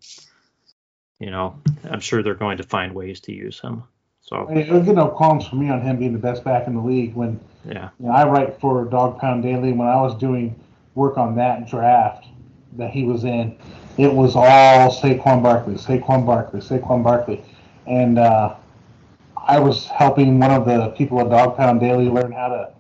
you 1.19 1.31
know 1.31 1.59
I'm 1.89 1.99
sure 1.99 2.23
they're 2.23 2.35
going 2.35 2.57
to 2.57 2.63
find 2.63 2.93
ways 2.93 3.19
to 3.21 3.33
use 3.33 3.59
him. 3.59 3.83
So 4.21 4.47
I 4.47 4.53
mean, 4.53 4.85
get 4.85 4.95
no 4.95 5.09
qualms 5.09 5.47
for 5.47 5.55
me 5.55 5.69
on 5.69 5.81
him 5.81 5.97
being 5.97 6.13
the 6.13 6.19
best 6.19 6.43
back 6.43 6.67
in 6.67 6.75
the 6.75 6.81
league. 6.81 7.15
When 7.15 7.39
yeah, 7.65 7.89
you 7.99 8.07
know, 8.07 8.11
I 8.11 8.27
write 8.27 8.59
for 8.59 8.85
Dawg 8.85 9.19
Pound 9.19 9.43
Daily. 9.43 9.71
When 9.73 9.87
I 9.87 9.99
was 10.01 10.15
doing 10.17 10.59
work 10.95 11.17
on 11.17 11.35
that 11.35 11.67
draft, 11.67 12.25
that 12.73 12.91
he 12.91 13.03
was 13.03 13.23
in, 13.23 13.57
it 13.97 14.11
was 14.11 14.35
all 14.35 14.91
Saquon 14.91 15.43
Barkley, 15.43 15.75
Saquon 15.75 16.25
Barkley, 16.25 16.59
Saquon 16.59 17.03
Barkley, 17.03 17.43
and 17.87 18.17
uh, 18.17 18.55
I 19.37 19.59
was 19.59 19.87
helping 19.87 20.39
one 20.39 20.51
of 20.51 20.65
the 20.65 20.89
people 20.89 21.19
at 21.19 21.29
Dawg 21.29 21.57
Pound 21.57 21.79
Daily 21.79 22.09
learn 22.09 22.31
how 22.31 22.47
to 22.49 22.73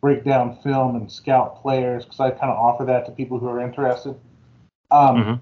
break 0.00 0.24
down 0.24 0.56
film 0.62 0.96
and 0.96 1.10
scout 1.10 1.60
players 1.62 2.04
because 2.04 2.20
I 2.20 2.30
kind 2.30 2.52
of 2.52 2.56
offer 2.56 2.84
that 2.84 3.06
to 3.06 3.12
people 3.12 3.38
who 3.38 3.48
are 3.48 3.60
interested. 3.60 4.14
Um, 4.90 5.16
mm-hmm. 5.16 5.34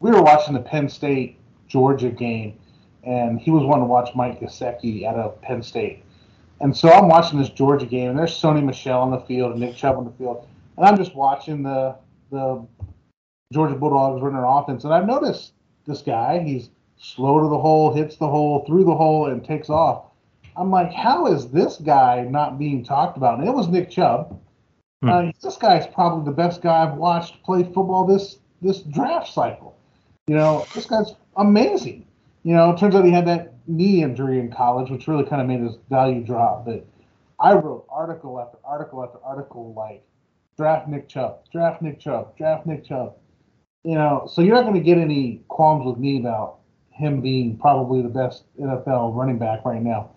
We 0.00 0.10
were 0.10 0.22
watching 0.22 0.54
the 0.54 0.60
Penn 0.60 0.88
State 0.88 1.38
Georgia 1.66 2.10
game, 2.10 2.58
and 3.04 3.40
he 3.40 3.50
was 3.50 3.64
wanting 3.64 3.84
to 3.84 3.88
watch 3.88 4.14
Mike 4.14 4.40
Gesicki 4.40 5.04
out 5.04 5.16
of 5.16 5.40
Penn 5.42 5.62
State. 5.62 6.04
And 6.60 6.76
so 6.76 6.90
I'm 6.90 7.08
watching 7.08 7.38
this 7.38 7.50
Georgia 7.50 7.86
game, 7.86 8.10
and 8.10 8.18
there's 8.18 8.32
Sony 8.32 8.64
Michel 8.64 9.00
on 9.00 9.10
the 9.10 9.20
field 9.20 9.52
and 9.52 9.60
Nick 9.60 9.76
Chubb 9.76 9.96
on 9.96 10.04
the 10.04 10.10
field, 10.12 10.46
and 10.76 10.86
I'm 10.86 10.96
just 10.96 11.14
watching 11.14 11.62
the 11.62 11.96
the 12.30 12.66
Georgia 13.50 13.74
Bulldogs 13.74 14.20
running 14.20 14.36
their 14.36 14.44
offense. 14.44 14.84
And 14.84 14.92
I've 14.92 15.06
noticed 15.06 15.52
this 15.86 16.02
guy, 16.02 16.40
he's 16.40 16.68
slow 16.98 17.40
to 17.40 17.48
the 17.48 17.58
hole, 17.58 17.94
hits 17.94 18.16
the 18.16 18.28
hole, 18.28 18.64
through 18.66 18.84
the 18.84 18.94
hole, 18.94 19.26
and 19.26 19.42
takes 19.42 19.70
off. 19.70 20.04
I'm 20.56 20.70
like, 20.70 20.92
how 20.92 21.26
is 21.26 21.50
this 21.50 21.76
guy 21.76 22.26
not 22.28 22.58
being 22.58 22.84
talked 22.84 23.16
about? 23.16 23.38
And 23.38 23.48
it 23.48 23.54
was 23.54 23.68
Nick 23.68 23.90
Chubb. 23.90 24.38
Hmm. 25.02 25.08
Uh, 25.08 25.32
this 25.42 25.56
guy's 25.56 25.86
probably 25.86 26.24
the 26.24 26.36
best 26.36 26.60
guy 26.60 26.82
I've 26.82 26.96
watched 26.96 27.42
play 27.42 27.62
football 27.62 28.04
this 28.04 28.38
this 28.60 28.80
draft 28.80 29.32
cycle. 29.32 29.76
You 30.26 30.34
know, 30.34 30.66
this 30.74 30.84
guy's 30.84 31.14
amazing. 31.36 32.04
You 32.42 32.54
know, 32.54 32.70
it 32.72 32.78
turns 32.78 32.96
out 32.96 33.04
he 33.04 33.12
had 33.12 33.26
that 33.28 33.54
knee 33.68 34.02
injury 34.02 34.40
in 34.40 34.50
college, 34.50 34.90
which 34.90 35.06
really 35.06 35.24
kind 35.24 35.40
of 35.40 35.46
made 35.46 35.60
his 35.60 35.78
value 35.88 36.24
drop. 36.24 36.66
But 36.66 36.84
I 37.38 37.54
wrote 37.54 37.86
article 37.88 38.40
after 38.40 38.58
article 38.64 39.04
after 39.04 39.18
article 39.24 39.72
like 39.74 40.02
draft 40.56 40.88
Nick 40.88 41.08
Chubb, 41.08 41.38
draft 41.52 41.80
Nick 41.80 42.00
Chubb, 42.00 42.36
draft 42.36 42.66
Nick 42.66 42.84
Chubb 42.84 43.14
you 43.84 43.94
know, 43.94 44.28
so 44.30 44.42
you're 44.42 44.54
not 44.54 44.62
going 44.62 44.74
to 44.74 44.80
get 44.80 44.98
any 44.98 45.42
qualms 45.48 45.86
with 45.86 45.98
me 45.98 46.18
about 46.18 46.58
him 46.90 47.20
being 47.20 47.56
probably 47.56 48.02
the 48.02 48.08
best 48.08 48.44
NFL 48.60 49.14
running 49.14 49.38
back 49.38 49.64
right 49.64 49.82
now. 49.82 50.10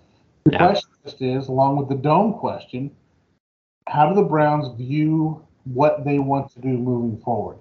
The 0.45 0.53
yeah. 0.53 0.57
question 0.57 0.89
just 1.05 1.21
is, 1.21 1.47
along 1.47 1.77
with 1.77 1.89
the 1.89 1.95
dome 1.95 2.33
question, 2.33 2.91
how 3.87 4.09
do 4.09 4.15
the 4.15 4.23
Browns 4.23 4.75
view 4.77 5.45
what 5.65 6.03
they 6.03 6.17
want 6.17 6.51
to 6.53 6.59
do 6.59 6.69
moving 6.69 7.21
forward? 7.21 7.57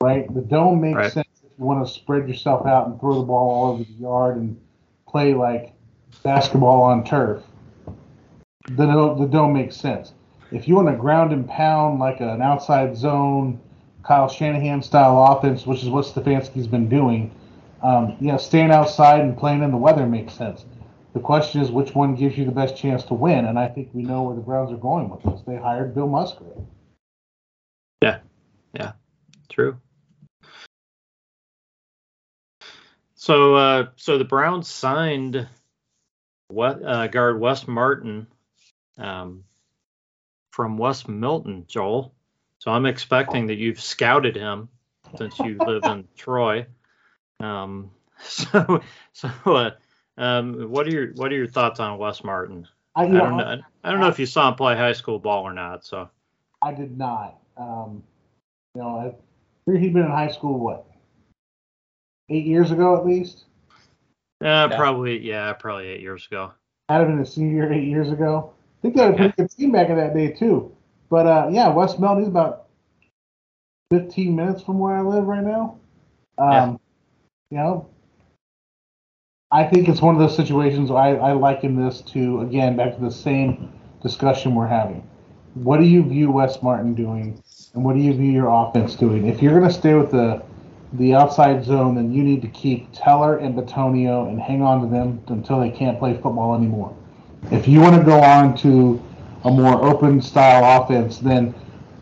Right? 0.00 0.32
The 0.34 0.40
dome 0.40 0.80
makes 0.80 0.96
right. 0.96 1.12
sense 1.12 1.28
if 1.44 1.50
you 1.58 1.64
want 1.64 1.86
to 1.86 1.92
spread 1.92 2.28
yourself 2.28 2.66
out 2.66 2.88
and 2.88 2.98
throw 2.98 3.16
the 3.16 3.26
ball 3.26 3.50
all 3.50 3.72
over 3.72 3.84
the 3.84 3.92
yard 3.92 4.36
and 4.36 4.58
play 5.06 5.34
like 5.34 5.74
basketball 6.22 6.82
on 6.82 7.04
turf. 7.04 7.42
The, 8.68 8.86
the 9.18 9.28
dome 9.30 9.52
makes 9.52 9.76
sense. 9.76 10.14
If 10.50 10.66
you 10.66 10.76
want 10.76 10.88
to 10.88 10.96
ground 10.96 11.32
and 11.32 11.48
pound 11.48 11.98
like 11.98 12.20
an 12.20 12.40
outside 12.40 12.96
zone– 12.96 13.60
Kyle 14.02 14.28
Shanahan 14.28 14.82
style 14.82 15.24
offense, 15.24 15.66
which 15.66 15.82
is 15.82 15.88
what 15.88 16.04
Stefanski's 16.04 16.66
been 16.66 16.88
doing, 16.88 17.30
um, 17.82 18.16
yeah, 18.20 18.36
staying 18.36 18.70
outside 18.70 19.20
and 19.20 19.36
playing 19.36 19.62
in 19.62 19.70
the 19.70 19.76
weather 19.76 20.06
makes 20.06 20.34
sense. 20.34 20.64
The 21.14 21.20
question 21.20 21.60
is 21.60 21.70
which 21.70 21.94
one 21.94 22.14
gives 22.14 22.38
you 22.38 22.44
the 22.44 22.52
best 22.52 22.76
chance 22.76 23.04
to 23.04 23.14
win, 23.14 23.44
and 23.46 23.58
I 23.58 23.68
think 23.68 23.90
we 23.92 24.02
know 24.02 24.22
where 24.22 24.34
the 24.34 24.40
Browns 24.40 24.72
are 24.72 24.76
going 24.76 25.10
with 25.10 25.22
this. 25.22 25.42
They 25.46 25.56
hired 25.56 25.94
Bill 25.94 26.08
Musgrave. 26.08 26.52
Yeah, 28.02 28.20
yeah, 28.74 28.92
true. 29.48 29.78
So, 33.14 33.54
uh, 33.54 33.86
so 33.96 34.18
the 34.18 34.24
Browns 34.24 34.68
signed 34.68 35.46
what 36.48 36.82
uh, 36.82 37.06
guard 37.08 37.38
Wes 37.38 37.68
Martin 37.68 38.26
um, 38.98 39.44
from 40.50 40.76
West 40.76 41.08
Milton, 41.08 41.64
Joel. 41.68 42.14
So 42.62 42.70
I'm 42.70 42.86
expecting 42.86 43.48
that 43.48 43.56
you've 43.56 43.80
scouted 43.80 44.36
him 44.36 44.68
since 45.16 45.36
you 45.40 45.58
live 45.58 45.82
in 45.82 46.06
Troy. 46.16 46.64
Um, 47.40 47.90
so 48.22 48.80
so 49.12 49.28
uh, 49.46 49.70
um, 50.16 50.70
what 50.70 50.86
are 50.86 50.90
your 50.90 51.08
what 51.14 51.32
are 51.32 51.34
your 51.34 51.48
thoughts 51.48 51.80
on 51.80 51.98
Wes 51.98 52.22
Martin? 52.22 52.68
I, 52.94 53.02
I 53.02 53.08
don't 53.08 53.36
know. 53.36 53.60
I 53.82 53.90
don't 53.90 53.98
know 53.98 54.06
if 54.06 54.20
you 54.20 54.26
saw 54.26 54.48
him 54.48 54.54
play 54.54 54.76
high 54.76 54.92
school 54.92 55.18
ball 55.18 55.42
or 55.42 55.52
not. 55.52 55.84
So 55.84 56.08
I 56.62 56.72
did 56.72 56.96
not. 56.96 57.40
Um, 57.56 58.04
you 58.76 58.82
know, 58.82 59.12
I 59.66 59.72
he'd 59.76 59.92
been 59.92 60.04
in 60.04 60.10
high 60.12 60.30
school 60.30 60.60
what 60.60 60.86
eight 62.30 62.46
years 62.46 62.70
ago 62.70 62.96
at 62.96 63.04
least. 63.04 63.46
Uh, 64.40 64.68
yeah. 64.70 64.76
probably 64.76 65.18
yeah, 65.18 65.52
probably 65.54 65.88
eight 65.88 66.00
years 66.00 66.28
ago. 66.28 66.52
I'd 66.88 66.98
have 66.98 67.08
been 67.08 67.18
a 67.18 67.26
senior 67.26 67.72
eight 67.72 67.88
years 67.88 68.12
ago. 68.12 68.52
I 68.78 68.82
think 68.82 68.94
they 68.94 69.02
had 69.02 69.14
a 69.14 69.16
pretty 69.16 69.34
good 69.36 69.50
team 69.50 69.72
back 69.72 69.88
in 69.88 69.96
that 69.96 70.14
day 70.14 70.30
too. 70.30 70.76
But 71.12 71.26
uh, 71.26 71.48
yeah, 71.52 71.68
West 71.68 72.00
Milton 72.00 72.22
is 72.22 72.28
about 72.28 72.68
15 73.90 74.34
minutes 74.34 74.62
from 74.62 74.78
where 74.78 74.96
I 74.96 75.02
live 75.02 75.26
right 75.26 75.44
now. 75.44 75.78
Um, 76.38 76.48
yeah. 76.48 76.70
You 77.50 77.56
know, 77.58 77.90
I 79.50 79.64
think 79.64 79.90
it's 79.90 80.00
one 80.00 80.14
of 80.14 80.20
those 80.22 80.34
situations 80.34 80.90
I, 80.90 81.10
I 81.16 81.32
liken 81.32 81.76
this 81.76 82.00
to, 82.12 82.40
again, 82.40 82.76
back 82.76 82.96
to 82.96 83.02
the 83.02 83.10
same 83.10 83.70
discussion 84.02 84.54
we're 84.54 84.66
having. 84.66 85.06
What 85.52 85.80
do 85.80 85.84
you 85.84 86.02
view 86.02 86.30
Wes 86.30 86.62
Martin 86.62 86.94
doing, 86.94 87.42
and 87.74 87.84
what 87.84 87.94
do 87.94 88.00
you 88.00 88.14
view 88.14 88.30
your 88.30 88.48
offense 88.48 88.94
doing? 88.94 89.26
If 89.26 89.42
you're 89.42 89.52
going 89.52 89.70
to 89.70 89.78
stay 89.78 89.92
with 89.92 90.10
the 90.10 90.42
the 90.94 91.14
outside 91.14 91.62
zone, 91.62 91.94
then 91.94 92.10
you 92.10 92.22
need 92.22 92.40
to 92.40 92.48
keep 92.48 92.88
Teller 92.94 93.36
and 93.36 93.54
Bitonio 93.54 94.30
and 94.30 94.40
hang 94.40 94.62
on 94.62 94.80
to 94.80 94.86
them 94.86 95.22
until 95.26 95.60
they 95.60 95.70
can't 95.70 95.98
play 95.98 96.14
football 96.14 96.54
anymore. 96.54 96.96
If 97.50 97.68
you 97.68 97.80
want 97.80 97.96
to 97.96 98.02
go 98.02 98.18
on 98.18 98.56
to 98.58 99.02
a 99.44 99.50
more 99.50 99.82
open 99.84 100.20
style 100.20 100.82
offense, 100.82 101.18
then 101.18 101.54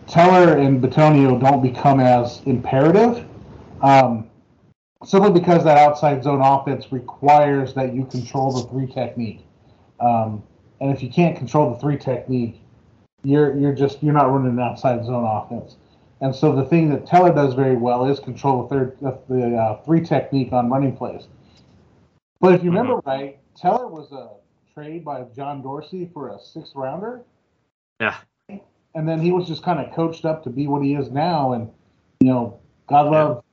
Teller 0.07 0.59
and 0.59 0.82
Bitonio 0.82 1.41
don't 1.41 1.62
become 1.62 2.01
as 2.01 2.43
imperative. 2.45 3.26
Um, 3.82 4.28
simply 5.05 5.30
because 5.30 5.64
that 5.64 5.78
outside 5.78 6.22
zone 6.22 6.43
offense 6.43 6.93
requires 6.93 7.74
that 7.74 7.95
you 7.95 8.05
control 8.05 8.53
the 8.53 8.68
three 8.68 8.86
technique. 8.86 9.47
Um, 10.01 10.43
and 10.80 10.91
if 10.91 11.03
you 11.03 11.11
can't 11.11 11.36
control 11.36 11.72
the 11.72 11.78
three 11.78 11.97
technique, 11.97 12.61
you're 13.22 13.57
you're 13.57 13.74
just 13.74 14.03
you're 14.03 14.14
not 14.14 14.30
running 14.30 14.53
an 14.53 14.61
outside 14.61 15.05
zone 15.05 15.24
offense. 15.24 15.76
And 16.22 16.34
so 16.34 16.55
the 16.55 16.64
thing 16.64 16.91
that 16.91 17.07
Teller 17.07 17.32
does 17.34 17.55
very 17.55 17.76
well 17.76 18.07
is 18.07 18.18
control 18.18 18.62
the 18.62 18.68
third 18.68 18.97
the 19.28 19.57
uh, 19.57 19.82
three 19.84 20.01
technique 20.01 20.53
on 20.53 20.70
running 20.70 20.97
plays. 20.97 21.28
But 22.41 22.55
if 22.55 22.64
you 22.64 22.70
remember 22.70 22.95
mm-hmm. 22.95 23.09
right, 23.09 23.38
Teller 23.55 23.86
was 23.86 24.12
a 24.12 24.30
trade 24.74 25.05
by 25.05 25.24
John 25.34 25.62
Dorsey 25.62 26.11
for 26.12 26.30
a 26.30 26.38
sixth 26.41 26.74
rounder. 26.74 27.22
Yeah. 28.01 28.16
And 28.94 29.09
then 29.09 29.20
he 29.20 29.30
was 29.30 29.46
just 29.46 29.62
kind 29.62 29.78
of 29.78 29.94
coached 29.94 30.24
up 30.24 30.42
to 30.44 30.51
be 30.51 30.66
what 30.66 30.82
he 30.82 30.94
is 30.94 31.11
now. 31.11 31.53
And 31.53 31.70
you 32.20 32.28
know, 32.28 32.59
God 32.88 33.11
love 33.11 33.44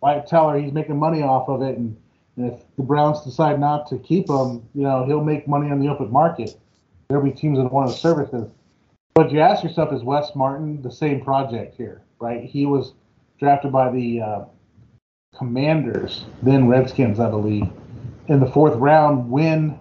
Wyatt 0.00 0.26
Teller, 0.26 0.58
he's 0.58 0.72
making 0.72 0.98
money 0.98 1.22
off 1.22 1.48
of 1.48 1.62
it, 1.62 1.76
and, 1.76 1.96
and, 2.36 2.52
if 2.52 2.60
the 2.76 2.82
Browns 2.82 3.22
decide 3.22 3.60
not 3.60 3.86
to 3.88 3.98
keep 3.98 4.28
him, 4.28 4.66
you 4.74 4.82
know, 4.82 5.04
he'll 5.04 5.22
make 5.22 5.46
money 5.46 5.70
on 5.70 5.78
the 5.78 5.88
open 5.88 6.10
market. 6.10 6.58
There'll 7.08 7.24
be 7.24 7.32
teams 7.32 7.58
that 7.58 7.70
want 7.70 7.88
to 7.88 7.92
his 7.92 8.00
services. 8.00 8.50
But 9.14 9.30
you 9.30 9.40
ask 9.40 9.62
yourself, 9.62 9.92
is 9.92 10.02
Wes 10.02 10.34
Martin 10.34 10.80
the 10.80 10.90
same 10.90 11.22
project 11.22 11.76
here, 11.76 12.02
right? 12.18 12.44
He 12.44 12.64
was 12.66 12.94
drafted 13.38 13.72
by 13.72 13.90
the 13.90 14.20
uh, 14.20 14.44
Commanders, 15.36 16.24
then 16.42 16.66
Redskins, 16.66 17.20
I 17.20 17.28
believe, 17.28 17.68
in 18.28 18.40
the 18.40 18.50
fourth 18.50 18.76
round 18.76 19.30
when 19.30 19.78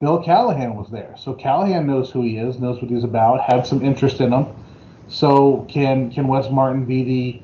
Bill 0.00 0.22
Callahan 0.22 0.76
was 0.76 0.90
there. 0.90 1.14
So 1.18 1.34
Callahan 1.34 1.86
knows 1.86 2.10
who 2.10 2.22
he 2.22 2.38
is, 2.38 2.58
knows 2.58 2.80
what 2.80 2.90
he's 2.90 3.04
about, 3.04 3.42
had 3.42 3.66
some 3.66 3.84
interest 3.84 4.20
in 4.20 4.32
him. 4.32 4.46
So 5.08 5.66
can 5.68 6.10
can 6.10 6.26
Wes 6.26 6.50
Martin 6.50 6.86
be 6.86 7.04
the 7.04 7.42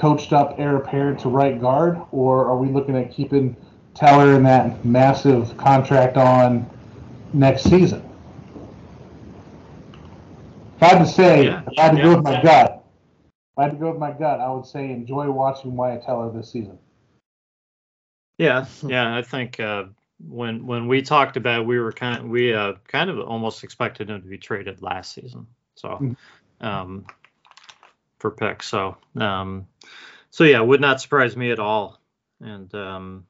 coached 0.00 0.32
up 0.32 0.54
heir 0.58 0.76
apparent 0.76 1.18
to 1.20 1.28
right 1.28 1.60
guard, 1.60 2.00
or 2.12 2.46
are 2.46 2.56
we 2.56 2.68
looking 2.68 2.96
at 2.96 3.10
keeping 3.10 3.56
Teller 3.94 4.34
in 4.34 4.44
that 4.44 4.84
massive 4.84 5.56
contract 5.56 6.16
on 6.16 6.68
next 7.32 7.64
season? 7.64 8.08
If 10.76 10.82
I 10.84 10.86
had 10.86 10.98
to 11.00 11.06
say, 11.06 11.44
yeah, 11.46 11.62
if 11.66 11.78
I 11.78 11.82
had 11.82 11.90
to 11.92 11.96
yeah, 11.98 12.02
go 12.04 12.14
with 12.16 12.24
my 12.24 12.32
yeah. 12.32 12.42
gut, 12.42 12.84
if 13.24 13.58
I 13.58 13.62
had 13.64 13.72
to 13.72 13.78
go 13.78 13.90
with 13.90 13.98
my 13.98 14.12
gut, 14.12 14.40
I 14.40 14.48
would 14.52 14.64
say 14.64 14.92
enjoy 14.92 15.28
watching 15.30 15.74
Wyatt 15.74 16.04
Teller 16.04 16.32
this 16.32 16.52
season. 16.52 16.78
Yeah, 18.38 18.66
yeah, 18.86 19.16
I 19.16 19.22
think 19.22 19.58
uh, 19.58 19.84
when 20.28 20.66
when 20.66 20.88
we 20.88 21.02
talked 21.02 21.36
about, 21.36 21.62
it, 21.62 21.66
we 21.66 21.78
were 21.78 21.92
kind 21.92 22.18
of, 22.18 22.28
we 22.28 22.54
uh, 22.54 22.74
kind 22.88 23.10
of 23.10 23.18
almost 23.20 23.64
expected 23.64 24.10
him 24.10 24.22
to 24.22 24.28
be 24.28 24.38
traded 24.38 24.82
last 24.82 25.12
season. 25.12 25.46
So, 25.74 25.88
mm-hmm. 25.88 26.66
um, 26.66 27.06
for 28.18 28.30
picks. 28.30 28.68
So 28.68 28.96
um, 29.16 29.66
so 30.30 30.44
yeah, 30.44 30.60
would 30.60 30.80
not 30.80 31.00
surprise 31.00 31.36
me 31.36 31.50
at 31.50 31.58
all. 31.58 32.00
And 32.40 32.72
um, 32.74 33.26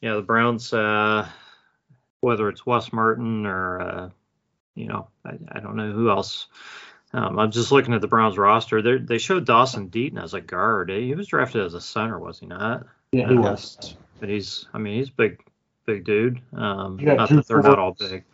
yeah, 0.00 0.14
the 0.14 0.22
Browns, 0.22 0.72
uh, 0.72 1.28
whether 2.20 2.48
it's 2.48 2.64
Wes 2.64 2.92
Martin 2.92 3.46
or 3.46 3.80
uh, 3.80 4.10
you 4.74 4.86
know, 4.86 5.08
I, 5.24 5.38
I, 5.52 5.60
don't 5.60 5.76
know 5.76 5.92
who 5.92 6.10
else. 6.10 6.46
Um, 7.12 7.38
I'm 7.38 7.50
just 7.50 7.72
looking 7.72 7.94
at 7.94 8.00
the 8.00 8.08
Browns 8.08 8.36
roster. 8.36 8.82
They 8.82 8.98
they 8.98 9.18
showed 9.18 9.46
Dawson 9.46 9.90
Deaton 9.90 10.22
as 10.22 10.34
a 10.34 10.40
guard. 10.40 10.90
He 10.90 11.14
was 11.14 11.28
drafted 11.28 11.64
as 11.64 11.74
a 11.74 11.80
center, 11.80 12.18
was 12.18 12.40
he 12.40 12.46
not? 12.46 12.86
Yeah, 13.12 13.28
he 13.28 13.34
was. 13.34 13.96
But 14.20 14.28
he's, 14.28 14.66
I 14.72 14.78
mean, 14.78 14.98
he's 14.98 15.10
big, 15.10 15.42
big 15.86 16.04
dude. 16.04 16.40
Um, 16.52 16.98
not 17.00 17.28
that 17.30 17.46
they're 17.46 17.62
not 17.62 17.78
all 17.78 17.96
big. 17.98 18.24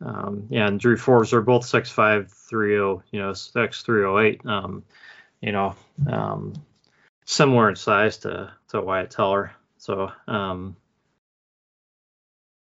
Um, 0.00 0.46
yeah, 0.50 0.68
and 0.68 0.78
Drew 0.78 0.96
Forbes 0.96 1.32
are 1.32 1.42
both 1.42 1.64
6'5", 1.64 2.30
30, 2.30 2.72
you 3.10 3.20
know, 3.20 3.32
6'3", 3.32 3.84
308. 3.84 4.46
Um, 4.46 4.84
you 5.40 5.52
know, 5.52 5.74
um, 6.10 6.54
similar 7.24 7.68
in 7.68 7.76
size 7.76 8.18
to 8.18 8.52
to 8.68 8.80
Wyatt 8.80 9.10
Teller. 9.10 9.52
So 9.78 10.10
um, 10.26 10.76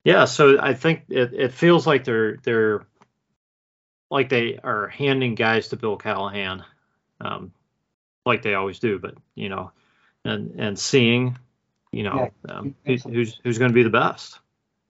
yeah, 0.04 0.24
so 0.24 0.58
I 0.60 0.74
think 0.74 1.04
it, 1.08 1.32
it 1.32 1.52
feels 1.52 1.86
like 1.86 2.04
they're 2.04 2.36
they're 2.38 2.86
like 4.10 4.28
they 4.28 4.58
are 4.62 4.88
handing 4.88 5.34
guys 5.34 5.68
to 5.68 5.76
Bill 5.76 5.96
Callahan, 5.96 6.64
um, 7.20 7.52
like 8.24 8.42
they 8.42 8.54
always 8.54 8.78
do. 8.78 8.98
But 8.98 9.14
you 9.34 9.48
know, 9.48 9.72
and 10.24 10.58
and 10.58 10.78
seeing, 10.78 11.38
you 11.92 12.02
know, 12.02 12.30
yeah, 12.48 12.54
um, 12.54 12.74
who's 12.84 13.04
who's, 13.04 13.40
who's 13.44 13.58
going 13.58 13.70
to 13.70 13.74
be 13.74 13.82
the 13.82 13.90
best. 13.90 14.40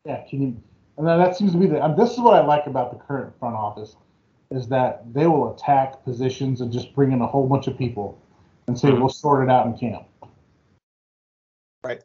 Yeah, 0.06 0.22
can 0.28 0.42
you? 0.42 0.62
And 0.96 1.06
that 1.06 1.36
seems 1.36 1.52
to 1.52 1.58
be 1.58 1.66
the. 1.66 1.94
this 1.96 2.12
is 2.12 2.18
what 2.20 2.34
I 2.34 2.44
like 2.44 2.66
about 2.66 2.92
the 2.92 3.04
current 3.04 3.32
front 3.38 3.56
office 3.56 3.96
is 4.50 4.68
that 4.68 5.02
they 5.12 5.26
will 5.26 5.54
attack 5.54 6.04
positions 6.04 6.60
and 6.60 6.72
just 6.72 6.94
bring 6.94 7.12
in 7.12 7.20
a 7.22 7.26
whole 7.26 7.48
bunch 7.48 7.66
of 7.66 7.76
people 7.78 8.20
and 8.66 8.78
say 8.78 8.88
mm-hmm. 8.88 9.00
we'll 9.00 9.08
sort 9.08 9.42
it 9.42 9.50
out 9.50 9.66
in 9.66 9.76
camp. 9.76 10.04
Right. 11.82 12.02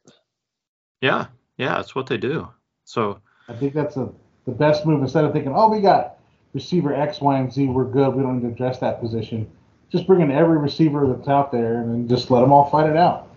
Yeah, 1.02 1.28
yeah, 1.58 1.76
that's 1.76 1.93
what 1.93 2.08
they 2.08 2.18
do. 2.18 2.48
So 2.86 3.20
I 3.50 3.54
think 3.54 3.74
that's 3.74 3.98
a 3.98 4.10
the 4.45 4.54
best 4.54 4.86
move 4.86 5.02
instead 5.02 5.26
of 5.26 5.34
thinking, 5.34 5.54
oh, 5.54 5.70
we 5.70 5.82
got 5.82 6.18
receiver 6.54 6.93
X, 6.93 7.20
Y, 7.20 7.38
and 7.38 7.52
Z, 7.52 7.68
we're 7.68 7.84
good. 7.84 8.16
We 8.16 8.24
don't 8.24 8.41
need 8.41 8.48
to 8.48 8.54
address 8.54 8.80
that 8.80 9.02
position. 9.02 9.50
Just 9.91 10.08
bring 10.08 10.22
in 10.22 10.32
every 10.32 10.58
receiver 10.58 11.06
that's 11.06 11.28
out 11.28 11.52
there 11.52 11.82
and 11.82 11.93
then 11.93 12.08
just 12.08 12.32
let 12.32 12.41
them 12.41 12.52
all 12.52 12.70
fight 12.70 12.89
it 12.89 12.98
out. 12.98 13.28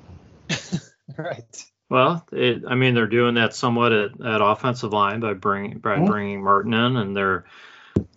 right. 1.24 1.64
Well, 1.88 2.24
it, 2.32 2.62
I 2.68 2.76
mean, 2.76 2.94
they're 2.94 3.08
doing 3.08 3.34
that 3.34 3.54
somewhat 3.54 3.92
at, 3.92 4.20
at 4.20 4.40
offensive 4.40 4.92
line 4.92 5.20
by 5.20 5.34
bringing 5.34 5.78
by 5.78 5.96
mm-hmm. 5.96 6.06
bringing 6.06 6.42
Martin 6.44 6.72
in, 6.72 6.96
and 6.96 7.16
they're 7.16 7.44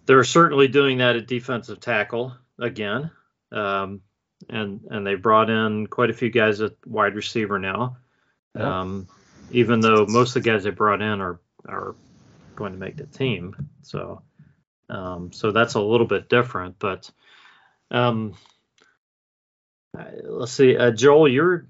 they're 0.06 0.24
certainly 0.24 0.68
doing 0.68 1.00
that 1.00 1.16
at 1.16 1.28
defensive 1.28 1.80
tackle 1.80 2.36
again. 2.60 3.10
Um, 3.52 4.02
and 4.50 4.82
and 4.90 5.06
they 5.06 5.16
brought 5.16 5.50
in 5.50 5.88
quite 5.88 6.10
a 6.10 6.14
few 6.14 6.30
guys 6.30 6.62
at 6.62 6.74
wide 6.86 7.16
receiver 7.16 7.58
now. 7.60 7.98
Yeah. 8.56 8.82
Um, 8.82 9.08
even 9.52 9.80
though 9.80 10.06
most 10.08 10.36
of 10.36 10.44
the 10.44 10.50
guys 10.50 10.64
they 10.64 10.70
brought 10.70 11.02
in 11.02 11.22
are 11.22 11.40
are 11.68 11.96
going 12.56 12.74
to 12.74 12.80
make 12.80 12.98
the 12.98 13.06
team, 13.06 13.70
so 13.82 14.22
um, 14.90 15.32
so 15.32 15.52
that's 15.52 15.74
a 15.74 15.82
little 15.82 16.08
bit 16.08 16.30
different. 16.30 16.78
But 16.78 17.10
um, 17.90 18.36
let's 20.24 20.52
see, 20.52 20.76
uh, 20.76 20.92
Joel, 20.92 21.28
you're 21.28 21.68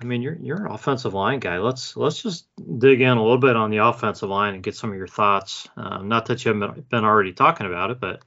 I 0.00 0.04
mean 0.04 0.22
you're 0.22 0.36
you're 0.40 0.66
an 0.66 0.72
offensive 0.72 1.14
line 1.14 1.40
guy. 1.40 1.58
Let's 1.58 1.96
let's 1.96 2.22
just 2.22 2.46
dig 2.78 3.00
in 3.00 3.16
a 3.16 3.22
little 3.22 3.38
bit 3.38 3.56
on 3.56 3.70
the 3.70 3.78
offensive 3.78 4.28
line 4.28 4.54
and 4.54 4.62
get 4.62 4.76
some 4.76 4.90
of 4.90 4.96
your 4.96 5.06
thoughts. 5.06 5.68
Um, 5.76 6.08
not 6.08 6.26
that 6.26 6.44
you 6.44 6.52
haven't 6.52 6.88
been 6.88 7.04
already 7.04 7.32
talking 7.32 7.66
about 7.66 7.90
it, 7.90 8.00
but 8.00 8.22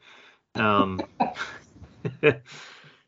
um, 0.56 1.02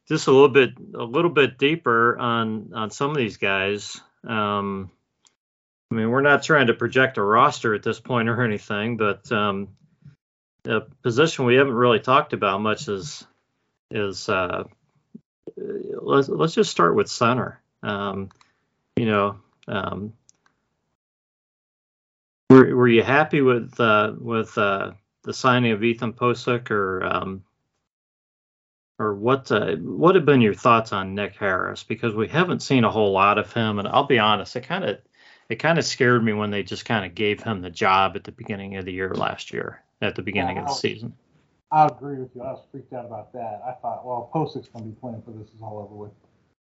just 0.08 0.28
a 0.28 0.32
little 0.32 0.50
bit 0.50 0.72
a 0.96 1.04
little 1.04 1.32
bit 1.32 1.58
deeper 1.58 2.18
on 2.18 2.72
on 2.74 2.92
some 2.92 3.12
of 3.12 3.18
these 3.18 3.38
guys. 3.38 4.00
Um, 4.28 4.92
I 5.92 5.96
mean, 5.96 6.10
we're 6.10 6.22
not 6.22 6.44
trying 6.44 6.68
to 6.68 6.74
project 6.74 7.18
a 7.18 7.24
roster 7.24 7.76
at 7.76 7.84
this 7.84 8.00
point 8.00 8.30
or 8.30 8.44
anything, 8.44 8.96
but 8.96 9.30
um, 9.32 9.70
a 10.66 10.82
position 11.04 11.46
we 11.46 11.56
haven't 11.56 11.74
really 11.74 12.00
talked 12.00 12.34
about 12.34 12.62
much 12.62 12.88
is 12.88 13.26
is 13.92 14.30
uh, 14.30 14.64
let's 16.02 16.30
let's 16.30 16.54
just 16.54 16.72
start 16.72 16.96
with 16.96 17.10
center. 17.10 17.60
Um, 17.84 18.30
you 18.96 19.06
know, 19.06 19.40
um, 19.68 20.14
were 22.50 22.76
were 22.76 22.88
you 22.88 23.04
happy 23.04 23.42
with 23.42 23.80
uh, 23.80 24.14
with 24.20 24.58
uh, 24.58 24.92
the 25.24 25.34
signing 25.34 25.72
of 25.72 25.84
Ethan 25.84 26.14
Pocic 26.14 26.72
or 26.72 27.04
um, 27.04 27.44
or 29.00 29.16
what 29.16 29.52
uh, 29.52 29.76
what 29.78 30.16
have 30.16 30.26
been 30.26 30.42
your 30.42 30.54
thoughts 30.54 30.94
on 30.94 31.16
Nick 31.16 31.36
Harris? 31.36 31.84
Because 31.84 32.14
we 32.14 32.28
haven't 32.28 32.62
seen 32.62 32.84
a 32.84 32.92
whole 32.92 33.12
lot 33.12 33.38
of 33.38 33.52
him, 33.52 33.80
and 33.80 33.88
I'll 33.88 34.06
be 34.06 34.20
honest, 34.20 34.56
it 34.56 34.62
kind 34.62 34.84
of 34.84 35.00
it 35.50 35.56
kind 35.56 35.80
of 35.80 35.86
scared 35.86 36.24
me 36.24 36.34
when 36.34 36.52
they 36.52 36.64
just 36.64 36.86
kind 36.86 37.06
of 37.06 37.16
gave 37.16 37.42
him 37.42 37.62
the 37.62 37.70
job 37.70 38.16
at 38.16 38.24
the 38.24 38.32
beginning 38.32 38.78
of 38.78 38.86
the 38.86 38.94
year 38.94 39.14
last 39.14 39.52
year, 39.52 39.82
at 40.02 40.16
the 40.16 40.22
beginning 40.22 40.58
yeah, 40.58 40.64
of 40.64 40.68
the 40.70 40.74
season. 40.74 41.14
I 41.72 41.86
agree 41.88 42.18
with 42.18 42.30
you. 42.36 42.42
I 42.42 42.52
was 42.52 42.64
freaked 42.72 42.92
out 42.94 43.06
about 43.06 43.32
that. 43.34 43.62
I 43.66 43.72
thought, 43.82 44.06
well, 44.06 44.30
Pocic's 44.34 44.68
going 44.68 44.86
to 44.86 44.90
be 44.92 44.96
playing 45.00 45.22
for 45.22 45.32
this 45.32 45.48
is 45.48 45.62
all 45.62 45.80
over 45.80 45.96
with. 45.96 46.12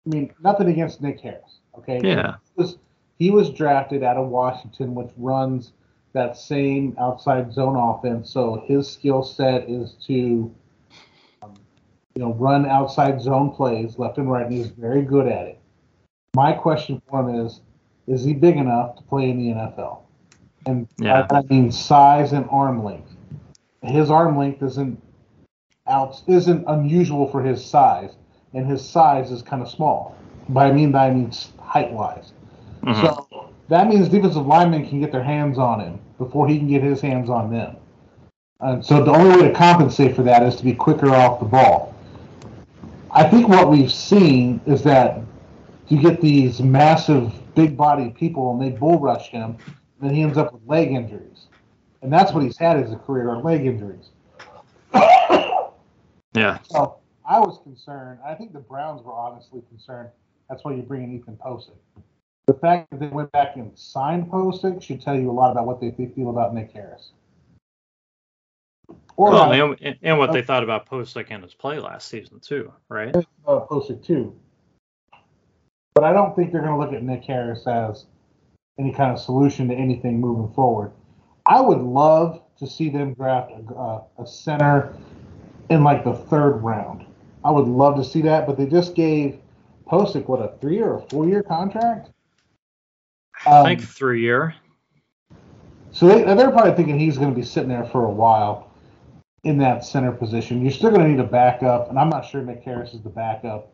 I 0.07 0.11
mean, 0.11 0.33
nothing 0.43 0.69
against 0.69 1.01
Nick 1.01 1.21
Harris, 1.21 1.61
okay? 1.77 2.01
Yeah. 2.03 2.37
He 2.57 2.63
was, 2.63 2.79
he 3.19 3.31
was 3.31 3.51
drafted 3.51 4.03
out 4.03 4.17
of 4.17 4.29
Washington, 4.29 4.95
which 4.95 5.11
runs 5.17 5.73
that 6.15 6.37
same 6.37 6.97
outside 6.99 7.53
zone 7.53 7.77
offense. 7.77 8.31
So 8.31 8.65
his 8.67 8.91
skill 8.91 9.23
set 9.23 9.69
is 9.69 9.97
to, 10.07 10.53
um, 11.43 11.55
you 12.15 12.23
know, 12.23 12.35
run 12.35 12.67
outside 12.67 13.21
zone 13.21 13.51
plays 13.51 13.99
left 13.99 14.19
and 14.19 14.31
right, 14.31 14.47
and 14.47 14.53
he's 14.55 14.69
very 14.69 15.03
good 15.03 15.29
at 15.29 15.47
it. 15.47 15.61
My 16.35 16.53
question 16.53 17.01
for 17.09 17.21
him 17.21 17.47
is, 17.47 17.61
is 18.09 18.25
he 18.25 18.33
big 18.33 18.57
enough 18.57 18.97
to 18.97 19.03
play 19.03 19.31
in 19.31 19.39
the 19.39 19.53
NFL? 19.55 20.01
And 20.67 20.89
Yeah. 20.99 21.27
I, 21.31 21.39
I 21.39 21.43
mean 21.43 21.71
size 21.71 22.33
and 22.33 22.47
arm 22.51 22.83
length. 22.83 23.15
His 23.83 24.11
arm 24.11 24.37
length 24.37 24.63
isn't 24.63 25.01
out 25.87 26.21
isn't 26.27 26.65
unusual 26.67 27.29
for 27.29 27.43
his 27.43 27.65
size, 27.65 28.11
and 28.55 28.67
his 28.67 28.87
size 28.87 29.31
is 29.31 29.43
kind 29.43 29.63
of 29.63 29.71
small. 29.71 30.17
By 30.49 30.67
I 30.67 30.73
mean 30.73 30.93
that 30.93 31.11
I 31.11 31.15
mean 31.15 31.31
height 31.59 31.93
wise. 31.93 32.33
Mhm. 32.83 33.01
So 33.01 33.49
that 33.69 33.89
means 33.89 34.09
defensive 34.09 34.47
linemen 34.47 34.87
can 34.87 35.01
get 35.01 35.13
their 35.13 35.23
hands 35.23 35.59
on 35.59 35.81
him 35.81 35.99
before 36.19 36.49
he 36.49 36.59
can 36.59 36.69
get 36.69 36.83
his 36.83 37.01
hands 37.01 37.31
on 37.31 37.51
them. 37.51 37.77
And 38.61 38.85
so 38.85 39.05
the 39.05 39.13
only 39.13 39.37
way 39.37 39.49
to 39.49 39.55
compensate 39.55 40.17
for 40.17 40.23
that 40.25 40.43
is 40.43 40.57
to 40.57 40.65
be 40.65 40.73
quicker 40.73 41.15
off 41.15 41.39
the 41.39 41.47
ball. 41.47 41.95
I 43.11 43.25
think 43.25 43.49
what 43.49 43.71
we've 43.71 43.93
seen 43.93 44.61
is 44.67 44.83
that 44.83 45.21
you 45.89 46.01
get 46.01 46.21
these 46.21 46.61
massive, 46.61 47.33
big 47.55 47.77
bodied 47.77 48.15
people 48.15 48.53
and 48.53 48.61
they 48.61 48.77
bull 48.77 48.99
rush 48.99 49.29
him, 49.29 49.57
and 50.01 50.09
then 50.09 50.15
he 50.15 50.23
ends 50.23 50.37
up 50.37 50.53
with 50.53 50.63
leg 50.67 50.93
injuries. 50.93 51.47
And 52.03 52.13
that's 52.13 52.33
what 52.33 52.43
he's 52.43 52.57
had 52.57 52.77
as 52.77 52.93
a 52.93 52.97
career 52.97 53.31
are 53.31 53.43
leg 53.43 53.67
injuries. 53.67 54.11
Yeah. 56.35 56.59
So 56.71 56.99
I 57.29 57.41
was 57.41 57.61
concerned. 57.65 58.21
I 58.25 58.35
think 58.35 58.53
the 58.53 58.61
Browns 58.61 59.03
were 59.03 59.13
honestly 59.13 59.63
concerned. 59.69 60.11
That's 60.49 60.65
why 60.65 60.75
you 60.75 60.83
bring 60.83 61.03
in 61.03 61.15
Ethan 61.17 61.37
Pocic. 61.37 61.77
The 62.47 62.55
fact 62.55 62.91
that 62.91 63.01
they 63.01 63.09
went 63.09 63.31
back 63.33 63.57
and 63.57 63.77
signed 63.77 64.31
Pocic 64.31 64.83
should 64.83 65.03
tell 65.03 65.19
you 65.19 65.31
a 65.31 65.33
lot 65.33 65.51
about 65.51 65.67
what 65.67 65.81
they 65.81 65.91
feel 65.91 66.31
about 66.31 66.55
Nick 66.55 66.73
Harris. 66.73 67.11
Or 69.17 69.33
Well, 69.33 69.53
uh, 69.53 69.77
and, 69.83 69.99
and 70.01 70.19
what 70.19 70.33
they 70.33 70.43
thought 70.43 70.63
about 70.63 70.89
Pocic 70.89 71.27
and 71.31 71.43
his 71.43 71.55
play 71.55 71.79
last 71.79 72.09
season 72.09 72.41
too, 72.41 72.73
right? 72.89 73.15
uh, 73.17 73.61
Pocic 73.67 74.03
too. 74.03 74.35
But 75.95 76.05
I 76.05 76.13
don't 76.13 76.37
think 76.37 76.53
they're 76.53 76.63
going 76.63 76.73
to 76.73 76.79
look 76.79 76.95
at 76.95 77.03
Nick 77.03 77.25
Harris 77.25 77.67
as 77.67 78.07
any 78.79 78.93
kind 78.93 79.13
of 79.13 79.19
solution 79.19 79.69
to 79.69 79.75
anything 79.75 80.21
moving 80.21 80.55
forward. 80.55 80.93
I 81.49 81.61
would 81.63 81.79
love 81.81 82.43
to 82.59 82.67
see 82.67 82.91
them 82.91 83.15
draft 83.15 83.53
a, 83.53 83.75
uh, 83.75 84.03
a 84.19 84.27
center 84.27 84.95
in 85.71 85.83
like 85.83 86.05
the 86.05 86.13
third 86.13 86.59
round. 86.59 87.07
I 87.45 87.51
would 87.51 87.67
love 87.67 87.97
to 87.97 88.05
see 88.05 88.21
that, 88.23 88.47
but 88.47 88.59
they 88.59 88.67
just 88.67 88.95
gave 88.95 89.39
Pocic 89.91 90.29
what 90.29 90.41
a 90.41 90.57
three 90.61 90.81
or 90.81 90.97
a 90.97 91.01
four 91.09 91.27
year 91.27 91.43
contract. 91.43 92.11
I 93.47 93.59
Um, 93.59 93.65
think 93.65 93.83
three 93.83 94.21
year. 94.21 94.55
So 95.93 96.07
they, 96.07 96.23
they're 96.23 96.51
probably 96.51 96.75
thinking 96.75 96.99
he's 96.99 97.17
going 97.17 97.31
to 97.31 97.37
be 97.37 97.45
sitting 97.45 97.71
there 97.71 97.85
for 97.85 98.05
a 98.05 98.11
while 98.11 98.71
in 99.45 99.57
that 99.59 99.85
center 99.85 100.13
position. 100.13 100.61
You're 100.61 100.71
still 100.71 100.91
going 100.91 101.03
to 101.03 101.09
need 101.09 101.21
a 101.21 101.25
backup, 101.27 101.89
and 101.89 101.99
I'm 101.99 102.11
not 102.11 102.27
sure 102.27 102.43
Nick 102.43 102.63
Harris 102.63 102.93
is 102.93 103.01
the 103.03 103.09
backup. 103.09 103.73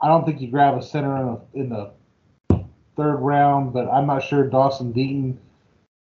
I 0.00 0.08
don't 0.08 0.24
think 0.24 0.40
you 0.40 0.48
grab 0.48 0.76
a 0.76 0.82
center 0.82 1.16
in 1.16 1.26
the, 1.26 1.60
in 1.60 1.68
the 1.68 1.92
third 2.96 3.16
round, 3.16 3.72
but 3.72 3.88
I'm 3.88 4.06
not 4.06 4.24
sure 4.24 4.48
Dawson 4.48 4.92
Deaton 4.92 5.36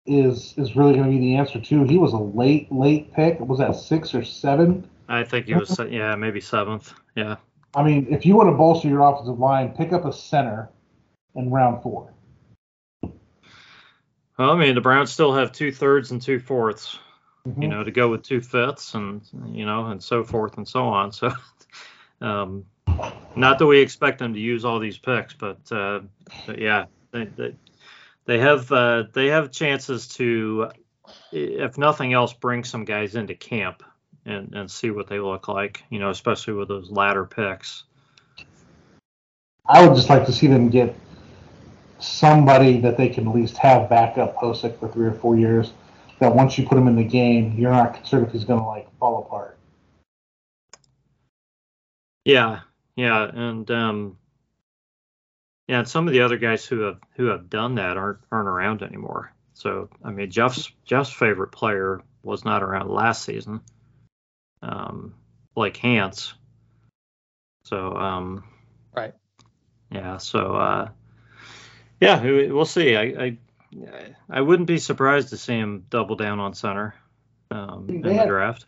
is 0.06 0.54
is 0.58 0.76
really 0.76 0.93
going 0.93 1.06
to 1.06 1.10
be 1.10 1.20
the 1.20 1.36
answer 1.36 1.60
too. 1.60 1.84
He 1.84 1.97
was 1.97 2.14
a 2.14 2.18
late 2.18 2.72
late 2.72 3.14
pick. 3.14 3.39
Was 3.39 3.60
that 3.60 3.76
six 3.76 4.14
or 4.14 4.24
seven? 4.24 4.89
I 5.08 5.24
think 5.24 5.45
he 5.47 5.56
was 5.56 5.80
yeah 5.89 6.16
maybe 6.16 6.41
seventh. 6.41 6.93
Yeah. 7.16 7.38
I 7.76 7.84
mean, 7.84 8.08
if 8.10 8.26
you 8.26 8.36
want 8.36 8.49
to 8.49 8.54
bolster 8.56 8.88
your 8.88 9.01
offensive 9.01 9.39
line, 9.39 9.70
pick 9.70 9.93
up 9.93 10.06
a 10.06 10.14
center 10.14 10.70
in 11.36 11.49
round 11.49 11.82
four. 11.82 12.14
Well, 14.38 14.51
I 14.51 14.56
mean 14.56 14.76
the 14.76 14.82
Browns 14.82 15.12
still 15.12 15.34
have 15.34 15.51
two 15.51 15.72
thirds 15.72 16.12
and 16.12 16.22
two 16.22 16.39
fourths. 16.39 16.99
Mhm. 17.47 17.62
you 17.62 17.68
know, 17.68 17.84
to 17.84 17.91
go 17.91 18.10
with 18.10 18.24
two 18.24 18.39
fifths 18.39 18.93
and 18.93 19.22
you 19.47 19.66
know, 19.66 19.88
and 19.88 20.01
so 20.01 20.24
forth 20.24 20.56
and 20.58 20.66
so 20.68 20.86
on. 20.86 21.12
So, 21.12 21.34
um, 22.22 22.66
not 23.36 23.60
that 23.60 23.66
we 23.66 23.80
expect 23.80 24.20
them 24.20 24.34
to 24.34 24.39
use 24.39 24.64
all 24.64 24.80
these 24.80 24.97
picks, 24.97 25.34
but, 25.34 25.60
uh, 25.72 26.01
but 26.47 26.60
yeah, 26.60 26.86
they, 27.12 27.26
they 27.26 27.54
they 28.26 28.39
have 28.39 28.71
uh, 28.71 29.03
they 29.13 29.28
have 29.28 29.51
chances 29.51 30.07
to, 30.09 30.69
if 31.32 31.78
nothing 31.78 32.13
else, 32.13 32.34
bring 32.34 32.63
some 32.63 32.86
guys 32.86 33.15
into 33.15 33.36
camp 33.36 33.84
and 34.26 34.53
and 34.53 34.69
see 34.69 34.91
what 34.91 35.07
they 35.07 35.19
look 35.19 35.47
like. 35.47 35.84
You 35.89 35.99
know, 35.99 36.09
especially 36.09 36.53
with 36.53 36.67
those 36.67 36.89
latter 36.89 37.26
picks. 37.26 37.84
I 39.65 39.86
would 39.86 39.95
just 39.95 40.09
like 40.09 40.26
to 40.26 40.34
see 40.34 40.47
them 40.47 40.69
get 40.69 40.95
somebody 41.99 42.80
that 42.82 42.97
they 42.97 43.07
can 43.07 43.28
at 43.28 43.34
least 43.34 43.57
have 43.57 43.89
backup 43.89 44.36
Pocic 44.36 44.78
for 44.80 44.89
three 44.89 45.07
or 45.07 45.13
four 45.13 45.38
years. 45.38 45.74
That 46.19 46.36
once 46.36 46.57
you 46.57 46.67
put 46.67 46.78
him 46.78 46.88
in 46.88 46.95
the 46.95 47.03
game, 47.03 47.55
you're 47.57 47.71
not 47.71 47.95
concerned 47.95 48.28
if 48.28 48.34
he's 48.34 48.43
going 48.43 48.59
to 48.59 48.65
like 48.65 48.88
fall 48.99 49.19
apart. 49.19 49.57
Yeah, 52.24 52.61
yeah, 52.95 53.30
and 53.34 53.69
um, 53.71 54.17
yeah, 55.68 55.80
and 55.80 55.88
some 55.88 56.07
of 56.07 56.14
the 56.14 56.22
other 56.22 56.38
guys 56.38 56.66
who 56.66 56.82
have 56.82 56.99
who 57.16 57.28
have 57.28 57.49
done 57.49 57.76
that 57.76 57.97
aren't 57.97 58.20
aren't 58.32 58.47
around 58.49 58.82
anymore. 58.84 59.34
So 59.53 59.89
I 60.03 60.11
mean, 60.11 60.30
Jeff's 60.32 60.72
Jeff's 60.86 61.11
favorite 61.11 61.51
player 61.51 62.01
was 62.24 62.43
not 62.45 62.64
around 62.64 62.89
last 62.89 63.24
season. 63.24 63.61
Um, 64.61 65.16
Blake 65.55 65.78
Hance. 65.78 66.34
So 67.66 67.93
um, 67.95 68.43
Right. 68.95 69.14
Yeah. 69.91 70.18
So 70.18 70.55
uh, 70.55 70.89
yeah, 72.01 72.22
we- 72.24 72.51
we'll 72.51 72.66
see. 72.66 72.95
I, 72.95 73.03
I 73.03 73.38
I 74.30 74.41
wouldn't 74.41 74.68
be 74.68 74.78
surprised 74.78 75.30
to 75.30 75.38
see 75.38 75.53
him 75.57 75.86
double 75.89 76.16
down 76.16 76.39
on 76.39 76.53
center 76.53 76.93
um, 77.51 77.88
in 77.89 78.01
the 78.01 78.26
draft. 78.28 78.66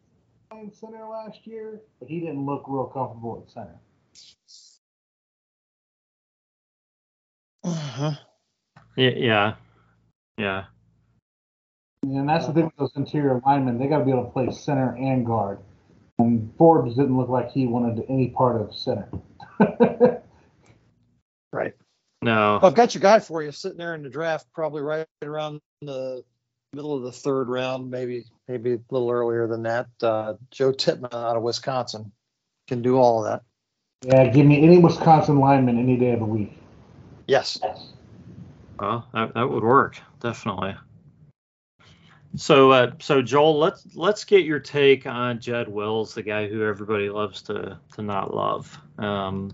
Center 0.74 1.06
last 1.06 1.46
year, 1.46 1.82
but 2.00 2.08
he 2.10 2.20
didn't 2.22 2.46
look 2.46 2.64
real 2.68 2.86
comfortable 2.86 3.44
at 3.46 3.52
center. 3.54 3.76
Uh-huh. 7.66 8.12
Yeah. 8.96 9.10
Yeah. 9.16 9.54
Yeah. 10.38 10.64
And 12.04 12.30
that's 12.30 12.46
the 12.48 12.54
thing 12.54 12.66
with 12.66 12.76
those 12.78 12.92
interior 12.96 13.42
linemen; 13.46 13.80
they 13.80 13.88
got 13.88 14.00
to 14.00 14.06
be 14.06 14.12
able 14.12 14.26
to 14.26 14.32
play 14.32 14.52
center 14.52 14.96
and 14.96 15.26
guard. 15.26 15.60
And 16.20 16.54
Forbes 16.58 16.96
didn't 16.96 17.18
look 17.18 17.30
like 17.30 17.52
he 17.52 17.68
wanted 17.68 18.06
any 18.10 18.30
part 18.30 18.62
of 18.62 18.74
center. 18.76 19.10
Right. 21.52 21.74
No. 22.22 22.60
Well, 22.62 22.66
I've 22.66 22.76
got 22.76 22.94
your 22.94 23.02
guy 23.02 23.20
for 23.20 23.42
you 23.42 23.52
sitting 23.54 23.78
there 23.78 23.96
in 23.96 24.04
the 24.04 24.10
draft, 24.10 24.46
probably 24.54 24.82
right 24.82 25.06
around 25.24 25.62
the 25.82 26.22
middle 26.74 26.96
of 26.98 27.04
the 27.04 27.14
third 27.14 27.48
round, 27.48 27.90
maybe 27.90 28.26
maybe 28.50 28.74
a 28.74 28.80
little 28.92 29.10
earlier 29.10 29.48
than 29.48 29.64
that. 29.64 29.88
Uh, 30.04 30.34
Joe 30.52 30.74
Tippmann 30.74 31.14
out 31.14 31.38
of 31.38 31.44
Wisconsin 31.44 32.12
can 32.68 32.82
do 32.82 32.98
all 32.98 33.24
of 33.26 33.32
that. 33.32 33.44
yeah, 34.06 34.28
give 34.34 34.46
me 34.46 34.62
any 34.64 34.80
Wisconsin 34.80 35.40
lineman 35.40 35.80
any 35.80 35.96
day 35.96 36.12
of 36.12 36.20
the 36.20 36.26
week. 36.26 36.58
Yes. 37.28 37.60
Well, 38.80 39.08
that, 39.14 39.34
that 39.34 39.50
would 39.50 39.64
work 39.64 39.98
definitely. 40.26 40.76
So, 42.36 42.72
uh, 42.72 42.92
so 43.00 43.22
Joel, 43.22 43.60
let's 43.60 43.96
let's 43.96 44.26
get 44.26 44.44
your 44.44 44.60
take 44.60 45.06
on 45.06 45.40
Jed 45.40 45.68
Wills, 45.68 46.16
the 46.16 46.24
guy 46.24 46.48
who 46.48 46.64
everybody 46.64 47.10
loves 47.10 47.44
to 47.44 47.80
to 47.94 48.02
not 48.02 48.34
love. 48.34 48.78
Um, 48.98 49.52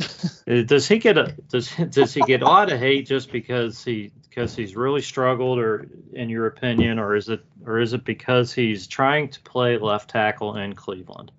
uh, 0.00 0.62
does 0.66 0.86
he 0.86 0.98
get 0.98 1.18
a 1.18 1.34
does 1.48 1.74
does 1.90 2.14
he 2.14 2.20
get 2.20 2.42
a 2.42 2.44
lot 2.44 2.70
of 2.70 2.78
hate 2.78 3.06
just 3.06 3.32
because 3.32 3.82
he 3.82 4.12
because 4.28 4.54
he's 4.54 4.76
really 4.76 5.00
struggled, 5.00 5.58
or 5.58 5.88
in 6.12 6.28
your 6.28 6.46
opinion, 6.46 7.00
or 7.00 7.16
is 7.16 7.28
it 7.28 7.44
or 7.64 7.80
is 7.80 7.92
it 7.92 8.04
because 8.04 8.52
he's 8.52 8.86
trying 8.86 9.28
to 9.30 9.40
play 9.40 9.78
left 9.78 10.10
tackle 10.10 10.56
in 10.56 10.74
Cleveland? 10.74 11.32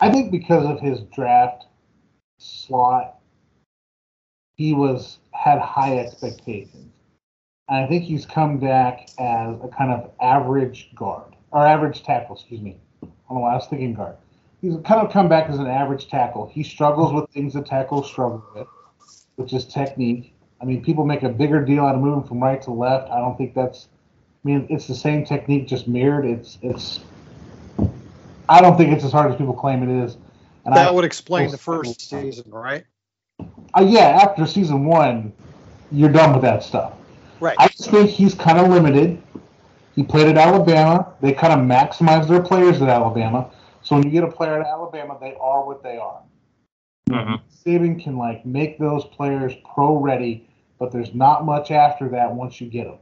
I 0.00 0.10
think 0.10 0.32
because 0.32 0.64
of 0.66 0.80
his 0.80 1.00
draft 1.14 1.66
slot, 2.38 3.20
he 4.56 4.74
was 4.74 5.18
had 5.32 5.58
high 5.58 5.98
expectations. 5.98 6.92
And 7.68 7.84
I 7.84 7.88
think 7.88 8.04
he's 8.04 8.26
come 8.26 8.58
back 8.58 9.08
as 9.18 9.56
a 9.62 9.68
kind 9.76 9.92
of 9.92 10.10
average 10.20 10.90
guard 10.94 11.34
or 11.50 11.66
average 11.66 12.02
tackle, 12.02 12.36
excuse 12.36 12.60
me. 12.60 12.76
I 13.02 13.06
don't 13.28 13.36
know 13.36 13.40
why 13.40 13.52
I 13.52 13.54
was 13.54 13.66
thinking 13.66 13.94
guard. 13.94 14.16
He's 14.60 14.74
kind 14.84 15.00
of 15.00 15.12
come 15.12 15.28
back 15.28 15.48
as 15.48 15.58
an 15.58 15.66
average 15.66 16.08
tackle. 16.08 16.50
He 16.52 16.62
struggles 16.62 17.12
with 17.12 17.28
things 17.30 17.54
that 17.54 17.66
tackles 17.66 18.06
struggle 18.06 18.44
with, 18.54 18.66
which 19.36 19.52
is 19.52 19.64
technique. 19.64 20.34
I 20.60 20.64
mean, 20.64 20.84
people 20.84 21.04
make 21.04 21.22
a 21.24 21.28
bigger 21.28 21.64
deal 21.64 21.84
out 21.84 21.94
of 21.94 22.00
moving 22.00 22.22
from 22.28 22.40
right 22.40 22.62
to 22.62 22.70
left. 22.70 23.10
I 23.10 23.18
don't 23.18 23.36
think 23.36 23.54
that's. 23.54 23.88
I 24.44 24.48
mean, 24.48 24.66
it's 24.70 24.86
the 24.86 24.94
same 24.94 25.24
technique, 25.24 25.66
just 25.66 25.88
mirrored. 25.88 26.24
It's 26.24 26.58
it's. 26.62 27.00
I 28.48 28.60
don't 28.60 28.76
think 28.76 28.92
it's 28.92 29.04
as 29.04 29.12
hard 29.12 29.32
as 29.32 29.36
people 29.36 29.54
claim 29.54 29.82
it 29.82 30.04
is. 30.04 30.16
And 30.64 30.76
That 30.76 30.88
I, 30.88 30.90
would 30.92 31.04
explain 31.04 31.50
the 31.50 31.58
first 31.58 32.08
season, 32.08 32.50
right? 32.50 32.84
Uh, 33.76 33.82
yeah, 33.82 34.20
after 34.22 34.46
season 34.46 34.84
one, 34.84 35.32
you're 35.90 36.12
done 36.12 36.32
with 36.32 36.42
that 36.42 36.62
stuff. 36.62 36.94
Right. 37.40 37.56
I 37.58 37.68
just 37.68 37.90
think 37.90 38.10
he's 38.10 38.34
kind 38.34 38.58
of 38.58 38.68
limited. 38.68 39.20
He 39.94 40.02
played 40.02 40.28
at 40.28 40.36
Alabama. 40.36 41.12
They 41.20 41.32
kind 41.32 41.52
of 41.52 41.58
maximize 41.60 42.28
their 42.28 42.42
players 42.42 42.80
at 42.80 42.88
Alabama. 42.88 43.50
So 43.82 43.96
when 43.96 44.04
you 44.04 44.10
get 44.10 44.24
a 44.24 44.30
player 44.30 44.60
at 44.60 44.66
Alabama, 44.66 45.18
they 45.20 45.34
are 45.40 45.64
what 45.66 45.82
they 45.82 45.98
are. 45.98 46.22
Mhm. 47.10 47.40
Saban 47.50 48.02
can 48.02 48.16
like 48.16 48.46
make 48.46 48.78
those 48.78 49.04
players 49.06 49.54
pro 49.74 49.96
ready, 49.96 50.48
but 50.78 50.92
there's 50.92 51.14
not 51.14 51.44
much 51.44 51.70
after 51.70 52.08
that 52.10 52.34
once 52.34 52.60
you 52.60 52.68
get 52.68 52.84
them. 52.84 52.98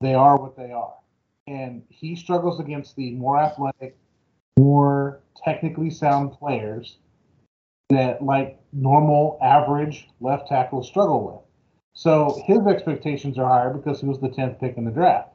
They 0.00 0.14
are 0.14 0.38
what 0.38 0.56
they 0.56 0.72
are. 0.72 0.94
And 1.46 1.82
he 1.88 2.16
struggles 2.16 2.58
against 2.60 2.96
the 2.96 3.12
more 3.12 3.38
athletic, 3.38 3.96
more 4.58 5.20
technically 5.44 5.90
sound 5.90 6.32
players 6.32 6.96
that 7.90 8.22
like 8.22 8.58
normal 8.72 9.38
average 9.42 10.08
left 10.20 10.48
tackles 10.48 10.88
struggle 10.88 11.24
with. 11.26 11.40
So 11.94 12.42
his 12.44 12.66
expectations 12.66 13.38
are 13.38 13.48
higher 13.48 13.72
because 13.72 14.00
he 14.00 14.06
was 14.06 14.20
the 14.20 14.28
10th 14.28 14.60
pick 14.60 14.76
in 14.76 14.84
the 14.84 14.90
draft. 14.90 15.30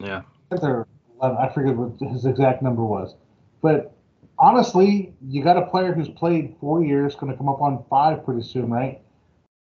Yeah. 0.00 0.22
Or 0.50 0.86
11, 1.20 1.38
I 1.38 1.48
forget 1.52 1.76
what 1.76 1.92
his 2.10 2.26
exact 2.26 2.62
number 2.62 2.84
was. 2.84 3.14
But 3.62 3.92
honestly, 4.38 5.14
you 5.26 5.42
got 5.42 5.56
a 5.56 5.66
player 5.66 5.94
who's 5.94 6.08
played 6.08 6.54
four 6.60 6.84
years, 6.84 7.14
going 7.14 7.32
to 7.32 7.38
come 7.38 7.48
up 7.48 7.60
on 7.60 7.84
five 7.88 8.24
pretty 8.24 8.42
soon, 8.42 8.70
right? 8.70 9.00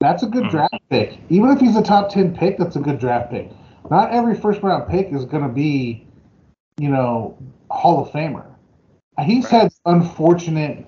That's 0.01 0.23
a 0.23 0.27
good 0.27 0.45
Mhm. 0.45 0.51
draft 0.51 0.75
pick. 0.91 1.19
Even 1.29 1.51
if 1.51 1.61
he's 1.61 1.77
a 1.77 1.83
top 1.83 2.11
10 2.11 2.35
pick, 2.35 2.59
that's 2.59 2.77
a 2.77 2.81
good 2.81 2.99
draft 2.99 3.31
pick. 3.31 3.51
Not 3.91 4.11
every 4.11 4.35
first 4.35 4.63
round 4.63 4.89
pick 4.89 5.13
is 5.13 5.25
going 5.25 5.43
to 5.45 5.49
be, 5.49 6.07
you 6.79 6.91
know, 6.91 7.37
Hall 7.71 8.03
of 8.03 8.09
Famer. 8.11 8.47
He's 9.21 9.49
had 9.49 9.73
unfortunate, 9.87 10.79
un- 10.79 10.85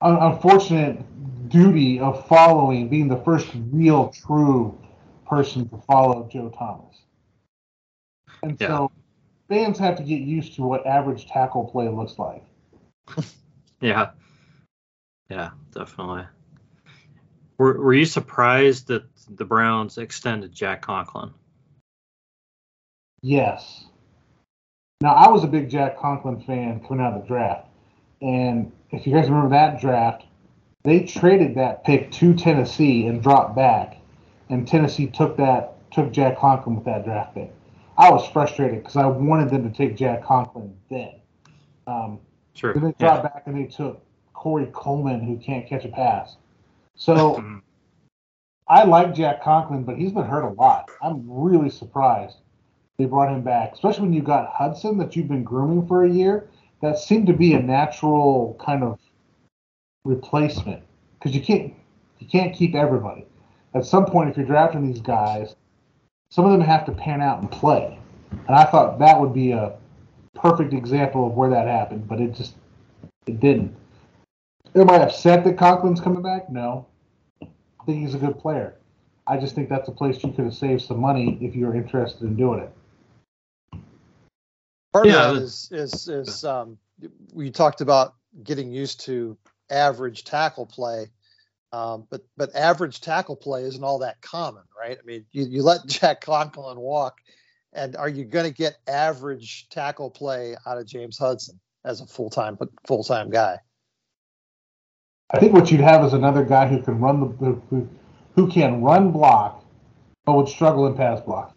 unfortunate 0.00 1.48
duty 1.48 2.00
of 2.00 2.26
following, 2.28 2.88
being 2.88 3.08
the 3.08 3.18
first 3.18 3.48
real, 3.70 4.10
true 4.10 4.78
person 5.26 5.68
to 5.68 5.76
follow 5.86 6.28
Joe 6.30 6.50
Thomas. 6.50 7.02
And 8.42 8.56
Yeah. 8.60 8.68
so 8.68 8.92
fans 9.48 9.78
have 9.78 9.96
to 9.96 10.02
get 10.02 10.20
used 10.20 10.54
to 10.54 10.62
what 10.62 10.86
average 10.86 11.26
tackle 11.26 11.64
play 11.66 11.88
looks 11.88 12.18
like. 12.18 12.44
Yeah. 13.80 14.10
Yeah, 15.30 15.50
definitely. 15.72 16.26
Were 17.58 17.80
Were 17.80 17.94
you 17.94 18.06
surprised 18.06 18.88
that 18.88 19.04
the 19.28 19.44
Browns 19.44 19.98
extended 19.98 20.52
Jack 20.52 20.82
Conklin? 20.82 21.32
Yes. 23.22 23.86
Now 25.00 25.14
I 25.14 25.28
was 25.28 25.44
a 25.44 25.46
big 25.46 25.70
Jack 25.70 25.96
Conklin 25.96 26.40
fan 26.40 26.80
coming 26.80 27.04
out 27.04 27.12
of 27.12 27.22
the 27.22 27.28
draft, 27.28 27.68
and 28.20 28.72
if 28.90 29.06
you 29.06 29.12
guys 29.12 29.28
remember 29.28 29.50
that 29.50 29.80
draft, 29.80 30.24
they 30.84 31.00
traded 31.00 31.54
that 31.56 31.84
pick 31.84 32.10
to 32.12 32.34
Tennessee 32.34 33.06
and 33.06 33.22
dropped 33.22 33.54
back, 33.54 33.98
and 34.48 34.66
Tennessee 34.66 35.06
took 35.06 35.36
that 35.36 35.74
took 35.90 36.12
Jack 36.12 36.38
Conklin 36.38 36.76
with 36.76 36.84
that 36.84 37.04
draft 37.04 37.34
pick. 37.34 37.52
I 37.96 38.10
was 38.10 38.28
frustrated 38.28 38.82
because 38.82 38.96
I 38.96 39.06
wanted 39.06 39.50
them 39.50 39.70
to 39.70 39.76
take 39.76 39.96
Jack 39.96 40.22
Conklin 40.22 40.74
then. 40.90 41.14
Um, 41.86 42.20
Sure. 42.54 42.74
then 42.74 42.82
they 42.82 42.94
Yeah. 43.00 43.20
dropped 43.20 43.22
back 43.22 43.42
and 43.46 43.56
they 43.56 43.64
took 43.64 44.02
Corey 44.34 44.68
Coleman, 44.72 45.20
who 45.20 45.36
can't 45.36 45.66
catch 45.66 45.84
a 45.84 45.88
pass. 45.88 46.36
So 46.94 47.36
Mhm. 47.36 47.62
I 48.68 48.84
like 48.84 49.14
Jack 49.14 49.42
Conklin, 49.42 49.82
but 49.84 49.96
he's 49.96 50.12
been 50.12 50.26
hurt 50.26 50.44
a 50.44 50.50
lot. 50.50 50.90
I'm 51.00 51.24
really 51.26 51.70
surprised 51.70 52.36
they 52.98 53.06
brought 53.06 53.32
him 53.32 53.42
back, 53.42 53.72
especially 53.72 54.02
when 54.02 54.12
you 54.12 54.22
got 54.22 54.48
Hudson 54.48 54.98
that 54.98 55.16
you've 55.16 55.28
been 55.28 55.44
grooming 55.44 55.86
for 55.86 56.04
a 56.04 56.10
year. 56.10 56.48
That 56.80 56.98
seemed 56.98 57.26
to 57.26 57.32
be 57.32 57.54
a 57.54 57.62
natural 57.62 58.56
kind 58.64 58.84
of 58.84 58.98
replacement 60.04 60.82
because 61.14 61.34
you 61.34 61.42
can't 61.42 61.74
you 62.18 62.26
can't 62.26 62.54
keep 62.54 62.74
everybody. 62.74 63.26
At 63.74 63.84
some 63.84 64.06
point, 64.06 64.30
if 64.30 64.36
you're 64.36 64.46
drafting 64.46 64.86
these 64.86 65.00
guys, 65.00 65.54
some 66.30 66.44
of 66.44 66.52
them 66.52 66.60
have 66.60 66.84
to 66.86 66.92
pan 66.92 67.20
out 67.20 67.40
and 67.40 67.50
play, 67.50 67.98
and 68.30 68.56
I 68.56 68.64
thought 68.64 68.98
that 68.98 69.20
would 69.20 69.34
be 69.34 69.52
a 69.52 69.74
perfect 70.34 70.72
example 70.72 71.26
of 71.26 71.32
where 71.32 71.50
that 71.50 71.66
happened, 71.66 72.08
but 72.08 72.20
it 72.20 72.34
just 72.34 72.54
it 73.26 73.40
didn't. 73.40 73.74
Am 74.74 74.90
I 74.90 74.96
upset 74.96 75.44
that 75.44 75.56
Conklin's 75.56 76.00
coming 76.00 76.22
back? 76.22 76.50
No. 76.50 76.86
I 77.42 77.84
think 77.86 78.00
he's 78.02 78.14
a 78.14 78.18
good 78.18 78.38
player. 78.38 78.74
I 79.26 79.36
just 79.36 79.54
think 79.54 79.68
that's 79.68 79.88
a 79.88 79.92
place 79.92 80.22
you 80.22 80.32
could 80.32 80.44
have 80.44 80.54
saved 80.54 80.82
some 80.82 81.00
money 81.00 81.38
if 81.40 81.54
you 81.54 81.66
were 81.66 81.74
interested 81.74 82.22
in 82.22 82.36
doing 82.36 82.60
it. 82.60 82.72
Part 84.92 85.06
Yeah, 85.06 85.28
of 85.28 85.34
that 85.34 85.40
the- 85.40 85.46
is 85.46 85.68
is 85.70 86.08
is 86.08 86.44
um, 86.44 86.78
we 87.32 87.50
talked 87.50 87.80
about 87.80 88.14
getting 88.42 88.70
used 88.70 89.00
to 89.02 89.36
average 89.70 90.24
tackle 90.24 90.66
play, 90.66 91.10
um, 91.72 92.06
but 92.10 92.22
but 92.36 92.54
average 92.56 93.00
tackle 93.00 93.36
play 93.36 93.62
isn't 93.64 93.84
all 93.84 93.98
that 93.98 94.20
common, 94.22 94.62
right? 94.78 94.96
I 94.98 95.04
mean, 95.04 95.24
you, 95.32 95.44
you 95.44 95.62
let 95.62 95.86
Jack 95.86 96.20
Conklin 96.22 96.78
walk, 96.78 97.18
and 97.72 97.96
are 97.96 98.08
you 98.08 98.24
going 98.24 98.46
to 98.46 98.52
get 98.52 98.78
average 98.86 99.68
tackle 99.68 100.10
play 100.10 100.56
out 100.66 100.78
of 100.78 100.86
James 100.86 101.18
Hudson 101.18 101.60
as 101.84 102.00
a 102.00 102.06
full 102.06 102.30
time 102.30 102.56
full 102.86 103.04
time 103.04 103.30
guy? 103.30 103.58
I 105.30 105.38
think 105.38 105.52
what 105.52 105.70
you'd 105.70 105.82
have 105.82 106.02
is 106.04 106.14
another 106.14 106.42
guy 106.44 106.66
who 106.66 106.80
can 106.82 106.98
run 106.98 107.20
the 107.20 107.60
who, 107.68 107.86
who 108.34 108.48
can 108.48 108.80
run 108.82 109.10
block, 109.12 109.62
but 110.24 110.32
would 110.34 110.48
struggle 110.48 110.86
in 110.86 110.94
pass 110.94 111.20
block. 111.20 111.54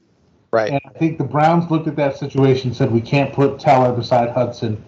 Right. 0.52 0.72
And 0.72 0.82
I 0.86 0.90
think 0.98 1.18
the 1.18 1.24
Browns 1.24 1.72
looked 1.72 1.88
at 1.88 1.96
that 1.96 2.18
situation 2.18 2.70
and 2.70 2.78
said 2.78 2.92
we 2.92 3.02
can't 3.02 3.34
put 3.34 3.60
Teller 3.60 3.94
beside 3.94 4.30
Hudson 4.32 4.84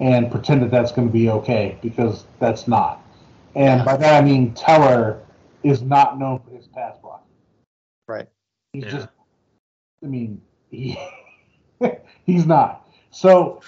and 0.00 0.30
pretend 0.30 0.62
that 0.62 0.70
that's 0.70 0.90
going 0.90 1.06
to 1.06 1.12
be 1.12 1.30
okay 1.30 1.78
because 1.82 2.24
that's 2.40 2.66
not. 2.66 3.00
And 3.54 3.80
Yeah. 3.80 3.84
by 3.84 3.96
that 3.96 4.22
I 4.22 4.26
mean 4.26 4.52
Teller 4.54 5.20
is 5.62 5.82
not 5.82 6.18
known 6.18 6.40
for 6.40 6.50
his 6.50 6.66
pass 6.66 6.96
block. 6.98 7.24
Right. 8.08 8.28
He's 8.72 8.84
Yeah. 8.84 8.90
just, 8.90 9.08
I 10.02 10.06
mean, 10.06 10.40
he, 10.70 10.98
he's 12.26 12.46
not. 12.46 12.86
So, 13.10 13.60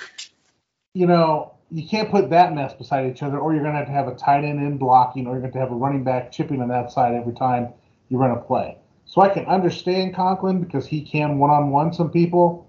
you 0.95 1.07
know, 1.07 1.53
you 1.71 1.87
can't 1.87 2.11
put 2.11 2.31
that 2.31 2.55
mess 2.55 2.73
beside 2.75 3.11
each 3.11 3.23
other, 3.23 3.39
or 3.39 3.53
you're 3.53 3.63
going 3.63 3.75
to 3.75 3.79
have 3.79 3.87
to 3.87 3.93
have 3.93 4.09
a 4.09 4.15
tight 4.15 4.45
end 4.45 4.61
in 4.61 4.79
blocking, 4.79 5.27
or 5.27 5.33
you're 5.33 5.41
going 5.41 5.53
to 5.53 5.59
have 5.59 5.73
a 5.73 5.75
running 5.75 6.05
back 6.05 6.31
chipping 6.33 6.61
on 6.61 6.69
that 6.69 6.93
side 6.93 7.15
every 7.15 7.33
time 7.35 7.69
you 8.09 8.19
run 8.19 8.31
a 8.31 8.37
play. 8.37 8.79
So 9.07 9.23
I 9.23 9.29
can 9.29 9.47
understand 9.47 10.15
Conklin 10.15 10.61
because 10.61 10.87
he 10.87 11.01
can 11.01 11.39
one 11.39 11.51
on 11.51 11.71
one 11.71 11.93
some 11.93 12.11
people, 12.11 12.69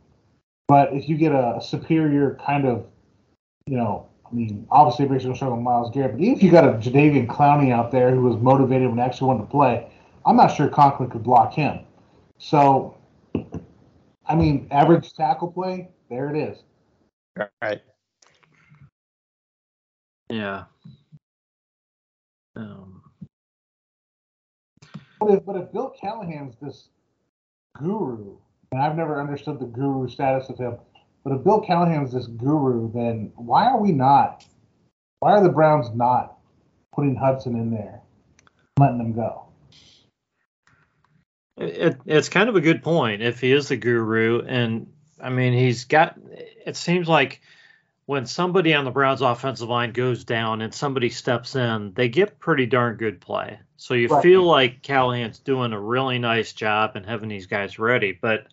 but 0.67 0.93
if 0.93 1.09
you 1.09 1.17
get 1.17 1.31
a, 1.31 1.59
superior 1.61 2.39
kind 2.45 2.65
of, 2.65 2.85
you 3.65 3.77
know, 3.77 4.07
I 4.29 4.35
mean, 4.35 4.67
obviously 4.69 5.05
everybody's 5.05 5.25
going 5.25 5.33
to 5.33 5.38
struggle 5.38 5.57
with 5.57 5.63
Myles 5.63 5.91
Garrett, 5.93 6.13
but 6.13 6.21
even 6.21 6.35
if 6.35 6.43
you 6.43 6.51
got 6.51 6.65
a 6.65 6.73
Jadeveon 6.73 7.27
Clowney 7.27 7.71
out 7.71 7.91
there 7.91 8.11
who 8.11 8.21
was 8.21 8.38
motivated 8.38 8.89
and 8.89 8.99
actually 8.99 9.27
wanted 9.27 9.43
to 9.43 9.49
play, 9.49 9.91
I'm 10.25 10.35
not 10.35 10.47
sure 10.47 10.67
Conklin 10.67 11.09
could 11.09 11.23
block 11.23 11.53
him. 11.53 11.79
So, 12.38 12.97
I 14.25 14.35
mean, 14.35 14.67
average 14.69 15.13
tackle 15.13 15.51
play, 15.51 15.89
there 16.09 16.29
it 16.29 16.38
is. 16.38 16.59
Right. 17.61 17.81
Yeah. 20.29 20.65
Um, 22.55 23.01
But 25.20 25.32
if, 25.32 25.45
but 25.45 25.55
if 25.55 25.72
Bill 25.72 25.93
Callahan's 25.99 26.55
this 26.61 26.89
guru, 27.78 28.38
and 28.72 28.82
I've 28.82 28.95
never 28.95 29.20
understood 29.20 29.59
the 29.59 29.65
guru 29.65 30.07
status 30.07 30.49
of 30.49 30.57
him, 30.57 30.78
but 31.24 31.34
if 31.34 31.43
Bill 31.43 31.61
Callahan's 31.61 32.13
this 32.13 32.28
guru, 32.28 32.91
then 32.93 33.32
why 33.36 33.65
are 33.65 33.80
we 33.80 33.91
not? 33.91 34.45
Why 35.20 35.32
are 35.32 35.43
the 35.43 35.49
Browns 35.49 35.89
not 35.95 36.38
putting 36.93 37.15
Hudson 37.15 37.55
in 37.55 37.72
there, 37.72 38.01
letting 38.78 38.99
them 38.99 39.13
go? 39.13 39.47
it, 41.57 41.97
it's 42.05 42.30
kind 42.30 42.49
of 42.49 42.55
a 42.55 42.61
good 42.61 42.84
point 42.84 43.22
if 43.22 43.41
he 43.41 43.51
is 43.51 43.68
the 43.68 43.78
guru, 43.78 44.41
and 44.41 44.91
I 45.20 45.30
mean 45.30 45.53
he's 45.53 45.86
got. 45.86 46.18
It 46.65 46.76
seems 46.76 47.07
like 47.07 47.41
when 48.07 48.25
somebody 48.25 48.73
on 48.73 48.85
the 48.85 48.91
Browns 48.91 49.21
offensive 49.21 49.67
line 49.67 49.91
goes 49.91 50.23
down 50.23 50.61
and 50.61 50.73
somebody 50.73 51.09
steps 51.09 51.57
in, 51.57 51.93
they 51.93 52.07
get 52.07 52.39
pretty 52.39 52.65
darn 52.65 52.95
good 52.95 53.19
play. 53.19 53.59
So 53.75 53.93
you 53.95 54.07
Right. 54.07 54.23
feel 54.23 54.43
like 54.43 54.81
Callahan's 54.81 55.39
doing 55.39 55.73
a 55.73 55.79
really 55.79 56.17
nice 56.17 56.53
job 56.53 56.93
and 56.95 57.05
having 57.05 57.27
these 57.27 57.47
guys 57.47 57.77
ready. 57.77 58.17
But 58.19 58.47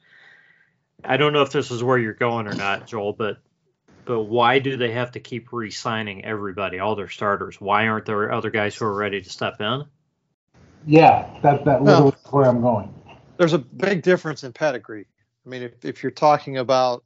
I 1.05 1.17
don't 1.19 1.33
know 1.33 1.43
if 1.43 1.53
this 1.53 1.71
is 1.71 1.85
where 1.85 1.97
you're 1.97 2.15
going 2.15 2.49
or 2.49 2.55
not, 2.55 2.89
Joel. 2.89 3.13
But 3.13 3.39
but 4.05 4.25
why 4.25 4.59
do 4.59 4.77
they 4.77 4.91
have 4.91 5.13
to 5.13 5.21
keep 5.21 5.53
re-signing 5.53 6.25
everybody, 6.25 6.81
all 6.81 6.97
their 6.97 7.09
starters? 7.09 7.59
Why 7.61 7.87
aren't 7.87 8.07
there 8.07 8.33
other 8.33 8.51
guys 8.51 8.75
who 8.75 8.85
are 8.87 8.93
ready 8.95 9.23
to 9.23 9.31
step 9.31 9.61
in? 9.61 9.85
Yeah, 10.85 11.27
that 11.43 11.65
that 11.65 11.81
Well- 11.81 12.07
literally 12.07 12.17
is 12.25 12.33
where 12.33 12.45
I'm 12.47 12.61
going. 12.61 12.93
There's 13.39 13.53
a 13.53 13.59
big 13.59 14.03
difference 14.03 14.43
in 14.43 14.53
pedigree. 14.53 15.07
I 15.47 15.49
mean, 15.49 15.63
if, 15.63 15.85
if 15.85 16.03
you're 16.03 16.13
talking 16.13 16.59
about 16.59 17.05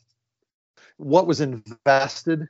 what 0.99 1.27
was 1.27 1.41
invested 1.41 2.49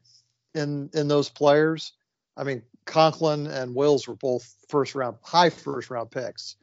in 0.55 0.91
in 0.93 1.09
those 1.09 1.29
players, 1.29 1.93
I 2.37 2.45
mean, 2.45 2.63
Conklin 2.87 3.47
and 3.47 3.75
Wills 3.75 4.09
were 4.09 4.17
both 4.17 4.55
first 4.69 4.95
round, 4.95 5.19
high 5.23 5.51
first 5.51 5.91
round 5.91 6.11
picks. 6.11 6.57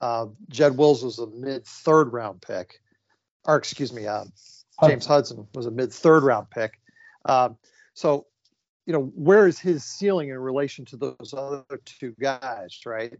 Uh, 0.00 0.26
Jed 0.48 0.76
Wills 0.76 1.04
was 1.04 1.18
a 1.18 1.26
mid 1.26 1.66
third 1.66 2.12
round 2.12 2.40
pick, 2.40 2.80
or 3.44 3.56
excuse 3.56 3.92
me, 3.92 4.06
uh, 4.06 4.24
James 4.86 5.06
Hudson 5.06 5.46
was 5.54 5.66
a 5.66 5.70
mid 5.70 5.92
third 5.92 6.22
round 6.22 6.50
pick. 6.50 6.80
Um, 7.24 7.56
so, 7.94 8.26
you 8.86 8.92
know, 8.92 9.04
where 9.14 9.46
is 9.46 9.58
his 9.58 9.84
ceiling 9.84 10.28
in 10.28 10.38
relation 10.38 10.84
to 10.86 10.96
those 10.96 11.34
other 11.36 11.64
two 11.84 12.14
guys, 12.20 12.80
right? 12.86 13.12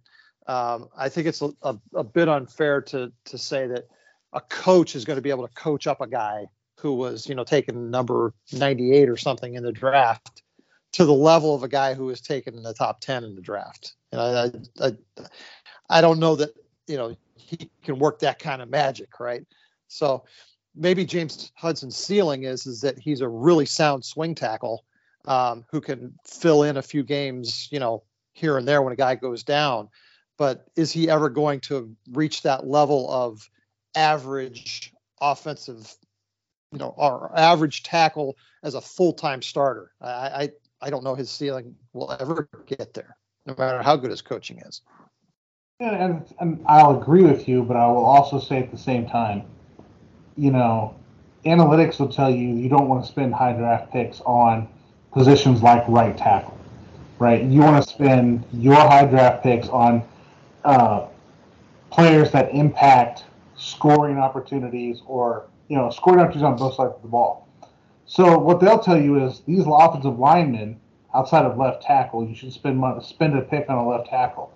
Um, 0.47 0.89
I 0.97 1.09
think 1.09 1.27
it's 1.27 1.43
a, 1.43 1.51
a, 1.63 1.77
a 1.95 2.05
bit 2.05 2.29
unfair 2.29 2.83
to 2.83 3.13
to 3.27 3.39
say 3.39 3.67
that 3.67 3.89
a 4.33 4.41
coach 4.41 4.95
is 4.95 5.05
going 5.05 5.17
to 5.17 5.23
be 5.23 5.31
able 5.31 5.47
to 5.47 5.55
coach 5.55 5.87
up 5.87 6.01
a 6.01 6.07
guy 6.07 6.47
who 6.85 6.93
was 6.93 7.27
you 7.27 7.35
know 7.35 7.45
taken 7.45 7.91
number 7.91 8.35
98 8.53 9.09
or 9.09 9.17
something 9.17 9.55
in 9.55 9.63
the 9.63 9.73
draft 9.73 10.43
to 10.93 11.07
the 11.07 11.15
level 11.15 11.55
of 11.55 11.63
a 11.63 11.69
guy 11.69 11.95
who 11.95 12.05
was 12.05 12.21
taken 12.21 12.59
in 12.59 12.63
the 12.63 12.75
top 12.75 13.01
10 13.01 13.25
in 13.25 13.35
the 13.35 13.41
draft. 13.41 13.95
And 14.13 14.21
I, 14.21 14.53
I, 14.85 14.93
I, 15.89 16.01
don't 16.03 16.19
know 16.19 16.37
that 16.37 16.51
you 16.87 16.99
know 16.99 17.17
he 17.37 17.71
can 17.83 17.99
work 17.99 18.19
that 18.19 18.39
kind 18.39 18.61
of 18.61 18.69
magic, 18.69 19.19
right? 19.19 19.47
So 19.89 20.25
maybe 20.77 21.07
James 21.07 21.51
Hudson's 21.55 21.97
ceiling 21.97 22.43
is 22.43 22.67
is 22.67 22.83
that 22.83 22.99
he's 22.99 23.23
a 23.23 23.29
really 23.29 23.65
sound 23.65 24.05
swing 24.05 24.35
tackle 24.35 24.85
um, 25.25 25.65
who 25.71 25.81
can 25.81 26.19
fill 26.27 26.65
in 26.65 26.77
a 26.77 26.83
few 26.83 27.03
games, 27.03 27.67
you 27.73 27.81
know, 27.81 28.03
here 28.35 28.59
and 28.59 28.69
there 28.69 28.83
when 28.83 28.93
a 28.93 28.97
guy 28.97 29.15
goes 29.15 29.43
down. 29.43 29.89
But 30.37 30.67
is 30.77 30.93
he 30.93 31.09
ever 31.09 31.31
going 31.31 31.61
to 31.61 31.97
reach 32.13 32.43
that 32.43 32.67
level 32.67 33.11
of 33.11 33.49
average 33.95 34.93
offensive, 35.21 35.97
you 36.73 36.79
know, 36.79 36.95
our 36.99 37.31
average 37.37 37.83
tackle 37.83 38.37
as 38.63 38.75
a 38.75 38.81
full 38.81 39.13
time 39.13 39.43
starter? 39.43 39.93
I, 40.01 40.09
I 40.11 40.49
I 40.81 40.91
don't 40.91 41.05
know 41.05 41.15
his 41.15 41.31
ceiling 41.31 41.75
will 41.93 42.15
ever 42.21 42.49
get 42.67 42.93
there, 42.93 43.17
no 43.47 43.55
matter 43.57 43.83
how 43.83 43.97
good 43.97 44.11
his 44.11 44.23
coaching 44.23 44.59
is. 44.59 44.83
And, 45.81 45.97
and, 45.97 46.35
and 46.41 46.65
I'll 46.67 47.01
agree 47.01 47.23
with 47.23 47.49
you, 47.49 47.63
but 47.63 47.77
I 47.77 47.87
will 47.87 48.05
also 48.05 48.39
say 48.39 48.59
at 48.59 48.71
the 48.71 48.79
same 48.79 49.09
time, 49.09 49.45
you 50.37 50.51
know, 50.51 50.95
analytics 51.45 51.99
will 51.99 52.09
tell 52.09 52.31
you 52.31 52.49
you 52.49 52.69
don't 52.69 52.89
want 52.89 53.05
to 53.05 53.11
spend 53.11 53.35
high 53.35 53.53
draft 53.53 53.93
picks 53.93 54.21
on 54.21 54.69
positions 55.13 55.63
like 55.63 55.85
right 55.89 56.17
tackle, 56.17 56.59
right? 57.19 57.43
You 57.43 57.61
want 57.61 57.83
to 57.83 57.89
spend 57.89 58.45
your 58.53 58.77
high 58.77 59.07
draft 59.07 59.43
picks 59.43 59.69
on 59.69 60.03
uh, 60.65 61.07
players 61.91 62.31
that 62.33 62.55
impact 62.55 63.25
scoring 63.57 64.19
opportunities 64.19 65.03
or 65.07 65.47
you 65.69 65.77
know 65.77 65.91
scoring 65.91 66.21
opportunities 66.21 66.45
on 66.45 66.57
both 66.57 66.75
sides 66.75 66.95
of 66.95 67.03
the 67.03 67.09
ball. 67.09 67.49
So 68.07 68.39
what 68.39 68.61
they'll 68.61 68.79
tell 68.79 69.01
you 69.01 69.25
is 69.25 69.41
these 69.47 69.65
offensive 69.67 70.19
linemen 70.19 70.79
outside 71.15 71.45
of 71.45 71.57
left 71.57 71.83
tackle, 71.83 72.27
you 72.27 72.35
should 72.35 72.53
spend 72.53 72.79
money, 72.79 73.03
spend 73.03 73.37
a 73.37 73.41
pick 73.41 73.71
on 73.71 73.79
a 73.79 73.89
left 73.89 74.09
tackle. 74.09 74.53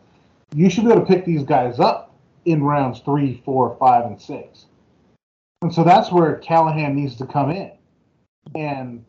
You 0.55 0.69
should 0.69 0.85
be 0.85 0.91
able 0.91 1.01
to 1.01 1.07
pick 1.07 1.25
these 1.25 1.45
guys 1.45 1.79
up 1.79 2.15
in 2.45 2.63
rounds 2.63 3.01
three, 3.01 3.43
four, 3.45 3.77
five, 3.79 4.05
and 4.07 4.21
six. 4.21 4.67
And 5.63 5.73
so 5.73 5.85
that's 5.85 6.11
where 6.11 6.37
Callahan 6.37 6.95
needs 6.95 7.17
to 7.17 7.27
come 7.27 7.51
in 7.51 7.73
and 8.55 9.05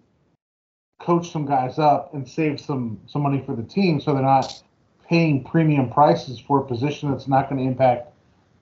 coach 0.99 1.31
some 1.31 1.45
guys 1.45 1.79
up 1.79 2.13
and 2.13 2.27
save 2.27 2.59
some 2.59 2.99
some 3.07 3.21
money 3.21 3.41
for 3.45 3.55
the 3.55 3.63
team 3.63 4.01
so 4.01 4.13
they're 4.13 4.21
not 4.21 4.61
paying 5.07 5.43
premium 5.43 5.89
prices 5.89 6.39
for 6.39 6.59
a 6.59 6.65
position 6.65 7.09
that's 7.09 7.27
not 7.27 7.49
going 7.49 7.61
to 7.61 7.67
impact 7.67 8.11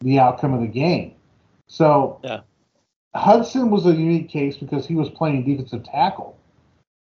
the 0.01 0.19
outcome 0.19 0.53
of 0.53 0.61
the 0.61 0.67
game. 0.67 1.13
So 1.67 2.19
yeah. 2.23 2.41
Hudson 3.17 3.69
was 3.69 3.85
a 3.85 3.91
unique 3.91 4.29
case 4.29 4.57
because 4.57 4.85
he 4.85 4.95
was 4.95 5.09
playing 5.09 5.45
defensive 5.45 5.83
tackle 5.83 6.37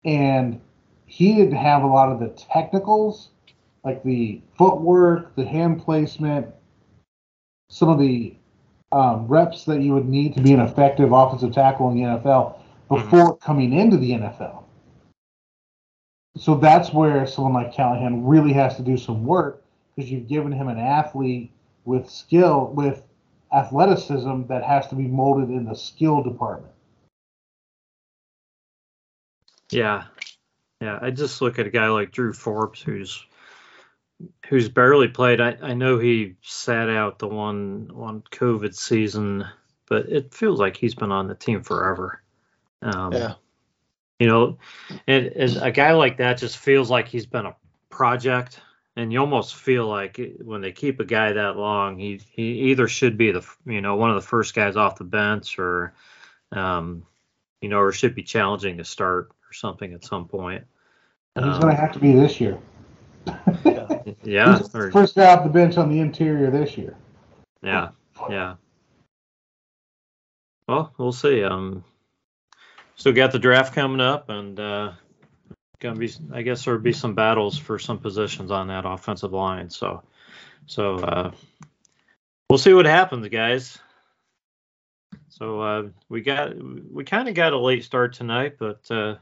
and 0.05 0.61
he 1.07 1.35
didn't 1.35 1.57
have 1.57 1.83
a 1.83 1.87
lot 1.87 2.11
of 2.11 2.21
the 2.21 2.29
technicals 2.29 3.29
like 3.85 4.03
the 4.03 4.41
footwork, 4.59 5.35
the 5.37 5.45
hand 5.45 5.81
placement, 5.81 6.47
some 7.71 7.89
of 7.89 8.01
the 8.01 8.35
um, 8.91 9.29
reps 9.29 9.65
that 9.65 9.81
you 9.81 9.95
would 9.95 10.09
need 10.09 10.35
to 10.35 10.43
be 10.43 10.53
an 10.53 10.61
effective 10.61 11.13
offensive 11.13 11.53
tackle 11.53 11.91
in 11.91 11.97
the 11.97 12.03
NFL 12.03 12.59
before 12.89 13.35
mm-hmm. 13.35 13.45
coming 13.45 13.73
into 13.73 13.97
the 13.97 14.11
NFL. 14.11 14.65
So 16.37 16.57
that's 16.57 16.93
where 16.93 17.27
someone 17.27 17.55
like 17.55 17.73
Callahan 17.73 18.27
really 18.27 18.53
has 18.53 18.77
to 18.77 18.83
do 18.83 18.97
some 18.97 19.25
work 19.25 19.63
because 19.95 20.11
you've 20.11 20.29
given 20.29 20.53
him 20.53 20.69
an 20.69 20.79
athlete 20.79 21.53
with 21.85 22.11
skill, 22.11 22.73
with 22.75 23.06
athleticism 23.57 24.43
that 24.49 24.63
has 24.63 24.87
to 24.89 24.95
be 24.95 25.07
molded 25.09 25.49
in 25.49 25.65
the 25.65 25.75
skill 25.75 26.23
department. 26.23 26.73
Yeah. 29.71 30.05
Yeah. 30.81 30.99
I 31.01 31.11
just 31.11 31.41
look 31.41 31.59
at 31.59 31.67
a 31.67 31.71
guy 31.71 31.89
like 31.89 32.13
Drew 32.13 32.33
Forbes 32.33 32.81
who's 32.81 33.25
who's 34.49 34.69
barely 34.69 35.09
played. 35.09 35.41
I, 35.41 35.57
I 35.63 35.75
know 35.75 35.99
he 35.99 36.37
sat 36.43 36.89
out 36.89 37.19
the 37.19 37.29
one 37.29 37.91
one 37.93 38.23
COVID 38.31 38.75
season, 38.75 39.47
but 39.89 40.09
it 40.09 40.35
feels 40.35 40.61
like 40.61 40.77
he's 40.77 40.95
been 40.95 41.13
on 41.13 41.27
the 41.27 41.35
team 41.35 41.63
forever. 41.63 42.23
Um, 42.83 43.13
yeah. 43.13 43.35
You 44.19 44.29
know, 44.29 44.59
and, 45.07 45.27
and 45.27 45.57
a 45.59 45.71
guy 45.71 45.93
like 45.93 46.19
that 46.19 46.39
just 46.39 46.57
feels 46.57 46.91
like 46.91 47.09
he's 47.09 47.27
been 47.27 47.45
a 47.45 47.57
project, 47.91 48.61
and 48.97 49.13
you 49.13 49.21
almost 49.21 49.55
feel 49.55 49.87
like 49.87 50.19
when 50.43 50.63
they 50.63 50.73
keep 50.73 51.01
a 51.01 51.05
guy 51.05 51.33
that 51.33 51.57
long, 51.57 51.99
he 51.99 52.21
he 52.31 52.71
either 52.71 52.89
should 52.89 53.19
be 53.19 53.31
the 53.31 53.47
you 53.67 53.83
know 53.83 53.97
one 53.97 54.11
of 54.11 54.17
the 54.17 54.27
first 54.27 54.55
guys 54.55 54.77
off 54.77 54.97
the 54.97 55.05
bench, 55.05 55.59
or 55.59 55.93
um, 56.53 57.05
you 57.61 57.69
know, 57.69 57.79
or 57.79 57.93
should 57.93 58.15
be 58.15 58.23
challenging 58.23 58.79
to 58.79 58.85
start 58.85 59.29
or 59.49 59.53
something 59.53 59.93
at 59.93 60.05
some 60.05 60.27
point. 60.27 60.65
he's 61.35 61.45
um, 61.45 61.61
going 61.61 61.75
to 61.75 61.81
have 61.81 61.93
to 61.93 61.99
be 61.99 62.13
this 62.13 62.41
year. 62.41 62.59
yeah, 64.23 64.63
or, 64.73 64.91
first 64.91 65.15
guy 65.15 65.35
off 65.35 65.45
the 65.45 65.51
bench 65.51 65.77
on 65.77 65.91
the 65.91 66.01
interior 66.01 66.51
this 66.51 66.79
year. 66.79 66.97
Yeah, 67.63 67.91
yeah. 68.31 68.55
Well, 70.69 70.93
we'll 70.97 71.13
see. 71.13 71.45
Um, 71.45 71.85
still 72.95 73.13
got 73.13 73.33
the 73.33 73.39
draft 73.39 73.75
coming 73.75 74.01
up, 74.01 74.31
and 74.31 74.59
uh, 74.59 74.93
gonna 75.87 75.99
be. 75.99 76.13
I 76.33 76.43
guess 76.43 76.65
there'll 76.65 76.81
be 76.81 76.93
some 76.93 77.15
battles 77.15 77.59
for 77.59 77.79
some 77.79 77.99
positions 77.99 78.51
on 78.51 78.69
that 78.69 78.85
offensive 78.85 79.33
line. 79.33 79.71
So, 79.71 80.03
so 80.67 80.97
uh, 80.97 81.31
we'll 82.51 82.59
see 82.59 82.75
what 82.75 82.87
happens, 82.87 83.29
guys. 83.29 83.79
So 85.29 85.61
uh, 85.61 85.83
we 86.09 86.23
got 86.23 86.55
we 86.57 87.05
kind 87.05 87.29
of 87.29 87.35
got 87.35 87.53
a 87.53 87.59
late 87.59 87.85
start 87.85 88.15
tonight, 88.15 88.57
but 88.59 88.91
uh, 88.91 89.17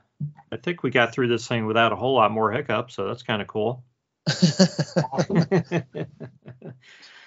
I 0.50 0.56
think 0.56 0.82
we 0.82 0.90
got 0.90 1.12
through 1.12 1.28
this 1.28 1.46
thing 1.46 1.66
without 1.66 1.92
a 1.92 1.96
whole 1.96 2.14
lot 2.14 2.30
more 2.30 2.50
hiccups. 2.50 2.94
So 2.94 3.06
that's 3.06 3.22
kind 3.22 3.42
of 3.42 3.48
cool. 3.48 3.84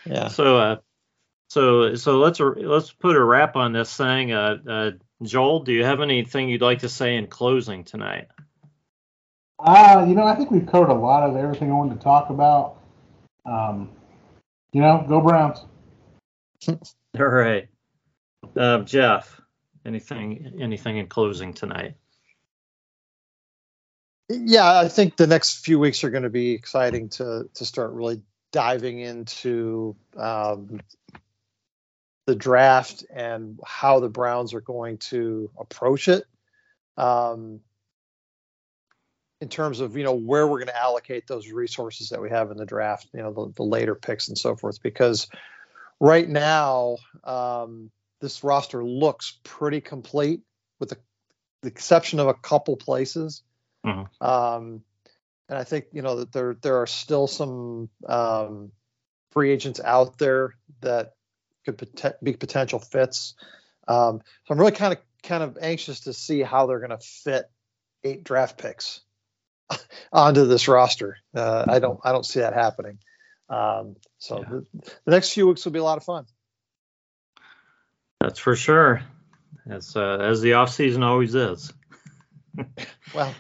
yeah. 0.06 0.30
So 0.30 0.58
uh, 0.58 0.78
so 1.50 1.96
so 1.96 2.18
let's 2.18 2.40
let's 2.40 2.92
put 2.92 3.16
a 3.16 3.24
wrap 3.24 3.56
on 3.56 3.72
this 3.74 3.96
thing. 3.96 4.32
Uh, 4.32 4.58
uh, 4.68 4.92
Joel, 5.22 5.62
do 5.62 5.74
you 5.74 5.84
have 5.84 6.02
anything 6.02 6.50
you'd 6.50 6.62
like 6.62 6.80
to 6.80 6.90
say 6.90 7.16
in 7.18 7.28
closing 7.28 7.84
tonight? 7.84 8.28
Uh, 9.60 10.06
you 10.08 10.14
know, 10.14 10.24
I 10.24 10.36
think 10.36 10.52
we've 10.52 10.68
covered 10.68 10.90
a 10.90 10.94
lot 10.94 11.28
of 11.28 11.36
everything 11.36 11.72
I 11.72 11.74
wanted 11.74 11.96
to 11.96 12.04
talk 12.04 12.30
about. 12.30 12.78
Um, 13.46 13.90
you 14.72 14.82
know, 14.82 15.04
go 15.08 15.22
Browns. 15.22 15.60
All 16.68 17.26
right. 17.26 17.68
Uh, 18.56 18.80
Jeff, 18.80 19.42
anything 19.86 20.60
anything 20.60 20.98
in 20.98 21.08
closing 21.08 21.54
tonight? 21.54 21.96
Yeah, 24.30 24.80
I 24.80 24.90
think 24.90 25.16
the 25.16 25.28
next 25.28 25.66
few 25.66 25.80
weeks 25.80 26.04
are 26.04 26.10
going 26.10 26.24
to 26.24 26.30
be 26.30 26.52
exciting 26.52 27.10
to 27.10 27.50
to 27.56 27.66
start 27.66 27.92
really 27.94 28.22
diving 28.52 29.00
into 29.00 29.96
um, 30.16 30.80
the 32.26 32.36
draft 32.36 33.06
and 33.10 33.60
how 33.66 34.00
the 34.00 34.10
Browns 34.10 34.54
are 34.54 34.62
going 34.62 34.98
to 34.98 35.50
approach 35.58 36.08
it. 36.08 36.26
Um, 36.98 37.62
in 39.40 39.50
terms 39.50 39.80
of 39.80 39.96
you 39.96 40.04
know 40.04 40.16
where 40.16 40.48
we're 40.48 40.60
going 40.60 40.68
to 40.68 40.78
allocate 40.78 41.28
those 41.28 41.52
resources 41.52 42.10
that 42.10 42.22
we 42.22 42.30
have 42.30 42.52
in 42.52 42.58
the 42.58 42.66
draft, 42.66 43.08
you 43.14 43.22
know 43.22 43.32
the, 43.32 43.54
the 43.56 43.64
later 43.64 43.96
picks 43.96 44.28
and 44.28 44.38
so 44.38 44.56
forth, 44.56 44.82
because 44.82 45.28
right 46.00 46.28
now 46.28 46.98
um, 47.24 47.92
this 48.20 48.44
roster 48.44 48.84
looks 48.84 49.38
pretty 49.44 49.82
complete 49.82 50.42
with 50.80 50.90
the, 50.90 50.98
the, 51.62 51.68
exception 51.68 52.20
of 52.20 52.28
a 52.28 52.34
couple 52.34 52.78
places. 52.78 53.44
Mm-hmm. 53.86 54.26
Um, 54.26 54.84
and 55.50 55.58
I 55.58 55.64
think 55.64 55.86
you 55.94 56.02
know 56.02 56.18
that 56.18 56.32
there 56.32 56.56
there 56.62 56.82
are 56.82 56.88
still 56.88 57.28
some 57.28 57.90
um, 58.08 58.72
free 59.32 59.52
agents 59.52 59.80
out 59.84 60.18
there 60.18 60.56
that 60.82 61.14
could 61.64 61.78
pot- 61.78 62.24
be 62.24 62.34
potential 62.34 62.80
fits. 62.80 63.36
Um, 63.88 64.22
so 64.46 64.54
I'm 64.54 64.60
really 64.60 64.72
kind 64.72 64.94
of 64.94 65.00
kind 65.22 65.44
of 65.44 65.58
anxious 65.62 66.02
to 66.02 66.14
see 66.14 66.42
how 66.42 66.66
they're 66.66 66.80
going 66.80 66.90
to 66.90 66.98
fit 66.98 67.46
eight 68.04 68.24
draft 68.24 68.58
picks 68.58 69.02
onto 70.12 70.46
this 70.46 70.68
roster. 70.68 71.18
Uh, 71.36 71.66
I 71.68 71.80
don't 71.80 72.00
I 72.04 72.12
don't 72.12 72.26
see 72.26 72.40
that 72.40 72.54
happening. 72.54 73.00
Um, 73.50 73.96
so 74.18 74.40
yeah. 74.40 74.50
the, 74.50 74.66
the, 75.06 75.12
next 75.12 75.32
few 75.32 75.48
weeks 75.48 75.64
will 75.64 75.72
be 75.72 75.80
a 75.80 75.84
lot 75.84 75.98
of 75.98 76.04
fun. 76.04 76.26
That's 78.20 78.40
for 78.40 78.56
sure. 78.56 79.02
As 79.70 79.96
uh, 79.96 80.18
as 80.18 80.42
the 80.42 80.54
off 80.54 80.72
season 80.72 81.04
always 81.04 81.36
is. 81.36 81.74
well, 83.14 83.34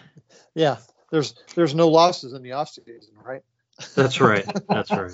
yeah. 0.55 0.78
There's 1.11 1.36
there's 1.55 1.73
no 1.73 1.88
losses 1.88 2.34
in 2.34 2.41
the 2.41 2.53
off 2.53 2.69
season, 2.69 3.13
right? 3.23 3.41
That's 3.95 4.19
right. 4.19 4.45
That's 4.67 4.91
right. 4.91 5.11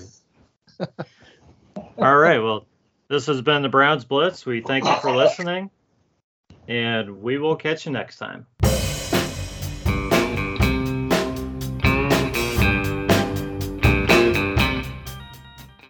All 1.98 2.16
right. 2.16 2.38
Well, 2.38 2.66
this 3.08 3.26
has 3.26 3.42
been 3.42 3.62
the 3.62 3.68
Browns 3.68 4.04
Blitz. 4.04 4.44
We 4.44 4.60
thank 4.60 4.84
you 4.84 4.96
for 4.96 5.14
listening, 5.14 5.70
and 6.66 7.22
we 7.22 7.38
will 7.38 7.56
catch 7.56 7.86
you 7.86 7.92
next 7.92 8.16
time. 8.16 8.46